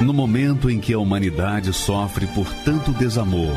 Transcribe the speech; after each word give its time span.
No 0.00 0.12
momento 0.12 0.70
em 0.70 0.78
que 0.78 0.92
a 0.92 0.98
humanidade 0.98 1.72
sofre 1.72 2.26
por 2.28 2.46
tanto 2.64 2.92
desamor, 2.92 3.56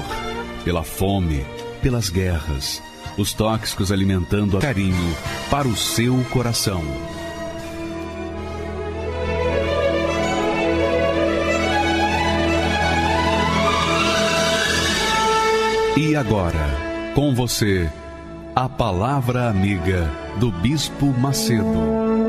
pela 0.66 0.84
fome, 0.84 1.46
pelas 1.82 2.10
guerras, 2.10 2.82
os 3.18 3.32
tóxicos 3.34 3.92
alimentando 3.92 4.58
a 4.58 4.62
carinho 4.62 5.16
para 5.50 5.68
o 5.68 5.76
seu 5.76 6.24
coração. 6.32 6.84
E 15.96 16.16
agora, 16.16 17.12
com 17.14 17.36
você, 17.36 17.88
a 18.56 18.68
Palavra 18.68 19.50
Amiga 19.50 20.10
do 20.40 20.52
Bispo 20.52 21.08
Macedo. 21.08 22.21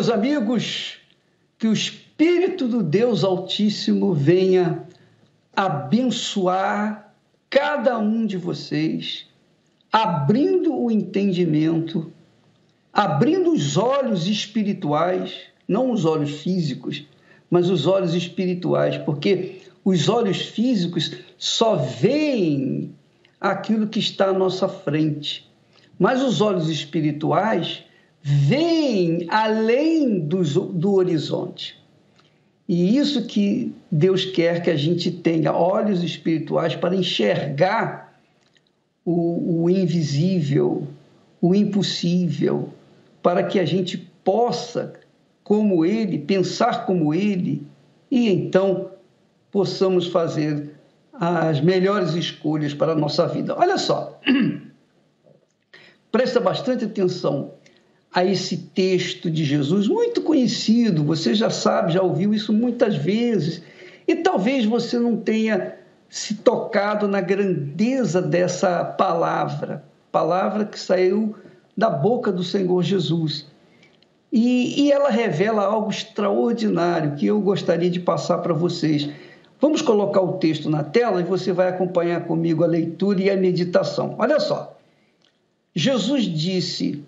Meus 0.00 0.08
amigos, 0.08 0.94
que 1.58 1.66
o 1.68 1.74
Espírito 1.74 2.66
do 2.66 2.82
Deus 2.82 3.22
Altíssimo 3.22 4.14
venha 4.14 4.84
abençoar 5.54 7.14
cada 7.50 7.98
um 7.98 8.24
de 8.24 8.38
vocês, 8.38 9.26
abrindo 9.92 10.74
o 10.74 10.90
entendimento, 10.90 12.10
abrindo 12.90 13.52
os 13.52 13.76
olhos 13.76 14.26
espirituais, 14.26 15.34
não 15.68 15.90
os 15.90 16.06
olhos 16.06 16.40
físicos, 16.40 17.04
mas 17.50 17.68
os 17.68 17.86
olhos 17.86 18.14
espirituais, 18.14 18.96
porque 18.96 19.60
os 19.84 20.08
olhos 20.08 20.40
físicos 20.40 21.14
só 21.36 21.76
veem 21.76 22.94
aquilo 23.38 23.86
que 23.86 23.98
está 23.98 24.28
à 24.28 24.32
nossa 24.32 24.66
frente, 24.66 25.46
mas 25.98 26.22
os 26.22 26.40
olhos 26.40 26.70
espirituais 26.70 27.84
veem 28.22 29.26
além 29.28 30.20
do, 30.20 30.42
do 30.42 30.94
horizonte. 30.94 31.78
E 32.68 32.96
isso 32.96 33.26
que 33.26 33.74
Deus 33.90 34.24
quer 34.24 34.62
que 34.62 34.70
a 34.70 34.76
gente 34.76 35.10
tenha 35.10 35.52
olhos 35.52 36.04
espirituais 36.04 36.76
para 36.76 36.94
enxergar 36.94 38.20
o, 39.04 39.64
o 39.64 39.70
invisível, 39.70 40.86
o 41.40 41.54
impossível, 41.54 42.68
para 43.22 43.42
que 43.42 43.58
a 43.58 43.64
gente 43.64 43.98
possa, 44.22 44.92
como 45.42 45.84
Ele, 45.84 46.18
pensar 46.18 46.86
como 46.86 47.12
Ele, 47.12 47.66
e 48.10 48.28
então 48.28 48.90
possamos 49.50 50.06
fazer 50.06 50.74
as 51.12 51.60
melhores 51.60 52.14
escolhas 52.14 52.72
para 52.72 52.92
a 52.92 52.96
nossa 52.96 53.26
vida. 53.26 53.56
Olha 53.58 53.78
só, 53.78 54.20
presta 56.12 56.38
bastante 56.38 56.84
atenção 56.84 57.52
a 58.12 58.24
esse 58.24 58.56
texto 58.56 59.30
de 59.30 59.44
Jesus, 59.44 59.86
muito 59.86 60.22
conhecido, 60.22 61.04
você 61.04 61.32
já 61.34 61.48
sabe, 61.48 61.92
já 61.92 62.02
ouviu 62.02 62.34
isso 62.34 62.52
muitas 62.52 62.96
vezes, 62.96 63.62
e 64.06 64.16
talvez 64.16 64.64
você 64.64 64.98
não 64.98 65.16
tenha 65.16 65.76
se 66.08 66.34
tocado 66.34 67.06
na 67.06 67.20
grandeza 67.20 68.20
dessa 68.20 68.84
palavra, 68.84 69.84
palavra 70.10 70.64
que 70.64 70.78
saiu 70.78 71.36
da 71.76 71.88
boca 71.88 72.32
do 72.32 72.42
Senhor 72.42 72.82
Jesus. 72.82 73.46
E, 74.32 74.82
e 74.82 74.92
ela 74.92 75.10
revela 75.10 75.64
algo 75.64 75.90
extraordinário 75.90 77.14
que 77.14 77.26
eu 77.26 77.40
gostaria 77.40 77.90
de 77.90 78.00
passar 78.00 78.38
para 78.38 78.52
vocês. 78.52 79.08
Vamos 79.60 79.82
colocar 79.82 80.20
o 80.20 80.34
texto 80.34 80.68
na 80.68 80.82
tela 80.82 81.20
e 81.20 81.24
você 81.24 81.52
vai 81.52 81.68
acompanhar 81.68 82.24
comigo 82.26 82.64
a 82.64 82.66
leitura 82.66 83.20
e 83.20 83.30
a 83.30 83.36
meditação. 83.36 84.16
Olha 84.18 84.40
só. 84.40 84.76
Jesus 85.74 86.24
disse: 86.24 87.04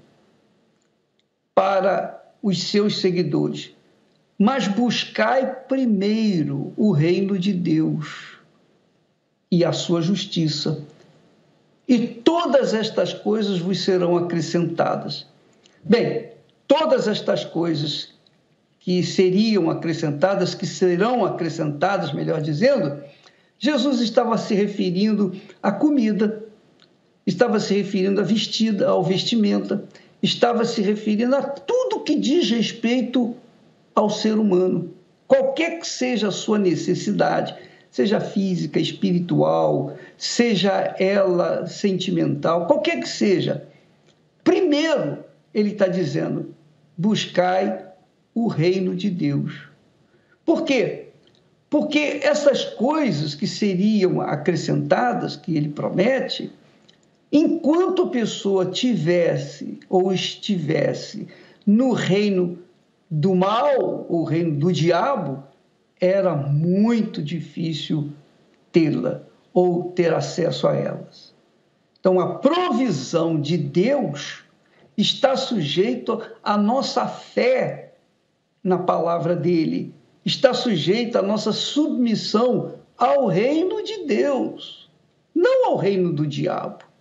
para 1.54 2.22
os 2.42 2.62
seus 2.64 3.00
seguidores. 3.00 3.70
Mas 4.38 4.66
buscai 4.66 5.46
primeiro 5.68 6.72
o 6.76 6.90
reino 6.92 7.38
de 7.38 7.52
Deus 7.52 8.38
e 9.50 9.64
a 9.64 9.72
sua 9.72 10.00
justiça, 10.00 10.82
e 11.86 12.06
todas 12.06 12.72
estas 12.72 13.12
coisas 13.12 13.58
vos 13.58 13.84
serão 13.84 14.16
acrescentadas. 14.16 15.26
Bem, 15.84 16.30
todas 16.66 17.06
estas 17.06 17.44
coisas 17.44 18.14
que 18.80 19.02
seriam 19.02 19.70
acrescentadas, 19.70 20.54
que 20.54 20.66
serão 20.66 21.24
acrescentadas, 21.24 22.12
melhor 22.12 22.40
dizendo, 22.40 23.02
Jesus 23.58 24.00
estava 24.00 24.36
se 24.38 24.54
referindo 24.54 25.32
à 25.62 25.70
comida, 25.70 26.42
estava 27.26 27.60
se 27.60 27.74
referindo 27.74 28.20
à 28.20 28.24
vestida, 28.24 28.88
ao 28.88 29.04
vestimenta, 29.04 29.84
estava 30.22 30.64
se 30.64 30.80
referindo 30.80 31.34
a 31.34 31.42
tudo 31.42 32.04
que 32.04 32.16
diz 32.16 32.48
respeito 32.50 33.34
ao 33.94 34.08
ser 34.08 34.38
humano, 34.38 34.94
qualquer 35.26 35.80
que 35.80 35.86
seja 35.86 36.28
a 36.28 36.32
sua 36.32 36.58
necessidade, 36.58 37.54
seja 37.90 38.20
física, 38.20 38.78
espiritual, 38.78 39.96
seja 40.16 40.94
ela 40.98 41.66
sentimental, 41.66 42.66
qualquer 42.66 43.00
que 43.00 43.08
seja. 43.08 43.66
Primeiro, 44.44 45.24
ele 45.52 45.72
está 45.72 45.86
dizendo: 45.88 46.54
buscai 46.96 47.84
o 48.34 48.46
reino 48.46 48.94
de 48.94 49.10
Deus. 49.10 49.68
Por 50.44 50.64
quê? 50.64 51.08
Porque 51.68 52.20
essas 52.22 52.64
coisas 52.64 53.34
que 53.34 53.46
seriam 53.46 54.20
acrescentadas, 54.20 55.36
que 55.36 55.56
ele 55.56 55.68
promete, 55.68 56.52
Enquanto 57.32 58.02
a 58.02 58.08
pessoa 58.08 58.66
tivesse 58.66 59.80
ou 59.88 60.12
estivesse 60.12 61.26
no 61.66 61.92
reino 61.92 62.58
do 63.10 63.34
mal, 63.34 64.04
o 64.06 64.22
reino 64.22 64.58
do 64.58 64.70
diabo, 64.70 65.42
era 65.98 66.36
muito 66.36 67.22
difícil 67.22 68.10
tê-la 68.70 69.22
ou 69.54 69.92
ter 69.92 70.12
acesso 70.12 70.68
a 70.68 70.74
elas. 70.74 71.34
Então, 71.98 72.20
a 72.20 72.34
provisão 72.34 73.40
de 73.40 73.56
Deus 73.56 74.42
está 74.94 75.34
sujeita 75.34 76.34
à 76.42 76.58
nossa 76.58 77.06
fé 77.06 77.94
na 78.62 78.76
palavra 78.76 79.34
dele, 79.34 79.94
está 80.22 80.52
sujeita 80.52 81.20
à 81.20 81.22
nossa 81.22 81.52
submissão 81.52 82.74
ao 82.98 83.26
reino 83.26 83.82
de 83.82 84.04
Deus, 84.04 84.90
não 85.34 85.70
ao 85.70 85.76
reino 85.76 86.12
do 86.12 86.26
diabo. 86.26 86.91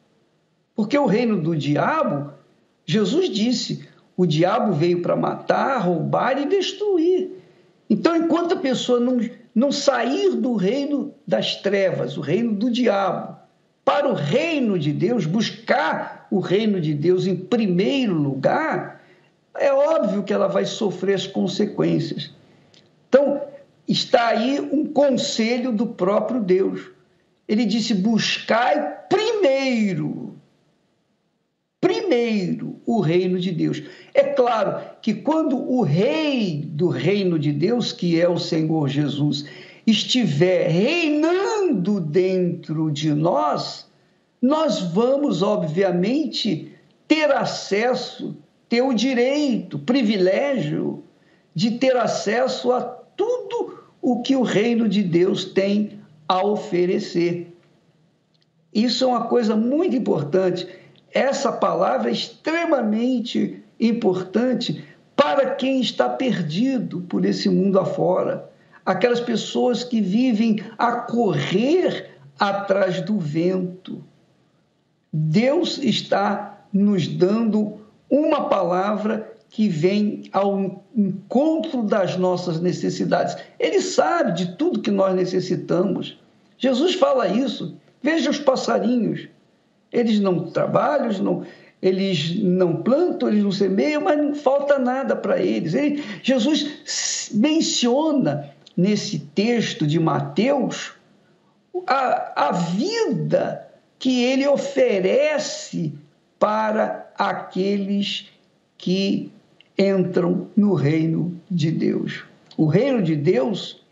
Porque 0.82 0.98
o 0.98 1.06
reino 1.06 1.40
do 1.40 1.56
diabo, 1.56 2.32
Jesus 2.88 3.30
disse, 3.30 3.88
o 4.18 4.26
diabo 4.26 4.74
veio 4.74 5.00
para 5.04 5.16
matar, 5.16 5.78
roubar 5.78 6.42
e 6.42 6.48
destruir. 6.48 7.30
Então, 7.88 8.16
enquanto 8.16 8.56
a 8.56 8.58
pessoa 8.58 9.00
não, 9.00 9.20
não 9.54 9.72
sair 9.72 10.32
do 10.38 10.56
reino 10.56 11.14
das 11.28 11.56
trevas, 11.58 12.18
o 12.18 12.22
reino 12.22 12.56
do 12.56 12.72
diabo, 12.72 13.38
para 13.86 14.10
o 14.10 14.16
reino 14.16 14.80
de 14.80 14.92
Deus, 14.92 15.28
buscar 15.28 16.26
o 16.32 16.40
reino 16.40 16.82
de 16.82 16.96
Deus 16.96 17.28
em 17.28 17.36
primeiro 17.36 18.16
lugar, 18.16 19.04
é 19.60 19.72
óbvio 19.72 20.24
que 20.24 20.34
ela 20.34 20.48
vai 20.48 20.66
sofrer 20.66 21.14
as 21.14 21.28
consequências. 21.28 22.34
Então, 23.08 23.40
está 23.88 24.30
aí 24.30 24.60
um 24.60 24.84
conselho 24.88 25.72
do 25.72 25.86
próprio 25.86 26.42
Deus. 26.42 26.90
Ele 27.48 27.66
disse: 27.68 27.94
buscai 27.94 28.98
primeiro 29.08 30.31
primeiro 31.82 32.80
o 32.86 33.02
reino 33.02 33.40
de 33.40 33.52
Deus. 33.52 33.82
É 34.14 34.22
claro 34.24 34.80
que 35.02 35.16
quando 35.16 35.58
o 35.58 35.82
rei 35.82 36.64
do 36.64 36.88
reino 36.88 37.40
de 37.40 37.52
Deus, 37.52 37.92
que 37.92 38.22
é 38.22 38.30
o 38.30 38.38
Senhor 38.38 38.88
Jesus, 38.88 39.46
estiver 39.86 40.70
reinando 40.70 42.00
dentro 42.00 42.92
de 42.92 43.12
nós, 43.12 43.90
nós 44.40 44.80
vamos, 44.80 45.42
obviamente, 45.42 46.72
ter 47.08 47.32
acesso, 47.32 48.38
ter 48.70 48.82
o 48.84 48.94
direito, 48.94 49.80
privilégio 49.80 51.04
de 51.54 51.72
ter 51.72 51.98
acesso 51.98 52.72
a 52.72 52.82
tudo 52.82 53.80
o 54.02 54.22
que 54.22 54.36
o 54.36 54.44
reino 54.44 54.88
de 54.88 55.04
Deus 55.04 55.46
tem 55.46 56.00
a 56.28 56.46
oferecer. 56.46 57.54
Isso 58.74 59.04
é 59.04 59.08
uma 59.08 59.26
coisa 59.26 59.56
muito 59.56 59.96
importante 59.96 60.68
essa 61.14 61.52
palavra 61.52 62.10
é 62.10 62.14
extremamente 62.14 63.64
importante 63.80 64.84
para 65.16 65.52
quem 65.56 65.82
está 65.82 66.10
perdido 66.10 67.02
por 67.02 67.26
esse 67.26 67.50
mundo 67.50 67.80
afora. 67.80 68.50
Aquelas 68.86 69.20
pessoas 69.20 69.84
que 69.84 70.02
vivem 70.02 70.64
a 70.78 70.94
correr 70.94 72.18
atrás 72.40 73.02
do 73.02 73.20
vento. 73.20 74.04
Deus 75.14 75.78
está 75.78 76.66
nos 76.74 77.08
dando 77.08 77.82
uma 78.10 78.50
palavra 78.50 79.32
que 79.50 79.68
vem 79.68 80.24
ao 80.32 80.84
encontro 80.96 81.84
das 81.84 82.18
nossas 82.18 82.60
necessidades. 82.60 83.36
Ele 83.60 83.82
sabe 83.82 84.32
de 84.34 84.56
tudo 84.56 84.82
que 84.82 84.90
nós 84.90 85.14
necessitamos. 85.14 86.18
Jesus 86.58 86.96
fala 86.96 87.28
isso. 87.28 87.78
Veja 88.02 88.30
os 88.30 88.40
passarinhos. 88.40 89.28
Eles 89.92 90.20
não 90.20 90.52
trabalham, 90.52 91.06
eles 91.06 91.20
não, 91.20 91.46
eles 91.82 92.36
não 92.44 92.76
plantam, 92.82 93.30
eles 93.30 93.44
não 93.44 93.52
semeiam, 93.52 94.02
mas 94.02 94.18
não 94.18 94.34
falta 94.34 94.80
nada 94.80 95.16
para 95.16 95.42
eles. 95.42 95.74
Ele, 95.74 96.04
Jesus 96.24 97.30
menciona 97.34 98.50
nesse 98.76 99.20
texto 99.20 99.86
de 99.86 100.00
Mateus 100.00 100.94
a, 101.88 102.48
a 102.48 102.52
vida 102.52 103.68
que 104.00 104.24
ele 104.24 104.48
oferece 104.48 105.94
para 106.40 107.12
aqueles 107.16 108.30
que 108.78 109.32
entram 109.78 110.48
no 110.56 110.74
reino 110.74 111.40
de 111.50 111.72
Deus. 111.72 112.24
O 112.58 112.66
reino 112.66 113.02
de 113.02 113.16
Deus 113.16 113.84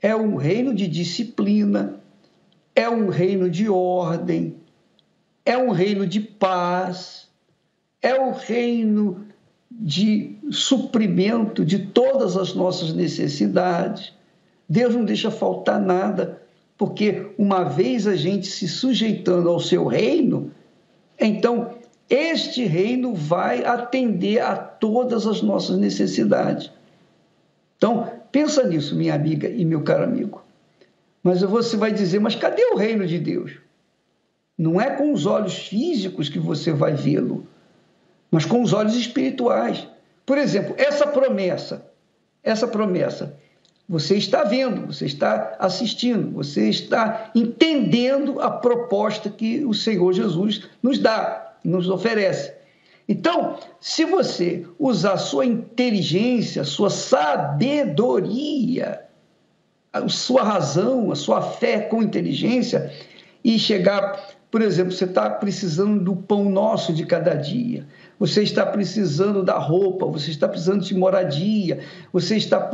é 0.00 0.14
um 0.14 0.36
reino 0.36 0.74
de 0.74 0.88
disciplina, 0.88 2.00
é 2.74 2.88
um 2.88 3.08
reino 3.08 3.48
de 3.48 3.68
ordem, 3.68 4.56
é 5.44 5.56
um 5.58 5.70
reino 5.70 6.06
de 6.06 6.20
paz, 6.20 7.28
é 8.00 8.14
o 8.14 8.28
um 8.28 8.32
reino 8.32 9.26
de 9.70 10.36
suprimento 10.50 11.64
de 11.64 11.78
todas 11.78 12.36
as 12.36 12.54
nossas 12.54 12.92
necessidades. 12.92 14.12
Deus 14.68 14.94
não 14.94 15.04
deixa 15.04 15.30
faltar 15.30 15.80
nada, 15.80 16.42
porque 16.78 17.30
uma 17.36 17.64
vez 17.64 18.06
a 18.06 18.16
gente 18.16 18.46
se 18.46 18.68
sujeitando 18.68 19.48
ao 19.48 19.60
seu 19.60 19.86
reino, 19.86 20.50
então 21.18 21.74
este 22.08 22.64
reino 22.64 23.14
vai 23.14 23.64
atender 23.64 24.40
a 24.40 24.56
todas 24.56 25.26
as 25.26 25.42
nossas 25.42 25.78
necessidades. 25.78 26.70
Então, 27.76 28.10
pensa 28.30 28.66
nisso, 28.66 28.94
minha 28.94 29.14
amiga 29.14 29.48
e 29.48 29.64
meu 29.64 29.82
caro 29.82 30.04
amigo. 30.04 30.42
Mas 31.22 31.40
você 31.42 31.76
vai 31.76 31.92
dizer, 31.92 32.20
mas 32.20 32.34
cadê 32.34 32.62
o 32.66 32.76
reino 32.76 33.06
de 33.06 33.18
Deus? 33.18 33.63
Não 34.56 34.80
é 34.80 34.90
com 34.90 35.12
os 35.12 35.26
olhos 35.26 35.66
físicos 35.66 36.28
que 36.28 36.38
você 36.38 36.72
vai 36.72 36.94
vê-lo, 36.94 37.46
mas 38.30 38.44
com 38.44 38.62
os 38.62 38.72
olhos 38.72 38.94
espirituais. 38.94 39.86
Por 40.24 40.38
exemplo, 40.38 40.74
essa 40.78 41.06
promessa, 41.06 41.90
essa 42.42 42.66
promessa, 42.66 43.36
você 43.88 44.16
está 44.16 44.44
vendo, 44.44 44.86
você 44.86 45.04
está 45.04 45.56
assistindo, 45.58 46.30
você 46.30 46.70
está 46.70 47.30
entendendo 47.34 48.40
a 48.40 48.50
proposta 48.50 49.28
que 49.28 49.64
o 49.64 49.74
Senhor 49.74 50.12
Jesus 50.12 50.62
nos 50.82 50.98
dá, 50.98 51.56
nos 51.62 51.90
oferece. 51.90 52.52
Então, 53.06 53.58
se 53.80 54.04
você 54.06 54.66
usar 54.78 55.18
sua 55.18 55.44
inteligência, 55.44 56.64
sua 56.64 56.88
sabedoria, 56.88 57.84
a 59.92 60.08
sua 60.08 60.42
razão, 60.42 61.12
a 61.12 61.14
sua 61.14 61.42
fé 61.42 61.80
com 61.80 62.02
inteligência 62.02 62.90
e 63.44 63.58
chegar, 63.58 64.30
por 64.54 64.62
exemplo, 64.62 64.92
você 64.92 65.04
está 65.04 65.28
precisando 65.28 66.04
do 66.04 66.14
pão 66.14 66.48
nosso 66.48 66.92
de 66.92 67.04
cada 67.04 67.34
dia, 67.34 67.88
você 68.16 68.40
está 68.40 68.64
precisando 68.64 69.42
da 69.42 69.58
roupa, 69.58 70.06
você 70.06 70.30
está 70.30 70.46
precisando 70.46 70.84
de 70.84 70.94
moradia, 70.94 71.80
você 72.12 72.36
está 72.36 72.70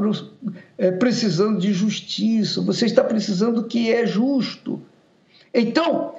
é, 0.77 0.91
precisando 0.91 1.59
de 1.59 1.73
justiça, 1.73 2.61
você 2.61 2.85
está 2.85 3.03
precisando 3.03 3.63
do 3.63 3.67
que 3.67 3.91
é 3.91 4.05
justo. 4.05 4.83
Então, 5.55 6.17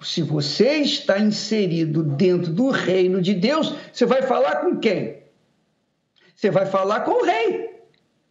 se 0.00 0.22
você 0.22 0.78
está 0.78 1.20
inserido 1.20 2.02
dentro 2.02 2.52
do 2.52 2.70
reino 2.70 3.22
de 3.22 3.34
Deus, 3.34 3.72
você 3.92 4.04
vai 4.04 4.22
falar 4.22 4.56
com 4.56 4.76
quem? 4.78 5.18
Você 6.34 6.50
vai 6.50 6.66
falar 6.66 7.02
com 7.02 7.12
o 7.12 7.24
rei. 7.24 7.76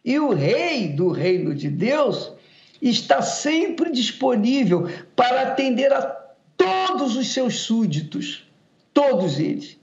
E 0.04 0.20
o 0.20 0.34
rei 0.34 0.88
do 0.88 1.08
reino 1.08 1.54
de 1.54 1.70
Deus 1.70 2.34
está 2.82 3.22
sempre 3.22 3.90
disponível 3.90 4.90
para 5.16 5.40
atender 5.40 5.90
a 5.90 6.19
todos 6.60 7.16
os 7.16 7.32
seus 7.32 7.60
súditos, 7.60 8.46
todos 8.92 9.38
eles. 9.40 9.78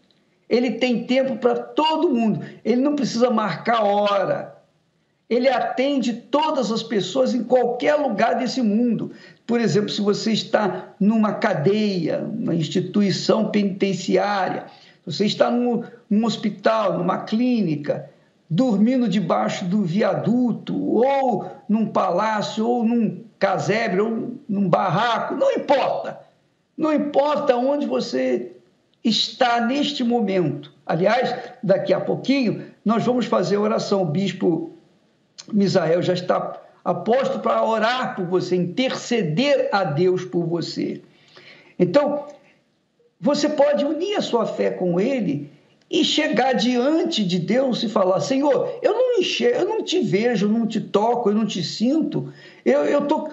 Ele 0.48 0.72
tem 0.72 1.06
tempo 1.06 1.38
para 1.38 1.56
todo 1.56 2.14
mundo, 2.14 2.46
ele 2.64 2.82
não 2.82 2.96
precisa 2.96 3.32
marcar 3.32 3.84
hora. 3.84 4.56
Ele 5.28 5.50
atende 5.50 6.14
todas 6.14 6.72
as 6.72 6.84
pessoas 6.84 7.34
em 7.34 7.44
qualquer 7.44 7.96
lugar 7.96 8.36
desse 8.36 8.62
mundo. 8.62 9.12
Por 9.46 9.60
exemplo, 9.60 9.90
se 9.90 10.00
você 10.00 10.32
está 10.32 10.94
numa 11.00 11.34
cadeia, 11.34 12.20
uma 12.20 12.56
instituição 12.56 13.50
penitenciária, 13.50 14.68
você 15.06 15.26
está 15.26 15.50
num, 15.50 15.84
num 16.10 16.26
hospital, 16.26 16.98
numa 16.98 17.24
clínica, 17.24 18.10
dormindo 18.50 19.10
debaixo 19.10 19.66
do 19.66 19.82
viaduto, 19.82 20.80
ou 20.80 21.52
num 21.68 21.88
palácio, 21.88 22.66
ou 22.66 22.86
num 22.86 23.24
casebre, 23.38 24.00
ou 24.00 24.38
num 24.48 24.70
barraco, 24.70 25.36
não 25.36 25.52
importa. 25.52 26.27
Não 26.78 26.94
importa 26.94 27.56
onde 27.56 27.88
você 27.88 28.52
está 29.04 29.62
neste 29.62 30.04
momento. 30.04 30.72
Aliás, 30.86 31.34
daqui 31.64 31.94
a 31.94 32.00
pouquinho 32.00 32.66
nós 32.86 33.04
vamos 33.04 33.26
fazer 33.26 33.58
oração. 33.58 34.04
O 34.04 34.06
bispo 34.06 34.72
Misael 35.52 36.02
já 36.02 36.14
está 36.14 36.62
aposto 36.84 37.40
para 37.40 37.64
orar 37.66 38.16
por 38.16 38.26
você, 38.26 38.56
interceder 38.56 39.70
a 39.72 39.84
Deus 39.84 40.24
por 40.24 40.46
você. 40.46 41.02
Então, 41.80 42.26
você 43.20 43.50
pode 43.50 43.84
unir 43.84 44.16
a 44.16 44.22
sua 44.22 44.46
fé 44.46 44.70
com 44.70 45.00
ele 45.00 45.52
e 45.90 46.04
chegar 46.04 46.54
diante 46.54 47.24
de 47.24 47.40
Deus 47.40 47.82
e 47.84 47.90
falar: 47.90 48.20
Senhor, 48.20 48.80
eu 48.82 48.94
não 48.94 49.20
enxergo, 49.20 49.62
eu 49.62 49.68
não 49.68 49.84
te 49.84 50.00
vejo, 50.00 50.46
eu 50.46 50.52
não 50.52 50.68
te 50.68 50.80
toco, 50.80 51.30
eu 51.30 51.36
não 51.36 51.46
te 51.46 51.64
sinto. 51.64 52.32
Eu 52.64 53.00
estou 53.00 53.30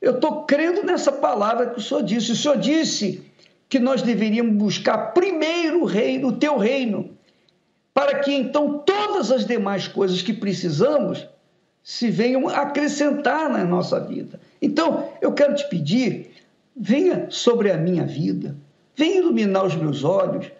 eu 0.00 0.20
tô 0.20 0.42
crendo 0.42 0.84
nessa 0.84 1.10
palavra 1.10 1.70
que 1.70 1.78
o 1.78 1.82
Senhor 1.82 2.02
disse. 2.02 2.32
O 2.32 2.36
Senhor 2.36 2.58
disse 2.58 3.22
que 3.68 3.78
nós 3.78 4.02
deveríamos 4.02 4.54
buscar 4.54 5.12
primeiro 5.12 5.82
o 5.82 5.84
reino, 5.84 6.28
o 6.28 6.32
teu 6.32 6.56
reino, 6.56 7.10
para 7.92 8.20
que 8.20 8.32
então 8.32 8.78
todas 8.78 9.30
as 9.30 9.44
demais 9.44 9.88
coisas 9.88 10.22
que 10.22 10.32
precisamos 10.32 11.26
se 11.82 12.10
venham 12.10 12.48
acrescentar 12.48 13.48
na 13.50 13.64
nossa 13.64 13.98
vida. 13.98 14.40
Então, 14.60 15.08
eu 15.20 15.32
quero 15.32 15.54
te 15.54 15.68
pedir, 15.68 16.30
venha 16.76 17.26
sobre 17.30 17.70
a 17.70 17.76
minha 17.76 18.04
vida, 18.04 18.56
venha 18.94 19.16
iluminar 19.16 19.64
os 19.64 19.74
meus 19.74 20.04
olhos, 20.04 20.50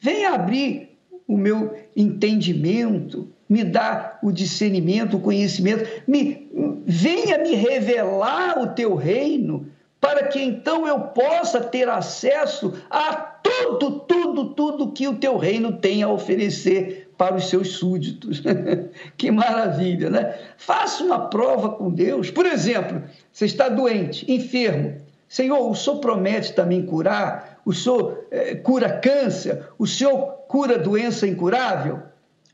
venha 0.00 0.32
abrir 0.32 0.96
o 1.26 1.36
meu 1.36 1.78
entendimento, 1.94 3.28
me 3.48 3.64
dar 3.64 4.18
o 4.22 4.30
discernimento, 4.30 5.16
o 5.16 5.20
conhecimento, 5.20 5.88
me, 6.06 6.48
venha 6.84 7.38
me 7.38 7.54
revelar 7.54 8.58
o 8.60 8.68
teu 8.68 8.94
reino, 8.94 9.66
para 10.00 10.28
que 10.28 10.40
então 10.40 10.86
eu 10.86 11.00
possa 11.00 11.60
ter 11.60 11.88
acesso 11.88 12.74
a 12.90 13.14
tudo, 13.14 14.00
tudo, 14.00 14.44
tudo 14.54 14.92
que 14.92 15.08
o 15.08 15.16
teu 15.16 15.36
reino 15.36 15.72
tem 15.72 16.02
a 16.02 16.08
oferecer 16.08 17.10
para 17.16 17.34
os 17.34 17.48
seus 17.48 17.72
súditos. 17.72 18.42
que 19.16 19.30
maravilha, 19.30 20.08
né? 20.08 20.38
Faça 20.56 21.02
uma 21.02 21.28
prova 21.28 21.70
com 21.70 21.90
Deus. 21.90 22.30
Por 22.30 22.46
exemplo, 22.46 23.02
você 23.32 23.46
está 23.46 23.68
doente, 23.68 24.30
enfermo. 24.30 24.96
Senhor, 25.28 25.68
o 25.68 25.74
Senhor 25.74 25.98
promete 25.98 26.54
também 26.54 26.86
curar? 26.86 27.60
O 27.64 27.74
Senhor 27.74 28.26
é, 28.30 28.54
cura 28.54 28.88
câncer? 28.88 29.66
O 29.78 29.86
Senhor 29.86 30.44
cura 30.46 30.78
doença 30.78 31.26
incurável? 31.26 32.00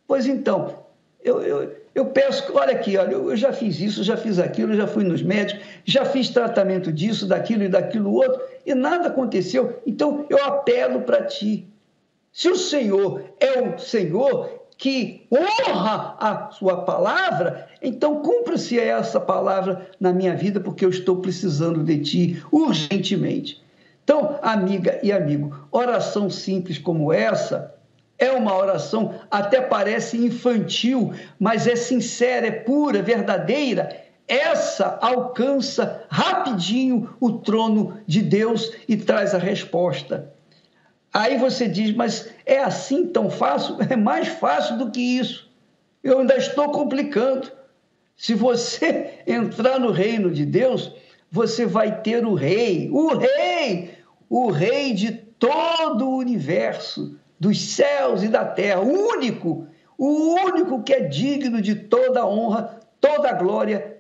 Pois 0.09 0.27
então, 0.27 0.84
eu, 1.25 1.41
eu, 1.43 1.77
eu 1.95 2.07
peço, 2.07 2.53
olha 2.55 2.73
aqui, 2.73 2.99
olha, 2.99 3.13
eu 3.13 3.35
já 3.35 3.51
fiz 3.51 3.81
isso, 3.81 4.05
já 4.05 4.15
fiz 4.15 4.39
aquilo, 4.39 4.77
já 4.77 4.87
fui 4.87 5.03
nos 5.03 5.23
médicos, 5.23 5.65
já 5.85 6.05
fiz 6.05 6.29
tratamento 6.29 6.93
disso, 6.93 7.27
daquilo 7.27 7.65
e 7.65 7.69
daquilo 7.69 8.13
outro, 8.13 8.41
e 8.67 8.75
nada 8.75 9.09
aconteceu. 9.09 9.81
Então 9.87 10.27
eu 10.29 10.45
apelo 10.45 11.01
para 11.01 11.25
ti. 11.25 11.67
Se 12.31 12.51
o 12.51 12.57
Senhor 12.57 13.23
é 13.41 13.59
o 13.63 13.79
Senhor 13.79 14.65
que 14.77 15.27
honra 15.33 16.17
a 16.19 16.51
sua 16.51 16.83
palavra, 16.83 17.69
então 17.81 18.21
cumpra-se 18.21 18.79
essa 18.79 19.19
palavra 19.19 19.89
na 19.99 20.13
minha 20.13 20.37
vida, 20.37 20.61
porque 20.61 20.85
eu 20.85 20.91
estou 20.91 21.17
precisando 21.23 21.83
de 21.83 21.99
ti 22.01 22.43
urgentemente. 22.53 23.63
Então, 24.03 24.39
amiga 24.43 25.01
e 25.03 25.11
amigo, 25.11 25.57
oração 25.71 26.29
simples 26.29 26.77
como 26.77 27.11
essa 27.11 27.75
é 28.25 28.33
uma 28.33 28.57
oração, 28.57 29.15
até 29.31 29.61
parece 29.61 30.17
infantil, 30.17 31.13
mas 31.39 31.67
é 31.67 31.77
sincera, 31.77 32.47
é 32.47 32.51
pura, 32.51 33.03
verdadeira. 33.03 34.05
Essa 34.27 34.99
alcança 35.03 36.05
rapidinho 36.09 37.15
o 37.21 37.33
trono 37.33 37.99
de 38.07 38.23
Deus 38.23 38.73
e 38.89 38.97
traz 38.97 39.35
a 39.35 39.39
resposta. 39.39 40.33
Aí 41.13 41.39
você 41.39 41.69
diz, 41.69 41.95
mas 41.95 42.31
é 42.45 42.59
assim 42.59 43.07
tão 43.07 43.31
fácil? 43.31 43.77
É 43.89 43.95
mais 43.95 44.29
fácil 44.29 44.79
do 44.79 44.91
que 44.91 45.01
isso. 45.01 45.49
Eu 46.03 46.19
ainda 46.19 46.37
estou 46.37 46.71
complicando. 46.73 47.53
Se 48.17 48.35
você 48.35 49.21
entrar 49.27 49.79
no 49.79 49.93
reino 49.93 50.31
de 50.31 50.45
Deus, 50.45 50.93
você 51.31 51.67
vai 51.67 52.01
ter 52.01 52.25
o 52.25 52.35
rei, 52.35 52.89
o 52.91 53.09
rei, 53.17 53.95
o 54.29 54.51
rei 54.51 54.93
de 54.95 55.13
todo 55.13 56.09
o 56.09 56.17
universo, 56.17 57.19
dos 57.39 57.61
céus 57.61 58.23
e 58.23 58.29
da 58.29 58.45
terra, 58.45 58.81
o 58.81 59.09
único, 59.09 59.67
o 59.99 60.35
único 60.35 60.83
que 60.83 60.93
é 60.93 61.01
digno 61.01 61.61
de 61.61 61.75
toda 61.75 62.21
a 62.21 62.27
honra, 62.27 62.81
toda 63.01 63.31
a 63.31 63.35
glória 63.35 63.99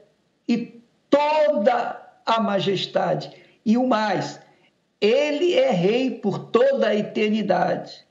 e 0.49 0.81
toda 1.11 2.01
a 2.25 2.41
majestade. 2.41 3.31
E 3.65 3.77
o 3.77 3.87
mais, 3.87 4.41
ele 5.01 5.55
é 5.55 5.71
rei 5.71 6.11
por 6.11 6.39
toda 6.39 6.89
a 6.89 6.97
eternidade. 6.97 8.05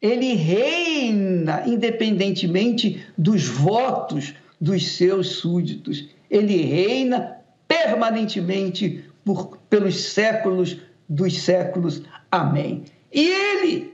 Ele 0.00 0.34
reina 0.34 1.62
independentemente 1.66 3.06
dos 3.16 3.46
votos 3.46 4.34
dos 4.60 4.96
seus 4.96 5.36
súditos. 5.36 6.08
Ele 6.28 6.56
reina 6.62 7.38
permanentemente 7.68 9.04
por, 9.24 9.58
pelos 9.70 10.12
séculos 10.12 10.78
dos 11.08 11.40
séculos. 11.42 12.02
Amém. 12.30 12.84
E 13.12 13.28
ele 13.28 13.91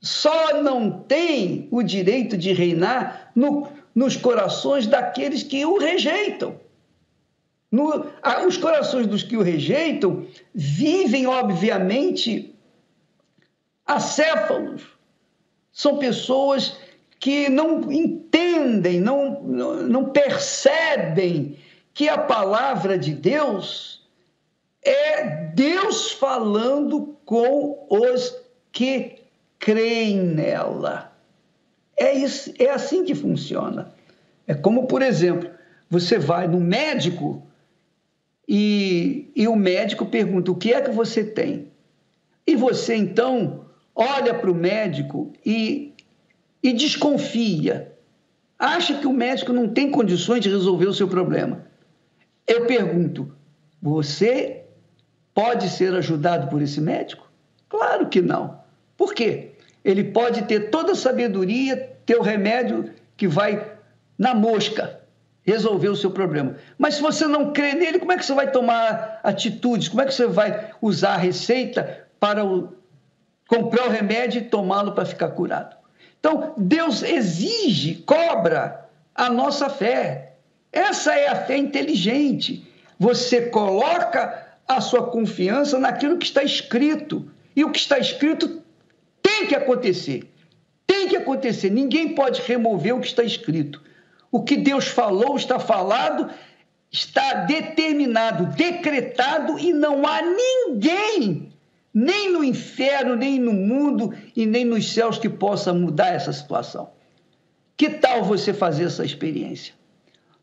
só 0.00 0.62
não 0.62 0.90
tem 0.90 1.68
o 1.70 1.82
direito 1.82 2.36
de 2.36 2.52
reinar 2.52 3.30
no, 3.34 3.68
nos 3.94 4.16
corações 4.16 4.86
daqueles 4.86 5.42
que 5.42 5.64
o 5.64 5.78
rejeitam. 5.78 6.58
No, 7.70 8.06
os 8.46 8.56
corações 8.56 9.06
dos 9.06 9.22
que 9.22 9.36
o 9.36 9.42
rejeitam 9.42 10.26
vivem, 10.54 11.26
obviamente, 11.26 12.54
acéfalos. 13.86 14.82
São 15.70 15.98
pessoas 15.98 16.76
que 17.20 17.48
não 17.48 17.92
entendem, 17.92 19.00
não, 19.00 19.42
não 19.42 20.06
percebem 20.06 21.58
que 21.92 22.08
a 22.08 22.18
palavra 22.18 22.98
de 22.98 23.14
Deus 23.14 24.08
é 24.82 25.50
Deus 25.54 26.12
falando 26.12 27.18
com 27.24 27.86
os 27.90 28.34
que 28.72 29.19
creem 29.60 30.16
nela. 30.16 31.12
É, 31.96 32.14
isso, 32.14 32.52
é 32.58 32.70
assim 32.70 33.04
que 33.04 33.14
funciona. 33.14 33.92
É 34.46 34.54
como, 34.54 34.86
por 34.86 35.02
exemplo, 35.02 35.48
você 35.88 36.18
vai 36.18 36.48
no 36.48 36.58
médico 36.58 37.46
e, 38.48 39.30
e 39.36 39.46
o 39.46 39.54
médico 39.54 40.06
pergunta: 40.06 40.50
o 40.50 40.56
que 40.56 40.72
é 40.72 40.80
que 40.80 40.90
você 40.90 41.22
tem? 41.22 41.68
E 42.46 42.56
você 42.56 42.96
então 42.96 43.66
olha 43.94 44.34
para 44.34 44.50
o 44.50 44.54
médico 44.54 45.32
e, 45.44 45.94
e 46.62 46.72
desconfia. 46.72 47.92
Acha 48.58 48.98
que 48.98 49.06
o 49.06 49.12
médico 49.12 49.52
não 49.52 49.68
tem 49.68 49.90
condições 49.90 50.40
de 50.40 50.48
resolver 50.48 50.86
o 50.86 50.94
seu 50.94 51.06
problema. 51.06 51.66
Eu 52.46 52.66
pergunto: 52.66 53.32
você 53.80 54.64
pode 55.34 55.68
ser 55.68 55.94
ajudado 55.94 56.48
por 56.48 56.62
esse 56.62 56.80
médico? 56.80 57.30
Claro 57.68 58.08
que 58.08 58.20
não. 58.20 58.58
Por 58.96 59.14
quê? 59.14 59.49
Ele 59.84 60.04
pode 60.04 60.42
ter 60.42 60.70
toda 60.70 60.92
a 60.92 60.96
sabedoria, 60.96 61.96
ter 62.04 62.16
o 62.16 62.22
remédio 62.22 62.90
que 63.16 63.26
vai 63.26 63.66
na 64.18 64.34
mosca 64.34 65.00
resolver 65.42 65.88
o 65.88 65.96
seu 65.96 66.10
problema. 66.10 66.56
Mas 66.78 66.94
se 66.94 67.02
você 67.02 67.26
não 67.26 67.52
crê 67.52 67.74
nele, 67.74 67.98
como 67.98 68.12
é 68.12 68.16
que 68.16 68.24
você 68.24 68.34
vai 68.34 68.50
tomar 68.50 69.20
atitudes? 69.22 69.88
Como 69.88 70.02
é 70.02 70.06
que 70.06 70.14
você 70.14 70.26
vai 70.26 70.70
usar 70.80 71.14
a 71.14 71.18
receita 71.18 72.06
para 72.18 72.44
o, 72.44 72.72
comprar 73.48 73.86
o 73.86 73.90
remédio 73.90 74.40
e 74.40 74.44
tomá-lo 74.44 74.92
para 74.92 75.04
ficar 75.04 75.30
curado? 75.30 75.76
Então, 76.18 76.52
Deus 76.56 77.02
exige, 77.02 77.96
cobra 77.96 78.86
a 79.14 79.30
nossa 79.30 79.70
fé. 79.70 80.34
Essa 80.72 81.14
é 81.14 81.28
a 81.28 81.36
fé 81.36 81.56
inteligente. 81.56 82.66
Você 82.98 83.42
coloca 83.46 84.46
a 84.68 84.80
sua 84.80 85.04
confiança 85.04 85.78
naquilo 85.78 86.18
que 86.18 86.26
está 86.26 86.42
escrito. 86.42 87.28
E 87.56 87.64
o 87.64 87.70
que 87.70 87.78
está 87.78 87.98
escrito 87.98 88.62
tem 89.40 89.46
que 89.46 89.54
acontecer. 89.54 90.30
Tem 90.86 91.08
que 91.08 91.16
acontecer. 91.16 91.70
Ninguém 91.70 92.14
pode 92.14 92.42
remover 92.42 92.94
o 92.94 93.00
que 93.00 93.06
está 93.06 93.22
escrito. 93.22 93.82
O 94.30 94.42
que 94.42 94.56
Deus 94.56 94.86
falou 94.86 95.36
está 95.36 95.58
falado, 95.58 96.30
está 96.90 97.44
determinado, 97.44 98.46
decretado 98.54 99.58
e 99.58 99.72
não 99.72 100.06
há 100.06 100.20
ninguém, 100.22 101.52
nem 101.92 102.32
no 102.32 102.44
inferno, 102.44 103.16
nem 103.16 103.38
no 103.38 103.52
mundo 103.52 104.14
e 104.36 104.46
nem 104.46 104.64
nos 104.64 104.92
céus 104.92 105.18
que 105.18 105.28
possa 105.28 105.72
mudar 105.72 106.08
essa 106.08 106.32
situação. 106.32 106.90
Que 107.76 107.90
tal 107.90 108.22
você 108.22 108.52
fazer 108.52 108.84
essa 108.84 109.04
experiência? 109.04 109.74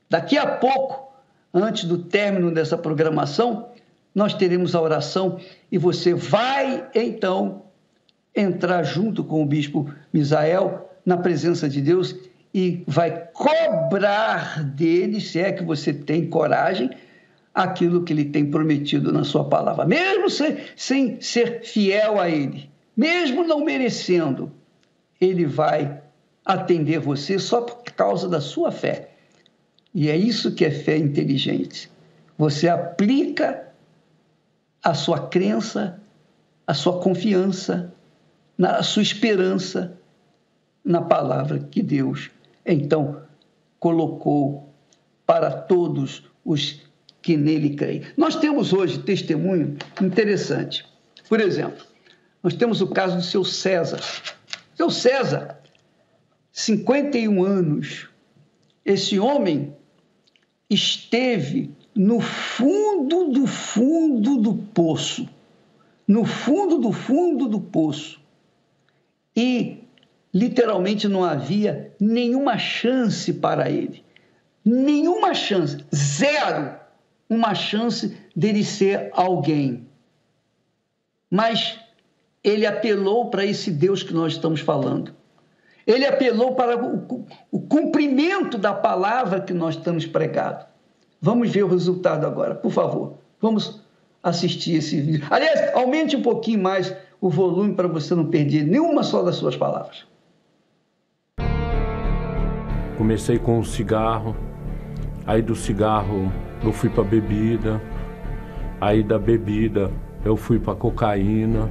Daqui 0.10 0.38
a 0.38 0.48
pouco, 0.48 1.14
antes 1.54 1.84
do 1.84 2.00
término 2.00 2.52
dessa 2.52 2.78
programação, 2.78 3.70
nós 4.14 4.34
teremos 4.34 4.74
a 4.74 4.82
oração 4.82 5.40
e 5.72 5.78
você 5.78 6.14
vai 6.14 6.90
então 6.96 7.67
entrar 8.38 8.84
junto 8.84 9.24
com 9.24 9.42
o 9.42 9.46
bispo 9.46 9.92
Misael 10.14 10.90
na 11.06 11.18
presença 11.18 11.68
de 11.68 11.82
Deus 11.82 12.16
e 12.54 12.84
vai 12.88 13.28
cobrar 13.34 14.64
dele, 14.64 15.20
se 15.20 15.40
é 15.40 15.52
que 15.52 15.64
você 15.64 15.94
tem 15.94 16.30
coragem, 16.30 16.90
aquilo 17.54 18.04
que 18.04 18.14
ele 18.14 18.26
tem 18.26 18.50
prometido 18.50 19.12
na 19.12 19.24
sua 19.24 19.46
palavra, 19.46 19.86
mesmo 19.86 20.30
sem, 20.30 20.58
sem 20.76 21.20
ser 21.20 21.62
fiel 21.64 22.20
a 22.20 22.30
ele, 22.30 22.70
mesmo 22.96 23.44
não 23.44 23.66
merecendo, 23.66 24.52
ele 25.20 25.46
vai 25.46 26.02
atender 26.46 27.00
você 27.00 27.40
só 27.40 27.62
por 27.62 27.84
causa 27.94 28.30
da 28.30 28.40
sua 28.40 28.72
fé. 28.72 29.10
E 29.94 30.10
é 30.10 30.16
isso 30.16 30.54
que 30.54 30.64
é 30.64 30.72
fé 30.72 30.98
inteligente. 30.98 31.90
Você 32.38 32.70
aplica 32.70 33.68
a 34.84 34.94
sua 34.94 35.28
crença, 35.28 36.00
a 36.66 36.74
sua 36.74 37.00
confiança, 37.00 37.94
a 38.60 38.84
sua 38.84 39.04
esperança 39.04 40.00
na 40.84 41.02
palavra 41.02 41.60
que 41.60 41.82
Deus 41.84 42.32
então 42.66 43.22
colocou 43.80 44.74
para 45.26 45.52
todos 45.52 46.24
os 46.44 46.82
que 47.22 47.36
nele 47.36 47.76
creem. 47.76 48.04
Nós 48.16 48.36
temos 48.38 48.74
hoje 48.74 49.00
testemunho 49.00 49.78
interessante. 50.02 50.86
Por 51.28 51.42
exemplo, 51.42 51.86
nós 52.42 52.54
temos 52.54 52.82
o 52.82 52.88
caso 52.88 53.18
do 53.18 53.24
seu 53.24 53.44
César. 53.44 54.00
Seu 54.76 54.90
César, 54.90 55.60
51 56.52 57.44
anos, 57.44 58.08
esse 58.86 59.20
homem 59.20 59.76
esteve 60.70 61.72
no 61.94 62.20
fundo 62.20 63.32
do 63.32 63.46
fundo 63.46 64.38
do 64.38 64.54
poço. 64.56 65.28
No 66.08 66.24
fundo 66.24 66.78
do 66.78 66.92
fundo 66.94 67.48
do 67.50 67.60
poço. 67.60 68.22
E 69.38 69.84
literalmente 70.34 71.08
não 71.08 71.24
havia 71.24 71.94
nenhuma 72.00 72.58
chance 72.58 73.32
para 73.32 73.70
ele. 73.70 74.04
Nenhuma 74.66 75.36
chance, 75.36 75.78
zero, 75.96 76.76
uma 77.30 77.54
chance 77.54 78.18
dele 78.36 78.64
ser 78.64 79.12
alguém. 79.14 79.88
Mas 81.30 81.80
ele 82.44 82.66
apelou 82.66 83.30
para 83.30 83.46
esse 83.46 83.70
Deus 83.70 84.02
que 84.02 84.14
nós 84.14 84.34
estamos 84.34 84.60
falando. 84.60 85.14
Ele 85.86 86.06
apelou 86.06 86.56
para 86.56 86.76
o, 86.76 87.62
cumprimento 87.62 88.58
da 88.58 88.74
palavra 88.74 89.40
que 89.40 89.54
nós 89.54 89.76
estamos 89.76 90.06
pregando. 90.06 90.66
Vamos 91.22 91.50
ver 91.50 91.64
o 91.64 91.68
resultado 91.68 92.26
agora, 92.26 92.56
por 92.56 92.72
favor. 92.72 93.20
Vamos 93.40 93.82
assistir 94.22 94.76
esse 94.76 95.00
vídeo. 95.00 95.26
Aliás, 95.30 95.74
aumente 95.76 96.16
um 96.16 96.22
pouquinho 96.22 96.62
mais 96.62 96.94
o 97.20 97.30
volume 97.30 97.74
para 97.74 97.88
você 97.88 98.14
não 98.14 98.26
perder 98.26 98.64
nenhuma 98.64 99.04
só 99.04 99.24
das 99.24 99.36
suas 99.36 99.56
palavras. 99.56 100.06
Comecei 102.98 103.38
com 103.38 103.60
o 103.60 103.66
cigarro, 103.66 104.36
aí 105.26 105.42
do 105.42 105.56
cigarro 105.56 106.32
eu 106.64 106.72
fui 106.72 106.90
para 106.90 107.04
bebida, 107.04 107.82
aí 108.82 109.04
da 109.04 109.20
bebida 109.20 109.92
eu 110.26 110.36
fui 110.36 110.60
para 110.60 110.76
cocaína, 110.76 111.70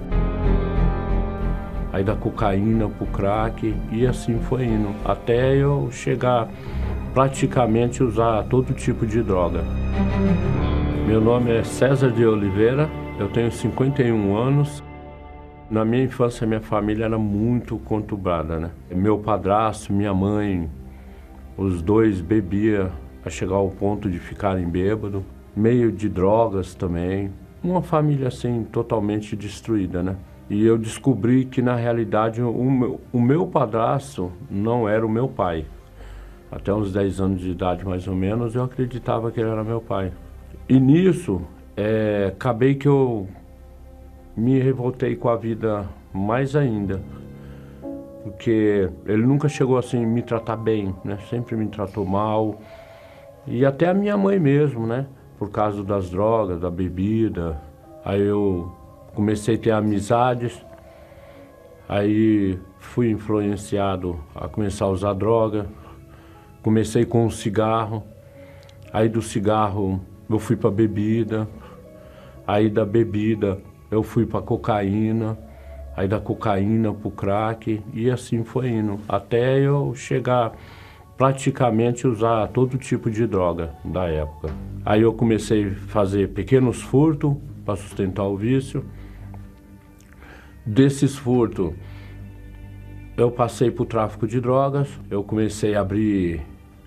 aí 1.93 2.05
da 2.05 2.15
cocaína 2.15 2.89
pro 2.89 3.07
crack 3.07 3.75
e 3.91 4.07
assim 4.07 4.39
foi 4.39 4.65
indo, 4.65 4.95
até 5.05 5.57
eu 5.57 5.91
chegar 5.91 6.49
praticamente 7.13 8.03
usar 8.03 8.45
todo 8.45 8.75
tipo 8.75 9.07
de 9.07 9.23
droga. 9.23 9.65
Meu 11.07 11.21
nome 11.21 11.51
é 11.51 11.65
César 11.65 12.11
de 12.11 12.27
Oliveira, 12.27 12.91
eu 13.19 13.29
tenho 13.29 13.51
51 13.51 14.37
anos. 14.37 14.86
Na 15.69 15.85
minha 15.85 16.05
infância, 16.05 16.47
minha 16.47 16.61
família 16.61 17.07
era 17.07 17.19
muito 17.19 17.77
conturbada, 17.79 18.61
né? 18.61 18.71
Meu 18.89 19.19
padrasto, 19.19 19.93
minha 19.93 20.15
mãe, 20.15 20.71
os 21.57 21.83
dois 21.83 22.21
bebiam 22.21 22.93
a 23.25 23.31
chegar 23.31 23.57
ao 23.57 23.69
ponto 23.69 24.09
de 24.09 24.21
ficarem 24.21 24.69
bêbados, 24.69 25.25
meio 25.57 25.91
de 25.91 26.09
drogas 26.09 26.73
também. 26.73 27.33
Uma 27.65 27.83
família 27.83 28.29
assim 28.29 28.63
totalmente 28.71 29.35
destruída, 29.35 30.05
né? 30.05 30.17
E 30.49 30.65
eu 30.65 30.79
descobri 30.79 31.45
que 31.45 31.61
na 31.61 31.75
realidade 31.75 32.41
o 32.41 32.71
meu, 32.71 33.01
o 33.13 33.21
meu 33.21 33.45
padrasto 33.49 34.31
não 34.49 34.89
era 34.89 35.05
o 35.05 35.09
meu 35.09 35.27
pai. 35.27 35.67
Até 36.49 36.73
uns 36.73 36.93
10 36.93 37.21
anos 37.21 37.41
de 37.41 37.51
idade 37.51 37.85
mais 37.85 38.07
ou 38.07 38.15
menos 38.15 38.55
eu 38.55 38.63
acreditava 38.63 39.33
que 39.33 39.41
ele 39.41 39.51
era 39.51 39.65
meu 39.65 39.81
pai. 39.81 40.13
E 40.69 40.79
nisso, 40.79 41.43
é, 41.77 42.33
acabei 42.33 42.77
que 42.77 42.87
eu 42.87 43.27
me 44.37 44.59
revoltei 44.59 45.17
com 45.17 45.29
a 45.29 45.37
vida 45.37 45.89
mais 46.13 46.55
ainda 46.55 47.01
porque 48.23 48.91
ele 49.07 49.25
nunca 49.25 49.49
chegou 49.49 49.79
assim 49.79 50.05
me 50.05 50.21
tratar 50.21 50.57
bem, 50.57 50.93
né? 51.05 51.17
Sempre 51.31 51.55
me 51.55 51.69
tratou 51.69 52.05
mal. 52.05 52.61
E 53.47 53.65
até 53.65 53.89
a 53.89 53.95
minha 53.95 54.17
mãe 54.17 54.37
mesmo, 54.37 54.85
né? 54.85 55.07
por 55.39 55.51
causa 55.51 55.83
das 55.83 56.11
drogas, 56.11 56.61
da 56.61 56.71
bebida. 56.71 57.61
Aí 58.05 58.21
eu 58.23 58.73
comecei 59.15 59.57
a 59.57 59.59
ter 59.59 59.71
amizades, 59.71 60.65
aí 61.89 62.59
fui 62.79 63.11
influenciado 63.11 64.19
a 64.35 64.49
começar 64.49 64.87
a 64.87 64.89
usar 64.89 65.13
droga. 65.15 65.67
Comecei 66.63 67.05
com 67.05 67.27
o 67.27 67.31
cigarro, 67.31 68.03
aí 68.93 69.09
do 69.09 69.23
cigarro 69.23 70.01
eu 70.29 70.39
fui 70.39 70.57
para 70.57 70.71
bebida, 70.71 71.47
aí 72.45 72.69
da 72.69 72.85
bebida 72.85 73.59
eu 73.91 74.03
fui 74.03 74.27
para 74.27 74.43
cocaína, 74.43 75.39
aí 75.97 76.07
da 76.07 76.21
cocaína 76.21 76.93
para 76.93 77.09
o 77.09 77.11
crack 77.11 77.83
e 77.93 78.11
assim 78.11 78.45
foi 78.45 78.69
indo, 78.69 79.01
até 79.09 79.59
eu 79.59 79.95
chegar 79.95 80.53
praticamente 81.17 82.07
usar 82.07 82.49
todo 82.49 82.77
tipo 82.77 83.11
de 83.11 83.27
droga 83.27 83.71
da 83.85 84.05
época. 84.05 84.51
Aí 84.85 85.01
eu 85.01 85.13
comecei 85.15 85.69
a 85.69 85.75
fazer 85.89 86.29
pequenos 86.29 86.83
furtos 86.83 87.35
para 87.65 87.77
sustentar 87.77 88.25
o 88.25 88.37
vício. 88.37 88.85
Desses 90.65 91.17
furtos, 91.17 91.73
eu 93.17 93.31
passei 93.31 93.71
para 93.71 93.83
o 93.83 93.87
tráfico 93.87 94.27
de 94.27 94.41
drogas, 94.41 94.89
eu 95.11 95.25
comecei 95.25 95.75
a 95.75 95.81
abrir 95.81 96.43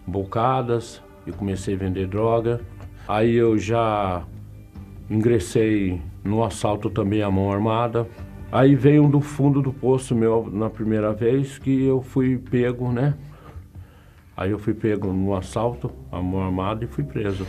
bocadas 0.05 1.01
e 1.25 1.31
comecei 1.31 1.73
a 1.73 1.77
vender 1.77 2.07
droga. 2.07 2.61
Aí 3.07 3.33
eu 3.33 3.57
já 3.57 4.23
ingressei 5.09 6.01
no 6.23 6.43
assalto 6.43 6.89
também 6.89 7.21
à 7.21 7.31
mão 7.31 7.51
armada. 7.51 8.07
Aí 8.51 8.75
veio 8.75 9.03
um 9.03 9.09
do 9.09 9.21
fundo 9.21 9.61
do 9.61 9.71
poço 9.71 10.15
meu 10.15 10.49
na 10.51 10.69
primeira 10.69 11.13
vez 11.13 11.57
que 11.57 11.83
eu 11.83 12.01
fui 12.01 12.37
pego, 12.37 12.91
né? 12.91 13.15
Aí 14.35 14.51
eu 14.51 14.59
fui 14.59 14.73
pego 14.73 15.11
no 15.11 15.35
assalto, 15.35 15.91
a 16.11 16.21
mão 16.21 16.41
armada 16.41 16.83
e 16.83 16.87
fui 16.87 17.03
preso. 17.03 17.45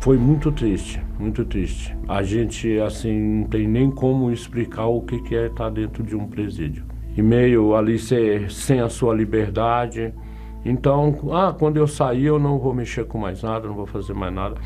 Foi 0.00 0.18
muito 0.18 0.52
triste, 0.52 1.00
muito 1.18 1.44
triste. 1.46 1.96
A 2.06 2.22
gente, 2.22 2.78
assim, 2.80 3.18
não 3.18 3.44
tem 3.44 3.66
nem 3.66 3.90
como 3.90 4.30
explicar 4.30 4.86
o 4.86 5.00
que 5.00 5.34
é 5.34 5.46
estar 5.46 5.70
dentro 5.70 6.02
de 6.02 6.14
um 6.14 6.26
presídio. 6.26 6.84
E 7.16 7.22
meio 7.22 7.74
ali 7.74 7.98
ser 7.98 8.50
sem 8.50 8.80
a 8.80 8.88
sua 8.90 9.14
liberdade. 9.14 10.12
Então, 10.62 11.16
ah, 11.32 11.54
quando 11.58 11.78
eu 11.78 11.86
sair 11.86 12.24
eu 12.24 12.38
não 12.38 12.58
vou 12.58 12.74
mexer 12.74 13.06
com 13.06 13.16
mais 13.16 13.42
nada, 13.42 13.66
não 13.66 13.74
vou 13.74 13.86
fazer 13.86 14.12
mais 14.12 14.34
nada. 14.34 14.60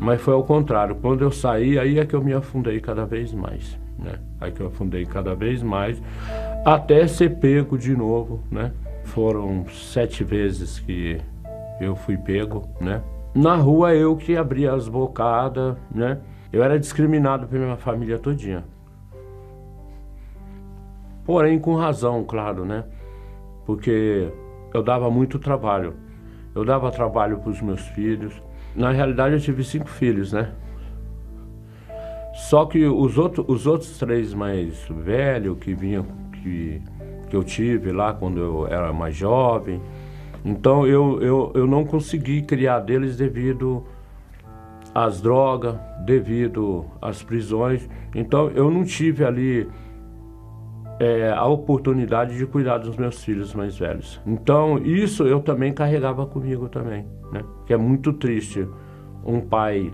Mas 0.00 0.20
foi 0.22 0.32
ao 0.32 0.42
contrário. 0.42 0.96
Quando 0.96 1.22
eu 1.22 1.30
saí, 1.30 1.78
aí 1.78 1.98
é 1.98 2.06
que 2.06 2.14
eu 2.14 2.24
me 2.24 2.32
afundei 2.32 2.80
cada 2.80 3.04
vez 3.04 3.34
mais, 3.34 3.78
né? 3.98 4.18
Aí 4.40 4.50
que 4.50 4.60
eu 4.60 4.68
afundei 4.68 5.04
cada 5.04 5.34
vez 5.34 5.62
mais, 5.62 6.02
até 6.64 7.06
ser 7.06 7.38
pego 7.38 7.76
de 7.76 7.94
novo, 7.94 8.42
né? 8.50 8.72
Foram 9.04 9.66
sete 9.68 10.24
vezes 10.24 10.80
que 10.80 11.20
eu 11.78 11.94
fui 11.94 12.16
pego, 12.16 12.66
né? 12.80 13.02
Na 13.34 13.54
rua 13.56 13.94
eu 13.94 14.16
que 14.16 14.36
abria 14.36 14.72
as 14.72 14.88
bocadas, 14.88 15.76
né? 15.94 16.18
Eu 16.50 16.64
era 16.64 16.80
discriminado 16.80 17.46
pela 17.46 17.64
minha 17.64 17.76
família 17.76 18.18
todinha. 18.18 18.64
Porém, 21.24 21.58
com 21.58 21.76
razão, 21.76 22.24
claro, 22.24 22.64
né? 22.64 22.84
Porque 23.66 24.32
eu 24.72 24.82
dava 24.82 25.10
muito 25.10 25.38
trabalho. 25.38 25.94
Eu 26.54 26.64
dava 26.64 26.90
trabalho 26.90 27.38
para 27.38 27.50
os 27.50 27.60
meus 27.60 27.82
filhos. 27.88 28.42
Na 28.74 28.90
realidade, 28.90 29.34
eu 29.34 29.40
tive 29.40 29.64
cinco 29.64 29.88
filhos, 29.88 30.32
né? 30.32 30.52
Só 32.34 32.64
que 32.66 32.86
os, 32.86 33.18
outro, 33.18 33.44
os 33.48 33.66
outros 33.66 33.98
três 33.98 34.32
mais 34.32 34.86
velhos 34.88 35.58
que 35.58 35.74
vinham, 35.74 36.06
que 36.42 36.80
que 37.30 37.36
eu 37.36 37.44
tive 37.44 37.92
lá 37.92 38.12
quando 38.12 38.40
eu 38.40 38.66
era 38.66 38.92
mais 38.92 39.16
jovem. 39.16 39.80
Então 40.44 40.86
eu, 40.86 41.22
eu, 41.22 41.52
eu 41.54 41.66
não 41.66 41.84
consegui 41.84 42.42
criar 42.42 42.80
deles 42.80 43.16
devido 43.16 43.84
às 44.94 45.22
drogas, 45.22 45.76
devido 46.04 46.84
às 47.00 47.22
prisões. 47.22 47.88
Então 48.14 48.50
eu 48.50 48.70
não 48.70 48.84
tive 48.84 49.24
ali 49.24 49.68
é, 50.98 51.30
a 51.30 51.46
oportunidade 51.46 52.36
de 52.36 52.44
cuidar 52.46 52.78
dos 52.78 52.96
meus 52.96 53.22
filhos 53.22 53.54
mais 53.54 53.78
velhos. 53.78 54.20
Então 54.26 54.78
isso 54.78 55.24
eu 55.24 55.40
também 55.40 55.72
carregava 55.72 56.26
comigo 56.26 56.68
também, 56.68 57.06
né? 57.32 57.44
Que 57.70 57.74
é 57.74 57.76
muito 57.76 58.12
triste 58.12 58.66
um 59.24 59.40
pai 59.40 59.92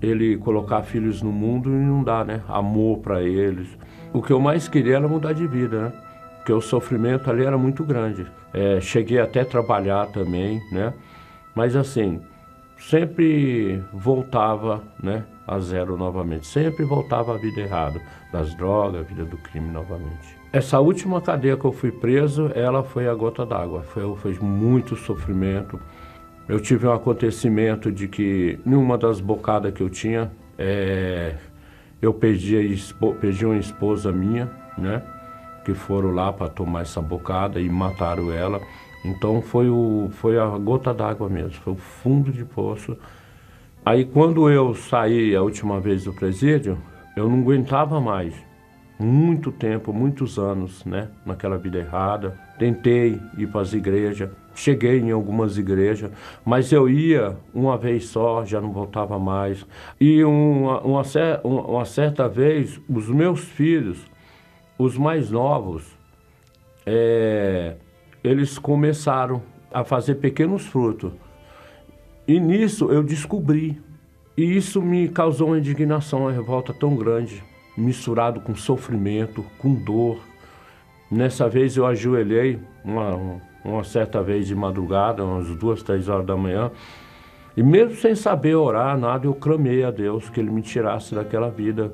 ele 0.00 0.38
colocar 0.38 0.82
filhos 0.84 1.20
no 1.20 1.30
mundo 1.30 1.68
e 1.68 1.74
não 1.74 2.02
dar, 2.02 2.24
né? 2.24 2.40
Amor 2.48 3.00
para 3.00 3.22
eles. 3.22 3.76
O 4.10 4.22
que 4.22 4.32
eu 4.32 4.40
mais 4.40 4.68
queria 4.68 4.96
era 4.96 5.06
mudar 5.06 5.34
de 5.34 5.46
vida, 5.46 5.82
né? 5.82 5.92
porque 6.38 6.50
o 6.50 6.62
sofrimento 6.62 7.30
ali 7.30 7.44
era 7.44 7.58
muito 7.58 7.84
grande. 7.84 8.26
É, 8.54 8.80
cheguei 8.80 9.18
até 9.18 9.42
a 9.42 9.44
trabalhar 9.44 10.06
também, 10.06 10.62
né? 10.72 10.94
Mas 11.54 11.76
assim, 11.76 12.22
sempre 12.78 13.84
voltava, 13.92 14.82
né, 15.02 15.26
a 15.46 15.58
zero 15.58 15.98
novamente. 15.98 16.46
Sempre 16.46 16.86
voltava 16.86 17.34
a 17.34 17.36
vida 17.36 17.60
errada, 17.60 18.00
das 18.32 18.54
drogas, 18.54 19.02
a 19.02 19.04
vida 19.04 19.26
do 19.26 19.36
crime 19.36 19.70
novamente. 19.70 20.38
Essa 20.54 20.80
última 20.80 21.20
cadeia 21.20 21.58
que 21.58 21.66
eu 21.66 21.72
fui 21.72 21.92
preso, 21.92 22.50
ela 22.54 22.82
foi 22.82 23.06
a 23.06 23.14
gota 23.14 23.44
d'água. 23.44 23.82
Foi, 23.82 24.16
foi 24.16 24.38
muito 24.40 24.96
sofrimento. 24.96 25.78
Eu 26.50 26.58
tive 26.58 26.84
um 26.84 26.92
acontecimento 26.92 27.92
de 27.92 28.08
que, 28.08 28.58
numa 28.66 28.98
das 28.98 29.20
bocadas 29.20 29.72
que 29.72 29.80
eu 29.80 29.88
tinha, 29.88 30.32
é, 30.58 31.36
eu 32.02 32.12
perdi, 32.12 32.56
a, 32.56 33.06
perdi 33.20 33.46
uma 33.46 33.56
esposa 33.56 34.10
minha, 34.10 34.50
né? 34.76 35.00
que 35.64 35.72
foram 35.74 36.10
lá 36.10 36.32
para 36.32 36.48
tomar 36.48 36.80
essa 36.80 37.00
bocada 37.00 37.60
e 37.60 37.68
mataram 37.68 38.32
ela. 38.32 38.60
Então 39.04 39.40
foi, 39.40 39.68
o, 39.68 40.08
foi 40.10 40.40
a 40.40 40.46
gota 40.58 40.92
d'água 40.92 41.28
mesmo, 41.28 41.52
foi 41.52 41.72
o 41.74 41.76
fundo 41.76 42.32
de 42.32 42.44
poço. 42.44 42.98
Aí 43.86 44.04
quando 44.04 44.50
eu 44.50 44.74
saí 44.74 45.36
a 45.36 45.42
última 45.42 45.78
vez 45.78 46.02
do 46.02 46.12
presídio, 46.12 46.76
eu 47.16 47.28
não 47.28 47.42
aguentava 47.42 48.00
mais. 48.00 48.34
Muito 48.98 49.52
tempo, 49.52 49.92
muitos 49.92 50.36
anos, 50.36 50.84
né? 50.84 51.10
Naquela 51.24 51.56
vida 51.56 51.78
errada. 51.78 52.36
Tentei 52.58 53.20
ir 53.38 53.46
para 53.46 53.60
as 53.60 53.72
igrejas, 53.72 54.28
cheguei 54.60 55.00
em 55.00 55.10
algumas 55.10 55.56
igrejas, 55.56 56.10
mas 56.44 56.70
eu 56.70 56.88
ia 56.88 57.36
uma 57.54 57.78
vez 57.78 58.06
só, 58.06 58.44
já 58.44 58.60
não 58.60 58.72
voltava 58.72 59.18
mais. 59.18 59.66
E 60.00 60.22
uma, 60.22 60.80
uma, 60.80 61.02
uma 61.42 61.84
certa 61.84 62.28
vez, 62.28 62.80
os 62.88 63.08
meus 63.08 63.40
filhos 63.40 64.10
os 64.80 64.96
mais 64.96 65.30
novos, 65.30 65.84
é, 66.86 67.76
eles 68.24 68.58
começaram 68.58 69.42
a 69.70 69.84
fazer 69.84 70.14
pequenos 70.14 70.64
frutos. 70.66 71.12
E 72.26 72.40
nisso 72.40 72.90
eu 72.90 73.02
descobri. 73.02 73.78
E 74.36 74.42
isso 74.42 74.80
me 74.80 75.06
causou 75.08 75.48
uma 75.48 75.58
indignação, 75.58 76.22
uma 76.22 76.32
revolta 76.32 76.72
tão 76.72 76.96
grande, 76.96 77.44
misturado 77.76 78.40
com 78.40 78.54
sofrimento, 78.54 79.44
com 79.58 79.74
dor. 79.74 80.29
Nessa 81.10 81.48
vez 81.48 81.76
eu 81.76 81.86
ajoelhei, 81.86 82.58
uma, 82.84 83.40
uma 83.64 83.84
certa 83.84 84.22
vez 84.22 84.46
de 84.46 84.54
madrugada, 84.54 85.24
umas 85.24 85.48
duas, 85.56 85.82
três 85.82 86.08
horas 86.08 86.24
da 86.24 86.36
manhã, 86.36 86.70
e 87.56 87.62
mesmo 87.62 87.96
sem 87.96 88.14
saber 88.14 88.54
orar, 88.54 88.96
nada, 88.96 89.26
eu 89.26 89.34
clamei 89.34 89.82
a 89.82 89.90
Deus 89.90 90.30
que 90.30 90.38
Ele 90.38 90.50
me 90.50 90.62
tirasse 90.62 91.14
daquela 91.14 91.50
vida 91.50 91.92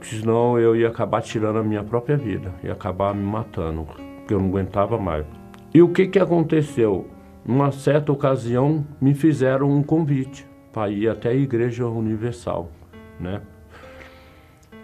senão 0.00 0.58
eu 0.58 0.76
ia 0.76 0.88
acabar 0.88 1.22
tirando 1.22 1.58
a 1.58 1.62
minha 1.62 1.82
própria 1.82 2.16
vida, 2.16 2.52
ia 2.62 2.72
acabar 2.72 3.14
me 3.14 3.22
matando, 3.22 3.86
porque 4.18 4.34
eu 4.34 4.40
não 4.40 4.48
aguentava 4.48 4.98
mais. 4.98 5.26
E 5.72 5.82
o 5.82 5.88
que, 5.88 6.06
que 6.06 6.18
aconteceu? 6.18 7.08
Numa 7.44 7.72
certa 7.72 8.12
ocasião, 8.12 8.86
me 9.00 9.14
fizeram 9.14 9.70
um 9.70 9.82
convite 9.82 10.46
para 10.72 10.90
ir 10.90 11.08
até 11.08 11.30
a 11.30 11.34
Igreja 11.34 11.86
Universal, 11.86 12.70
né? 13.18 13.40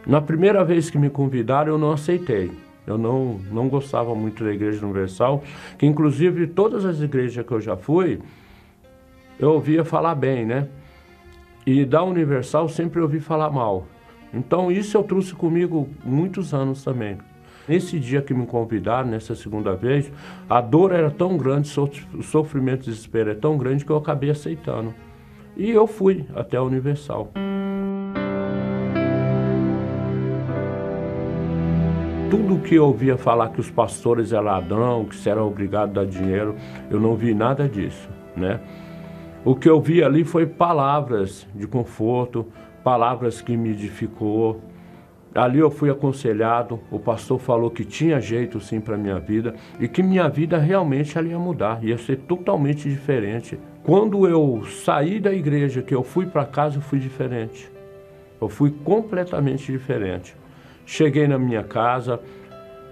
Na 0.06 0.20
primeira 0.20 0.64
vez 0.64 0.90
que 0.90 0.98
me 0.98 1.08
convidaram, 1.08 1.72
eu 1.72 1.78
não 1.78 1.92
aceitei. 1.92 2.52
Eu 2.86 2.98
não, 2.98 3.40
não 3.50 3.68
gostava 3.68 4.14
muito 4.14 4.44
da 4.44 4.52
Igreja 4.52 4.84
Universal, 4.84 5.42
que 5.78 5.86
inclusive 5.86 6.46
todas 6.46 6.84
as 6.84 7.00
igrejas 7.00 7.44
que 7.44 7.52
eu 7.52 7.60
já 7.60 7.76
fui, 7.76 8.20
eu 9.38 9.52
ouvia 9.52 9.84
falar 9.84 10.14
bem, 10.14 10.44
né? 10.44 10.68
E 11.66 11.84
da 11.84 12.02
Universal 12.02 12.68
sempre 12.68 13.00
ouvi 13.00 13.20
falar 13.20 13.50
mal. 13.50 13.86
Então 14.32 14.70
isso 14.70 14.96
eu 14.96 15.02
trouxe 15.02 15.34
comigo 15.34 15.88
muitos 16.04 16.52
anos 16.52 16.84
também. 16.84 17.18
Nesse 17.66 17.98
dia 17.98 18.20
que 18.20 18.34
me 18.34 18.46
convidaram, 18.46 19.08
nessa 19.08 19.34
segunda 19.34 19.74
vez, 19.74 20.12
a 20.50 20.60
dor 20.60 20.92
era 20.92 21.10
tão 21.10 21.38
grande, 21.38 21.72
o 22.12 22.22
sofrimento 22.22 22.82
e 22.82 22.90
desespero 22.90 23.30
é 23.30 23.34
tão 23.34 23.56
grande 23.56 23.84
que 23.84 23.90
eu 23.90 23.96
acabei 23.96 24.30
aceitando. 24.30 24.94
E 25.56 25.70
eu 25.70 25.86
fui 25.86 26.26
até 26.34 26.58
a 26.58 26.62
Universal. 26.62 27.32
Tudo 32.30 32.58
que 32.58 32.74
eu 32.74 32.86
ouvia 32.86 33.16
falar 33.16 33.50
que 33.50 33.60
os 33.60 33.70
pastores 33.70 34.32
eram 34.32 34.44
ladrão, 34.44 35.04
que 35.04 35.14
se 35.14 35.28
era 35.28 35.42
obrigado 35.42 35.90
a 35.90 36.04
dar 36.04 36.06
dinheiro, 36.06 36.56
eu 36.90 36.98
não 36.98 37.14
vi 37.14 37.34
nada 37.34 37.68
disso, 37.68 38.08
né? 38.36 38.60
O 39.44 39.54
que 39.54 39.68
eu 39.68 39.80
vi 39.80 40.02
ali 40.02 40.24
foi 40.24 40.46
palavras 40.46 41.46
de 41.54 41.66
conforto, 41.66 42.46
palavras 42.82 43.40
que 43.40 43.56
me 43.56 43.70
edificou. 43.70 44.60
Ali 45.34 45.58
eu 45.58 45.70
fui 45.70 45.90
aconselhado, 45.90 46.80
o 46.90 46.98
pastor 46.98 47.38
falou 47.38 47.70
que 47.70 47.84
tinha 47.84 48.20
jeito 48.20 48.60
sim 48.60 48.80
para 48.80 48.96
minha 48.96 49.18
vida 49.18 49.54
e 49.78 49.86
que 49.86 50.02
minha 50.02 50.28
vida 50.28 50.58
realmente 50.58 51.18
ia 51.18 51.38
mudar, 51.38 51.84
ia 51.84 51.98
ser 51.98 52.16
totalmente 52.18 52.88
diferente 52.88 53.58
quando 53.84 54.26
eu 54.26 54.64
saí 54.64 55.20
da 55.20 55.30
igreja, 55.30 55.82
que 55.82 55.94
eu 55.94 56.02
fui 56.02 56.24
para 56.24 56.46
casa, 56.46 56.78
eu 56.78 56.80
fui 56.80 56.98
diferente. 56.98 57.70
Eu 58.40 58.48
fui 58.48 58.70
completamente 58.70 59.70
diferente. 59.70 60.34
Cheguei 60.86 61.26
na 61.26 61.38
minha 61.38 61.62
casa, 61.62 62.20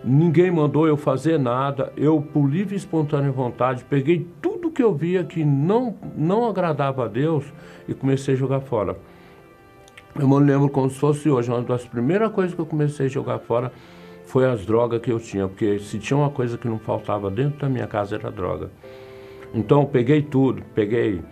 ninguém 0.02 0.50
mandou 0.50 0.86
eu 0.86 0.96
fazer 0.96 1.38
nada, 1.38 1.92
eu, 1.96 2.20
por 2.20 2.46
livre 2.48 2.74
e 2.74 2.78
espontânea 2.78 3.30
vontade, 3.30 3.84
peguei 3.84 4.26
tudo 4.40 4.70
que 4.70 4.82
eu 4.82 4.94
via 4.94 5.22
que 5.24 5.44
não, 5.44 5.94
não 6.16 6.48
agradava 6.48 7.04
a 7.04 7.08
Deus 7.08 7.44
e 7.86 7.94
comecei 7.94 8.34
a 8.34 8.36
jogar 8.36 8.60
fora. 8.60 8.96
Eu 10.18 10.28
me 10.28 10.38
lembro 10.40 10.68
como 10.68 10.90
se 10.90 10.98
fosse 10.98 11.30
hoje, 11.30 11.50
uma 11.50 11.62
das 11.62 11.86
primeiras 11.86 12.30
coisas 12.32 12.54
que 12.54 12.60
eu 12.60 12.66
comecei 12.66 13.06
a 13.06 13.08
jogar 13.08 13.38
fora 13.38 13.72
foi 14.26 14.46
as 14.46 14.64
drogas 14.64 15.00
que 15.00 15.10
eu 15.10 15.20
tinha, 15.20 15.48
porque 15.48 15.78
se 15.78 15.98
tinha 15.98 16.16
uma 16.16 16.30
coisa 16.30 16.56
que 16.56 16.68
não 16.68 16.78
faltava 16.78 17.30
dentro 17.30 17.60
da 17.60 17.68
minha 17.68 17.86
casa 17.86 18.16
era 18.16 18.30
droga. 18.30 18.70
Então 19.54 19.82
eu 19.82 19.86
peguei 19.86 20.22
tudo, 20.22 20.62
peguei 20.74 21.22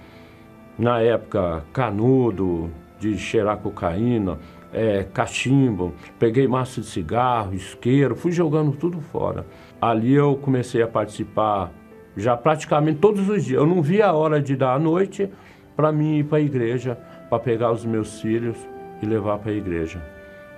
na 0.79 1.01
época 1.01 1.65
canudo 1.73 2.71
de 2.99 3.17
cheirar 3.17 3.59
cocaína, 3.59 4.39
é, 4.73 5.05
cachimbo, 5.05 5.93
peguei 6.19 6.47
massa 6.47 6.81
de 6.81 6.87
cigarro, 6.87 7.55
isqueiro, 7.55 8.15
fui 8.15 8.33
jogando 8.33 8.73
tudo 8.73 9.01
fora. 9.01 9.47
Ali 9.81 10.13
eu 10.13 10.37
comecei 10.37 10.83
a 10.83 10.89
participar 10.89 11.73
já 12.17 12.37
praticamente 12.37 12.99
todos 12.99 13.29
os 13.29 13.45
dias. 13.45 13.61
Eu 13.61 13.67
não 13.67 13.83
via 13.83 14.07
a 14.07 14.13
hora 14.13 14.41
de 14.41 14.57
dar 14.57 14.75
a 14.75 14.79
noite 14.79 15.29
para 15.77 15.91
mim 15.91 16.19
ir 16.19 16.25
para 16.25 16.39
a 16.39 16.41
igreja, 16.41 16.99
para 17.29 17.39
pegar 17.39 17.73
os 17.73 17.85
meus 17.85 18.21
filhos 18.21 18.57
e 19.03 19.07
levar 19.07 19.39
para 19.39 19.51
a 19.51 19.55
igreja. 19.55 20.03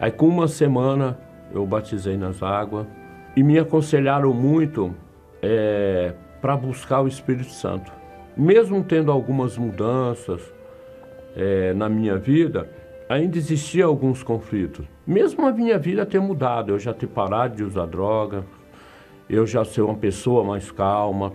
Aí 0.01 0.11
com 0.11 0.27
uma 0.27 0.49
semana 0.49 1.19
eu 1.53 1.65
batizei 1.67 2.17
nas 2.17 2.43
águas 2.43 2.87
e 3.37 3.43
me 3.43 3.59
aconselharam 3.59 4.33
muito 4.35 4.95
é, 5.41 6.13
para 6.41 6.57
buscar 6.57 7.03
o 7.03 7.09
Espírito 7.09 7.51
Santo. 7.51 7.93
Mesmo 8.37 8.83
tendo 8.83 9.13
algumas 9.13 9.57
mudanças 9.57 10.41
é, 11.37 11.73
na 11.75 11.89
minha 11.89 12.17
vida, 12.17 12.69
ainda 13.13 13.37
existiam 13.37 13.89
alguns 13.89 14.23
conflitos. 14.23 14.87
Mesmo 15.07 15.47
a 15.47 15.53
minha 15.53 15.79
vida 15.79 16.07
ter 16.07 16.21
mudado, 16.21 16.73
eu 16.73 16.79
já 16.79 16.95
ter 16.95 17.07
parado 17.07 17.57
de 17.57 17.65
usar 17.65 17.87
droga, 17.87 18.45
eu 19.29 19.47
já 19.47 19.65
ser 19.65 19.83
uma 19.83 19.95
pessoa 19.95 20.43
mais 20.43 20.71
calma, 20.71 21.33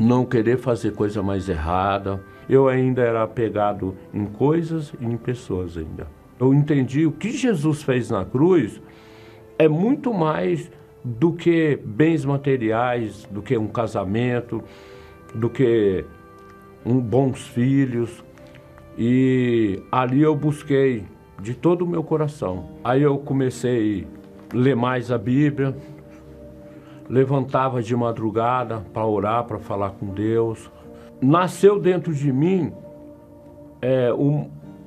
não 0.00 0.24
querer 0.24 0.58
fazer 0.58 0.92
coisa 0.92 1.22
mais 1.22 1.48
errada. 1.48 2.22
Eu 2.48 2.68
ainda 2.68 3.02
era 3.02 3.22
apegado 3.22 3.94
em 4.12 4.24
coisas 4.24 4.92
e 5.00 5.04
em 5.04 5.16
pessoas 5.16 5.76
ainda. 5.76 6.06
Eu 6.40 6.54
entendi 6.54 7.06
o 7.06 7.12
que 7.12 7.30
Jesus 7.30 7.82
fez 7.82 8.10
na 8.10 8.24
cruz 8.24 8.80
é 9.58 9.68
muito 9.68 10.14
mais 10.14 10.70
do 11.04 11.32
que 11.32 11.78
bens 11.84 12.24
materiais, 12.24 13.24
do 13.30 13.42
que 13.42 13.56
um 13.56 13.66
casamento, 13.66 14.62
do 15.34 15.50
que 15.50 16.04
um 16.84 16.98
bons 17.00 17.46
filhos. 17.48 18.24
E 18.98 19.80
ali 19.92 20.22
eu 20.22 20.34
busquei 20.34 21.04
de 21.40 21.54
todo 21.54 21.82
o 21.82 21.86
meu 21.86 22.02
coração. 22.02 22.70
Aí 22.82 23.02
eu 23.02 23.16
comecei 23.18 24.06
a 24.52 24.56
ler 24.56 24.74
mais 24.74 25.12
a 25.12 25.16
Bíblia, 25.16 25.76
levantava 27.08 27.80
de 27.80 27.94
madrugada 27.94 28.84
para 28.92 29.06
orar, 29.06 29.44
para 29.44 29.58
falar 29.58 29.90
com 29.90 30.06
Deus. 30.06 30.68
Nasceu 31.22 31.78
dentro 31.78 32.12
de 32.12 32.32
mim 32.32 32.72
é, 33.80 34.12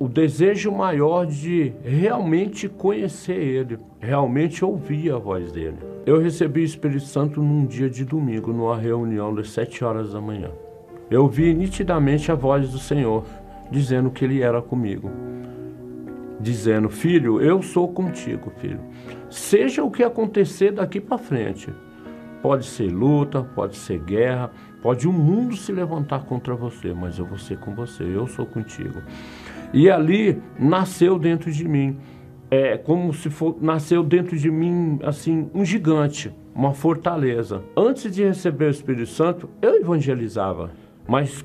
o 0.02 0.08
desejo 0.08 0.72
maior 0.72 1.24
de 1.24 1.72
realmente 1.82 2.68
conhecer 2.68 3.38
Ele, 3.38 3.78
realmente 3.98 4.64
ouvir 4.64 5.12
a 5.12 5.16
voz 5.16 5.52
dele. 5.52 5.78
Eu 6.04 6.20
recebi 6.20 6.60
o 6.60 6.64
Espírito 6.64 7.04
Santo 7.04 7.40
num 7.40 7.64
dia 7.64 7.88
de 7.88 8.04
domingo, 8.04 8.52
numa 8.52 8.76
reunião 8.76 9.32
das 9.32 9.50
sete 9.50 9.84
horas 9.84 10.12
da 10.12 10.20
manhã. 10.20 10.50
Eu 11.08 11.28
vi 11.28 11.54
nitidamente 11.54 12.32
a 12.32 12.34
voz 12.34 12.70
do 12.70 12.78
Senhor 12.78 13.24
dizendo 13.72 14.10
que 14.10 14.24
Ele 14.24 14.42
era 14.42 14.60
comigo, 14.60 15.10
dizendo: 16.38 16.88
Filho, 16.88 17.40
eu 17.40 17.62
sou 17.62 17.88
contigo, 17.88 18.52
filho. 18.58 18.80
Seja 19.30 19.82
o 19.82 19.90
que 19.90 20.04
acontecer 20.04 20.72
daqui 20.72 21.00
para 21.00 21.18
frente, 21.18 21.72
pode 22.42 22.66
ser 22.66 22.92
luta, 22.92 23.42
pode 23.42 23.76
ser 23.76 23.98
guerra, 23.98 24.50
pode 24.82 25.08
o 25.08 25.12
mundo 25.12 25.56
se 25.56 25.72
levantar 25.72 26.24
contra 26.24 26.54
você, 26.54 26.92
mas 26.92 27.18
eu 27.18 27.24
vou 27.24 27.38
ser 27.38 27.58
com 27.58 27.74
você, 27.74 28.04
eu 28.04 28.26
sou 28.26 28.44
contigo. 28.44 29.00
E 29.72 29.90
ali 29.90 30.40
nasceu 30.58 31.18
dentro 31.18 31.50
de 31.50 31.66
mim, 31.66 31.96
é 32.50 32.76
como 32.76 33.14
se 33.14 33.30
for, 33.30 33.56
nasceu 33.62 34.02
dentro 34.02 34.36
de 34.36 34.50
mim 34.50 34.98
assim 35.02 35.48
um 35.54 35.64
gigante, 35.64 36.30
uma 36.54 36.74
fortaleza. 36.74 37.62
Antes 37.74 38.14
de 38.14 38.22
receber 38.22 38.66
o 38.66 38.70
Espírito 38.70 39.08
Santo, 39.08 39.48
eu 39.62 39.76
evangelizava, 39.76 40.70
mas 41.08 41.42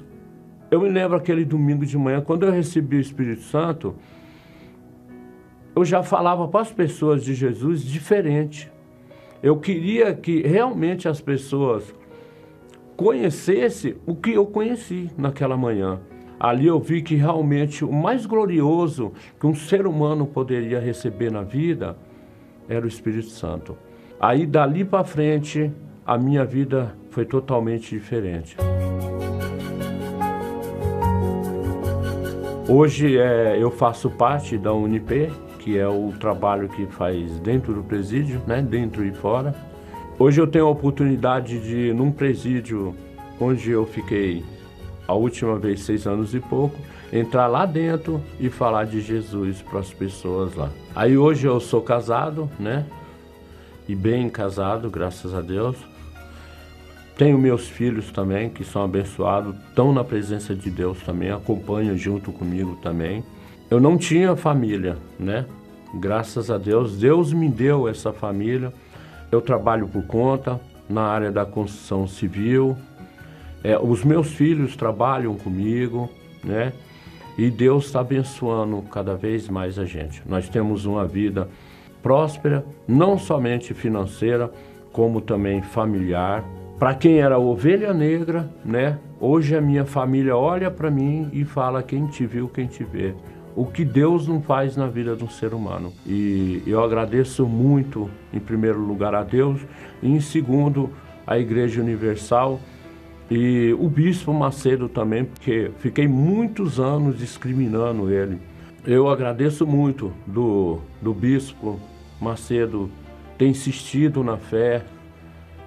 eu 0.69 0.81
me 0.81 0.89
lembro 0.89 1.15
aquele 1.15 1.45
domingo 1.45 1.85
de 1.85 1.97
manhã, 1.97 2.21
quando 2.21 2.45
eu 2.45 2.51
recebi 2.51 2.97
o 2.97 3.01
Espírito 3.01 3.41
Santo, 3.43 3.95
eu 5.75 5.85
já 5.85 6.03
falava 6.03 6.47
para 6.47 6.61
as 6.61 6.71
pessoas 6.71 7.23
de 7.23 7.33
Jesus 7.33 7.83
diferente. 7.83 8.69
Eu 9.41 9.57
queria 9.57 10.13
que 10.13 10.41
realmente 10.41 11.07
as 11.07 11.21
pessoas 11.21 11.93
conhecessem 12.97 13.95
o 14.05 14.15
que 14.15 14.31
eu 14.31 14.45
conheci 14.45 15.09
naquela 15.15 15.55
manhã. 15.55 15.99
Ali 16.39 16.67
eu 16.67 16.79
vi 16.79 17.01
que 17.01 17.15
realmente 17.15 17.85
o 17.85 17.91
mais 17.91 18.25
glorioso 18.25 19.13
que 19.39 19.47
um 19.47 19.55
ser 19.55 19.87
humano 19.87 20.25
poderia 20.25 20.79
receber 20.79 21.31
na 21.31 21.43
vida 21.43 21.95
era 22.67 22.83
o 22.83 22.87
Espírito 22.87 23.29
Santo. 23.29 23.77
Aí 24.19 24.45
dali 24.45 24.83
para 24.83 25.03
frente, 25.03 25.71
a 26.05 26.17
minha 26.17 26.43
vida 26.43 26.95
foi 27.11 27.25
totalmente 27.25 27.95
diferente. 27.95 28.57
Hoje 32.69 33.17
é, 33.17 33.57
eu 33.57 33.71
faço 33.71 34.09
parte 34.09 34.57
da 34.57 34.73
UNIP, 34.73 35.31
que 35.59 35.77
é 35.77 35.87
o 35.87 36.11
trabalho 36.19 36.67
que 36.67 36.85
faz 36.85 37.39
dentro 37.39 37.73
do 37.73 37.81
presídio, 37.81 38.41
né, 38.45 38.61
dentro 38.61 39.05
e 39.05 39.13
fora. 39.13 39.55
Hoje 40.19 40.41
eu 40.41 40.45
tenho 40.45 40.65
a 40.65 40.69
oportunidade 40.69 41.61
de, 41.61 41.93
num 41.93 42.11
presídio 42.11 42.93
onde 43.39 43.71
eu 43.71 43.85
fiquei 43.85 44.43
a 45.07 45.13
última 45.13 45.57
vez 45.57 45.79
seis 45.79 46.05
anos 46.05 46.35
e 46.35 46.41
pouco, 46.41 46.75
entrar 47.13 47.47
lá 47.47 47.65
dentro 47.65 48.21
e 48.37 48.49
falar 48.49 48.83
de 48.83 48.99
Jesus 48.99 49.61
para 49.61 49.79
as 49.79 49.93
pessoas 49.93 50.53
lá. 50.53 50.69
Aí 50.93 51.17
hoje 51.17 51.47
eu 51.47 51.61
sou 51.61 51.81
casado, 51.81 52.51
né? 52.59 52.85
E 53.87 53.95
bem 53.95 54.29
casado, 54.29 54.89
graças 54.89 55.33
a 55.33 55.39
Deus. 55.39 55.77
Tenho 57.17 57.37
meus 57.37 57.67
filhos 57.67 58.11
também, 58.11 58.49
que 58.49 58.63
são 58.63 58.83
abençoados, 58.83 59.55
estão 59.69 59.91
na 59.91 60.03
presença 60.03 60.53
de 60.53 60.69
Deus 60.69 60.99
também, 61.01 61.31
acompanham 61.31 61.97
junto 61.97 62.31
comigo 62.31 62.77
também. 62.81 63.23
Eu 63.71 63.79
não 63.79 63.97
tinha 63.97 64.35
família, 64.35 64.97
né? 65.19 65.45
Graças 65.95 66.51
a 66.51 66.57
Deus, 66.57 66.97
Deus 66.97 67.33
me 67.33 67.49
deu 67.49 67.87
essa 67.87 68.13
família. 68.13 68.71
Eu 69.31 69.41
trabalho 69.41 69.87
por 69.87 70.03
conta 70.05 70.61
na 70.89 71.01
área 71.01 71.31
da 71.31 71.45
construção 71.45 72.07
civil, 72.07 72.77
é, 73.63 73.77
os 73.77 74.03
meus 74.03 74.33
filhos 74.33 74.75
trabalham 74.75 75.35
comigo, 75.35 76.09
né? 76.43 76.71
E 77.37 77.49
Deus 77.49 77.85
está 77.85 77.99
abençoando 77.99 78.81
cada 78.83 79.15
vez 79.15 79.49
mais 79.49 79.77
a 79.77 79.85
gente. 79.85 80.21
Nós 80.25 80.49
temos 80.49 80.85
uma 80.85 81.05
vida 81.05 81.49
próspera, 82.01 82.65
não 82.87 83.17
somente 83.17 83.73
financeira, 83.73 84.51
como 84.91 85.21
também 85.21 85.61
familiar. 85.61 86.43
Para 86.79 86.93
quem 86.93 87.19
era 87.19 87.39
ovelha 87.39 87.91
negra, 87.91 88.47
né? 88.63 88.99
Hoje 89.19 89.55
a 89.55 89.61
minha 89.61 89.83
família 89.83 90.37
olha 90.37 90.69
para 90.69 90.91
mim 90.91 91.27
e 91.33 91.43
fala 91.43 91.81
quem 91.81 92.05
te 92.05 92.23
viu, 92.23 92.47
quem 92.47 92.67
te 92.67 92.83
vê. 92.83 93.15
O 93.55 93.65
que 93.65 93.83
Deus 93.83 94.27
não 94.27 94.43
faz 94.43 94.77
na 94.77 94.85
vida 94.85 95.15
de 95.15 95.23
um 95.23 95.29
ser 95.29 95.55
humano. 95.55 95.91
E 96.05 96.61
eu 96.67 96.83
agradeço 96.83 97.47
muito, 97.47 98.07
em 98.31 98.39
primeiro 98.39 98.79
lugar, 98.79 99.15
a 99.15 99.23
Deus, 99.23 99.59
e 100.03 100.11
em 100.11 100.19
segundo, 100.19 100.91
a 101.25 101.39
Igreja 101.39 101.81
Universal 101.81 102.59
e 103.29 103.75
o 103.79 103.89
bispo 103.89 104.31
Macedo 104.31 104.87
também, 104.87 105.25
porque 105.25 105.71
fiquei 105.79 106.07
muitos 106.07 106.79
anos 106.79 107.17
discriminando 107.17 108.11
ele. 108.11 108.37
Eu 108.85 109.09
agradeço 109.09 109.65
muito 109.65 110.13
do, 110.27 110.77
do 111.01 111.11
bispo 111.11 111.79
Macedo 112.21 112.87
ter 113.35 113.47
insistido 113.47 114.23
na 114.23 114.37
fé, 114.37 114.83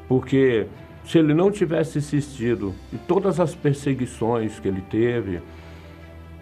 porque 0.08 0.66
se 1.04 1.18
ele 1.18 1.34
não 1.34 1.50
tivesse 1.50 1.98
insistido 1.98 2.74
e 2.92 2.96
todas 2.96 3.40
as 3.40 3.54
perseguições 3.54 4.58
que 4.58 4.68
ele 4.68 4.82
teve, 4.90 5.40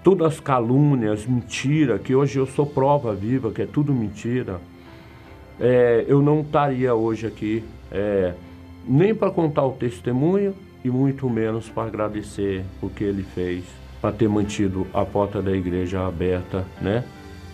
todas 0.02 0.34
as 0.34 0.40
calúnias, 0.40 1.26
mentira, 1.26 1.98
que 1.98 2.14
hoje 2.14 2.38
eu 2.38 2.46
sou 2.46 2.66
prova 2.66 3.14
viva, 3.14 3.50
que 3.50 3.62
é 3.62 3.66
tudo 3.66 3.92
mentira, 3.92 4.60
é, 5.60 6.04
eu 6.06 6.22
não 6.22 6.40
estaria 6.40 6.94
hoje 6.94 7.26
aqui 7.26 7.64
é, 7.90 8.34
nem 8.86 9.14
para 9.14 9.30
contar 9.30 9.64
o 9.64 9.72
testemunho 9.72 10.54
e 10.84 10.90
muito 10.90 11.28
menos 11.28 11.68
para 11.68 11.88
agradecer 11.88 12.64
o 12.80 12.88
que 12.88 13.04
ele 13.04 13.22
fez, 13.22 13.64
para 14.00 14.12
ter 14.12 14.28
mantido 14.28 14.86
a 14.94 15.04
porta 15.04 15.42
da 15.42 15.52
igreja 15.52 16.06
aberta, 16.06 16.64
né? 16.80 17.04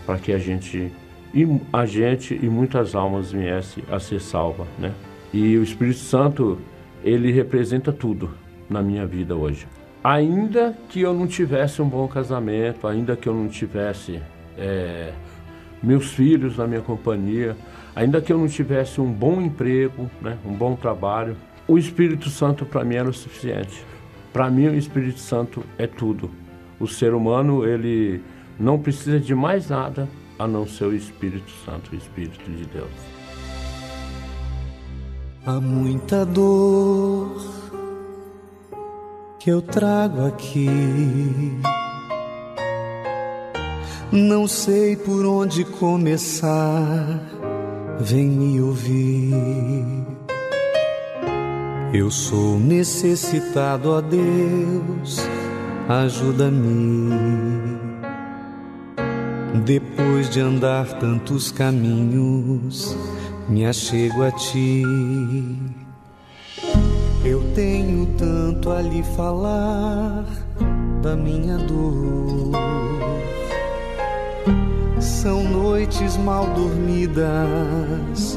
Para 0.04 0.18
que 0.18 0.32
a 0.32 0.38
gente 0.38 0.92
e 1.34 1.60
a 1.72 1.84
gente 1.84 2.38
e 2.40 2.48
muitas 2.48 2.94
almas 2.94 3.32
viesse 3.32 3.82
a 3.90 3.98
ser 3.98 4.20
salva, 4.20 4.66
né? 4.78 4.92
E 5.32 5.56
o 5.56 5.62
Espírito 5.62 5.98
Santo, 5.98 6.58
ele 7.04 7.30
representa 7.30 7.92
tudo 7.92 8.30
na 8.68 8.82
minha 8.82 9.06
vida 9.06 9.36
hoje. 9.36 9.68
ainda 10.02 10.76
que 10.90 11.00
eu 11.00 11.14
não 11.14 11.26
tivesse 11.26 11.80
um 11.80 11.88
bom 11.88 12.06
casamento, 12.06 12.86
ainda 12.86 13.16
que 13.16 13.26
eu 13.26 13.32
não 13.32 13.48
tivesse 13.48 14.20
é, 14.58 15.12
meus 15.82 16.12
filhos 16.12 16.58
na 16.58 16.66
minha 16.66 16.82
companhia, 16.82 17.56
ainda 17.96 18.20
que 18.20 18.30
eu 18.30 18.36
não 18.36 18.46
tivesse 18.46 19.00
um 19.00 19.10
bom 19.10 19.40
emprego, 19.40 20.10
né, 20.20 20.36
um 20.44 20.52
bom 20.52 20.76
trabalho, 20.76 21.36
o 21.66 21.78
Espírito 21.78 22.28
Santo 22.28 22.66
para 22.66 22.84
mim 22.84 22.96
era 22.96 23.08
o 23.08 23.14
suficiente. 23.14 23.82
Para 24.30 24.50
mim 24.50 24.66
o 24.66 24.74
Espírito 24.74 25.20
Santo 25.20 25.62
é 25.78 25.86
tudo. 25.86 26.30
O 26.78 26.86
ser 26.86 27.14
humano 27.14 27.64
ele 27.64 28.20
não 28.60 28.78
precisa 28.78 29.18
de 29.18 29.34
mais 29.34 29.70
nada 29.70 30.06
a 30.38 30.46
não 30.46 30.66
ser 30.66 30.84
o 30.84 30.94
Espírito 30.94 31.50
Santo, 31.64 31.92
o 31.92 31.96
Espírito 31.96 32.50
de 32.50 32.66
Deus. 32.66 33.13
Há 35.46 35.60
muita 35.60 36.24
dor 36.24 37.36
que 39.38 39.50
eu 39.50 39.60
trago 39.60 40.24
aqui. 40.24 40.70
Não 44.10 44.48
sei 44.48 44.96
por 44.96 45.26
onde 45.26 45.62
começar, 45.66 47.20
vem 48.00 48.26
me 48.26 48.58
ouvir. 48.62 50.06
Eu 51.92 52.10
sou 52.10 52.58
necessitado 52.58 53.94
a 53.94 54.00
Deus, 54.00 55.28
ajuda-me. 55.86 57.12
Depois 59.62 60.30
de 60.30 60.40
andar 60.40 60.86
tantos 60.98 61.52
caminhos, 61.52 62.96
me 63.48 63.66
achego 63.66 64.22
a 64.22 64.30
ti. 64.32 64.82
Eu 67.24 67.42
tenho 67.54 68.06
tanto 68.18 68.70
a 68.70 68.82
lhe 68.82 69.02
falar 69.16 70.24
da 71.02 71.16
minha 71.16 71.56
dor. 71.58 72.52
São 75.00 75.42
noites 75.44 76.16
mal 76.16 76.46
dormidas, 76.54 78.36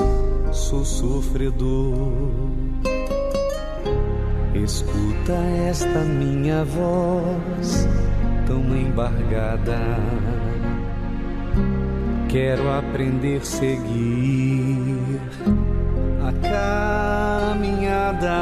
sou 0.52 0.84
sofredor. 0.84 2.12
Escuta 4.54 5.34
esta 5.70 6.00
minha 6.00 6.66
voz 6.66 7.88
tão 8.48 8.76
embargada 8.76 9.78
Quero 12.30 12.70
aprender 12.70 13.38
a 13.38 13.46
seguir 13.46 14.97
a 16.22 16.32
caminhada. 17.62 18.38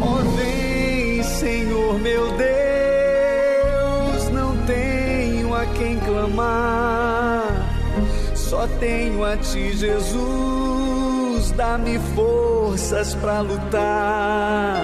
Oh, 0.00 0.22
vem, 0.36 1.22
Senhor 1.22 1.98
meu 1.98 2.32
Deus, 2.36 4.28
não 4.30 4.56
tenho 4.66 5.54
a 5.54 5.66
quem 5.66 5.98
clamar, 6.00 7.44
só 8.34 8.66
tenho 8.78 9.24
a 9.24 9.36
Ti, 9.36 9.76
Jesus. 9.76 11.50
Dá-me 11.56 11.98
forças 12.14 13.14
para 13.14 13.40
lutar. 13.40 14.76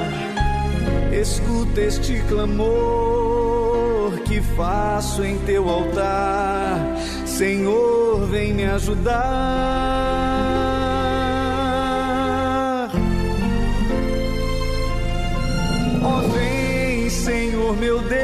Escuta 1.12 1.80
este 1.82 2.20
clamor 2.28 4.18
que 4.24 4.40
faço 4.56 5.22
em 5.22 5.38
teu 5.40 5.68
altar. 5.68 6.91
Senhor, 7.42 8.24
vem 8.28 8.54
me 8.54 8.64
ajudar. 8.66 9.18
Oh, 16.04 16.20
vem, 16.30 17.10
Senhor 17.10 17.76
meu 17.78 17.98
Deus, 17.98 18.18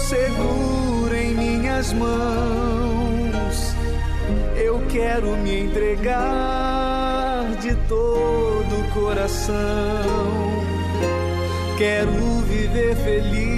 segura 0.00 1.16
em 1.16 1.34
minhas 1.36 1.92
mãos. 1.92 3.76
Eu 4.56 4.84
quero 4.88 5.36
me 5.36 5.60
entregar 5.60 7.44
de 7.60 7.76
todo 7.86 8.74
o 8.74 8.90
coração. 8.92 9.54
Quero 11.78 12.10
viver 12.48 12.96
feliz 12.96 13.52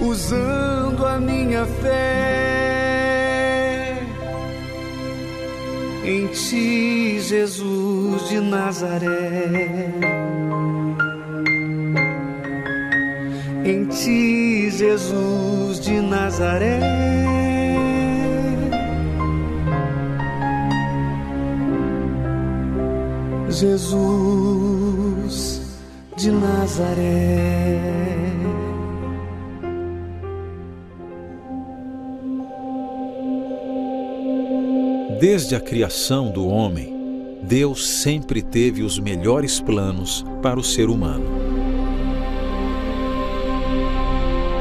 usando 0.00 0.87
a 1.06 1.18
minha 1.20 1.64
fé 1.64 2.38
em 6.08 6.26
ti, 6.28 7.20
Jesus 7.20 8.28
de 8.30 8.40
Nazaré. 8.40 9.90
Em 13.64 13.84
ti, 13.86 14.70
Jesus 14.70 15.80
de 15.80 16.00
Nazaré. 16.00 16.80
Jesus 23.50 23.76
de 26.16 26.30
Nazaré. 26.30 28.07
Desde 35.20 35.56
a 35.56 35.60
criação 35.60 36.30
do 36.30 36.46
homem, 36.46 36.94
Deus 37.42 37.88
sempre 37.88 38.40
teve 38.40 38.84
os 38.84 39.00
melhores 39.00 39.58
planos 39.58 40.24
para 40.40 40.60
o 40.60 40.62
ser 40.62 40.88
humano. 40.88 41.24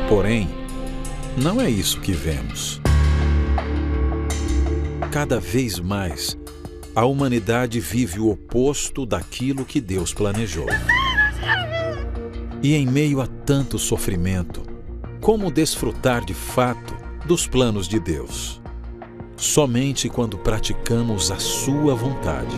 Porém, 0.09 0.49
não 1.37 1.61
é 1.61 1.69
isso 1.69 2.01
que 2.01 2.11
vemos. 2.11 2.81
Cada 5.11 5.39
vez 5.39 5.79
mais, 5.79 6.35
a 6.95 7.05
humanidade 7.05 7.79
vive 7.79 8.19
o 8.19 8.31
oposto 8.31 9.05
daquilo 9.05 9.63
que 9.63 9.79
Deus 9.79 10.11
planejou. 10.11 10.65
E 12.63 12.73
em 12.73 12.87
meio 12.87 13.21
a 13.21 13.27
tanto 13.27 13.77
sofrimento, 13.77 14.63
como 15.21 15.51
desfrutar 15.51 16.25
de 16.25 16.33
fato 16.33 16.97
dos 17.27 17.45
planos 17.45 17.87
de 17.87 17.99
Deus? 17.99 18.59
Somente 19.37 20.09
quando 20.09 20.37
praticamos 20.37 21.31
a 21.31 21.37
Sua 21.37 21.93
vontade. 21.93 22.55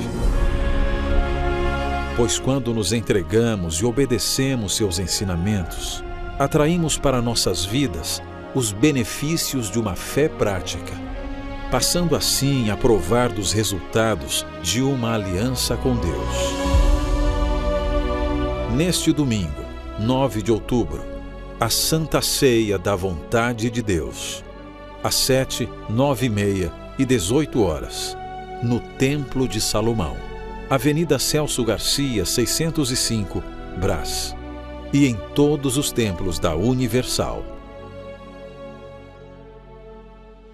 Pois 2.15 2.39
quando 2.39 2.73
nos 2.73 2.93
entregamos 2.93 3.75
e 3.75 3.85
obedecemos 3.85 4.75
seus 4.75 4.97
ensinamentos, 4.97 6.03
atraímos 6.37 6.97
para 6.97 7.21
nossas 7.21 7.65
vidas 7.65 8.21
os 8.55 8.71
benefícios 8.71 9.69
de 9.69 9.79
uma 9.79 9.95
fé 9.95 10.27
prática, 10.27 10.93
passando 11.69 12.15
assim 12.15 12.69
a 12.69 12.77
provar 12.77 13.29
dos 13.29 13.51
resultados 13.51 14.45
de 14.63 14.81
uma 14.81 15.13
aliança 15.13 15.77
com 15.77 15.95
Deus. 15.95 16.53
Neste 18.75 19.11
domingo, 19.11 19.63
9 19.99 20.41
de 20.41 20.51
outubro, 20.51 21.03
a 21.59 21.69
Santa 21.69 22.21
Ceia 22.21 22.77
da 22.79 22.95
Vontade 22.95 23.69
de 23.69 23.81
Deus 23.81 24.43
às 25.03 25.15
sete, 25.15 25.69
nove 25.89 26.25
e 26.25 26.29
meia 26.29 26.71
e 26.97 27.05
dezoito 27.05 27.62
horas, 27.63 28.17
no 28.62 28.79
Templo 28.79 29.47
de 29.47 29.62
Salomão, 29.62 30.15
Avenida 30.69 31.17
Celso 31.17 31.63
Garcia, 31.63 32.25
605, 32.25 33.41
Brás, 33.79 34.35
e 34.91 35.07
em 35.07 35.15
todos 35.33 35.77
os 35.77 35.91
templos 35.91 36.39
da 36.39 36.55
Universal. 36.55 37.43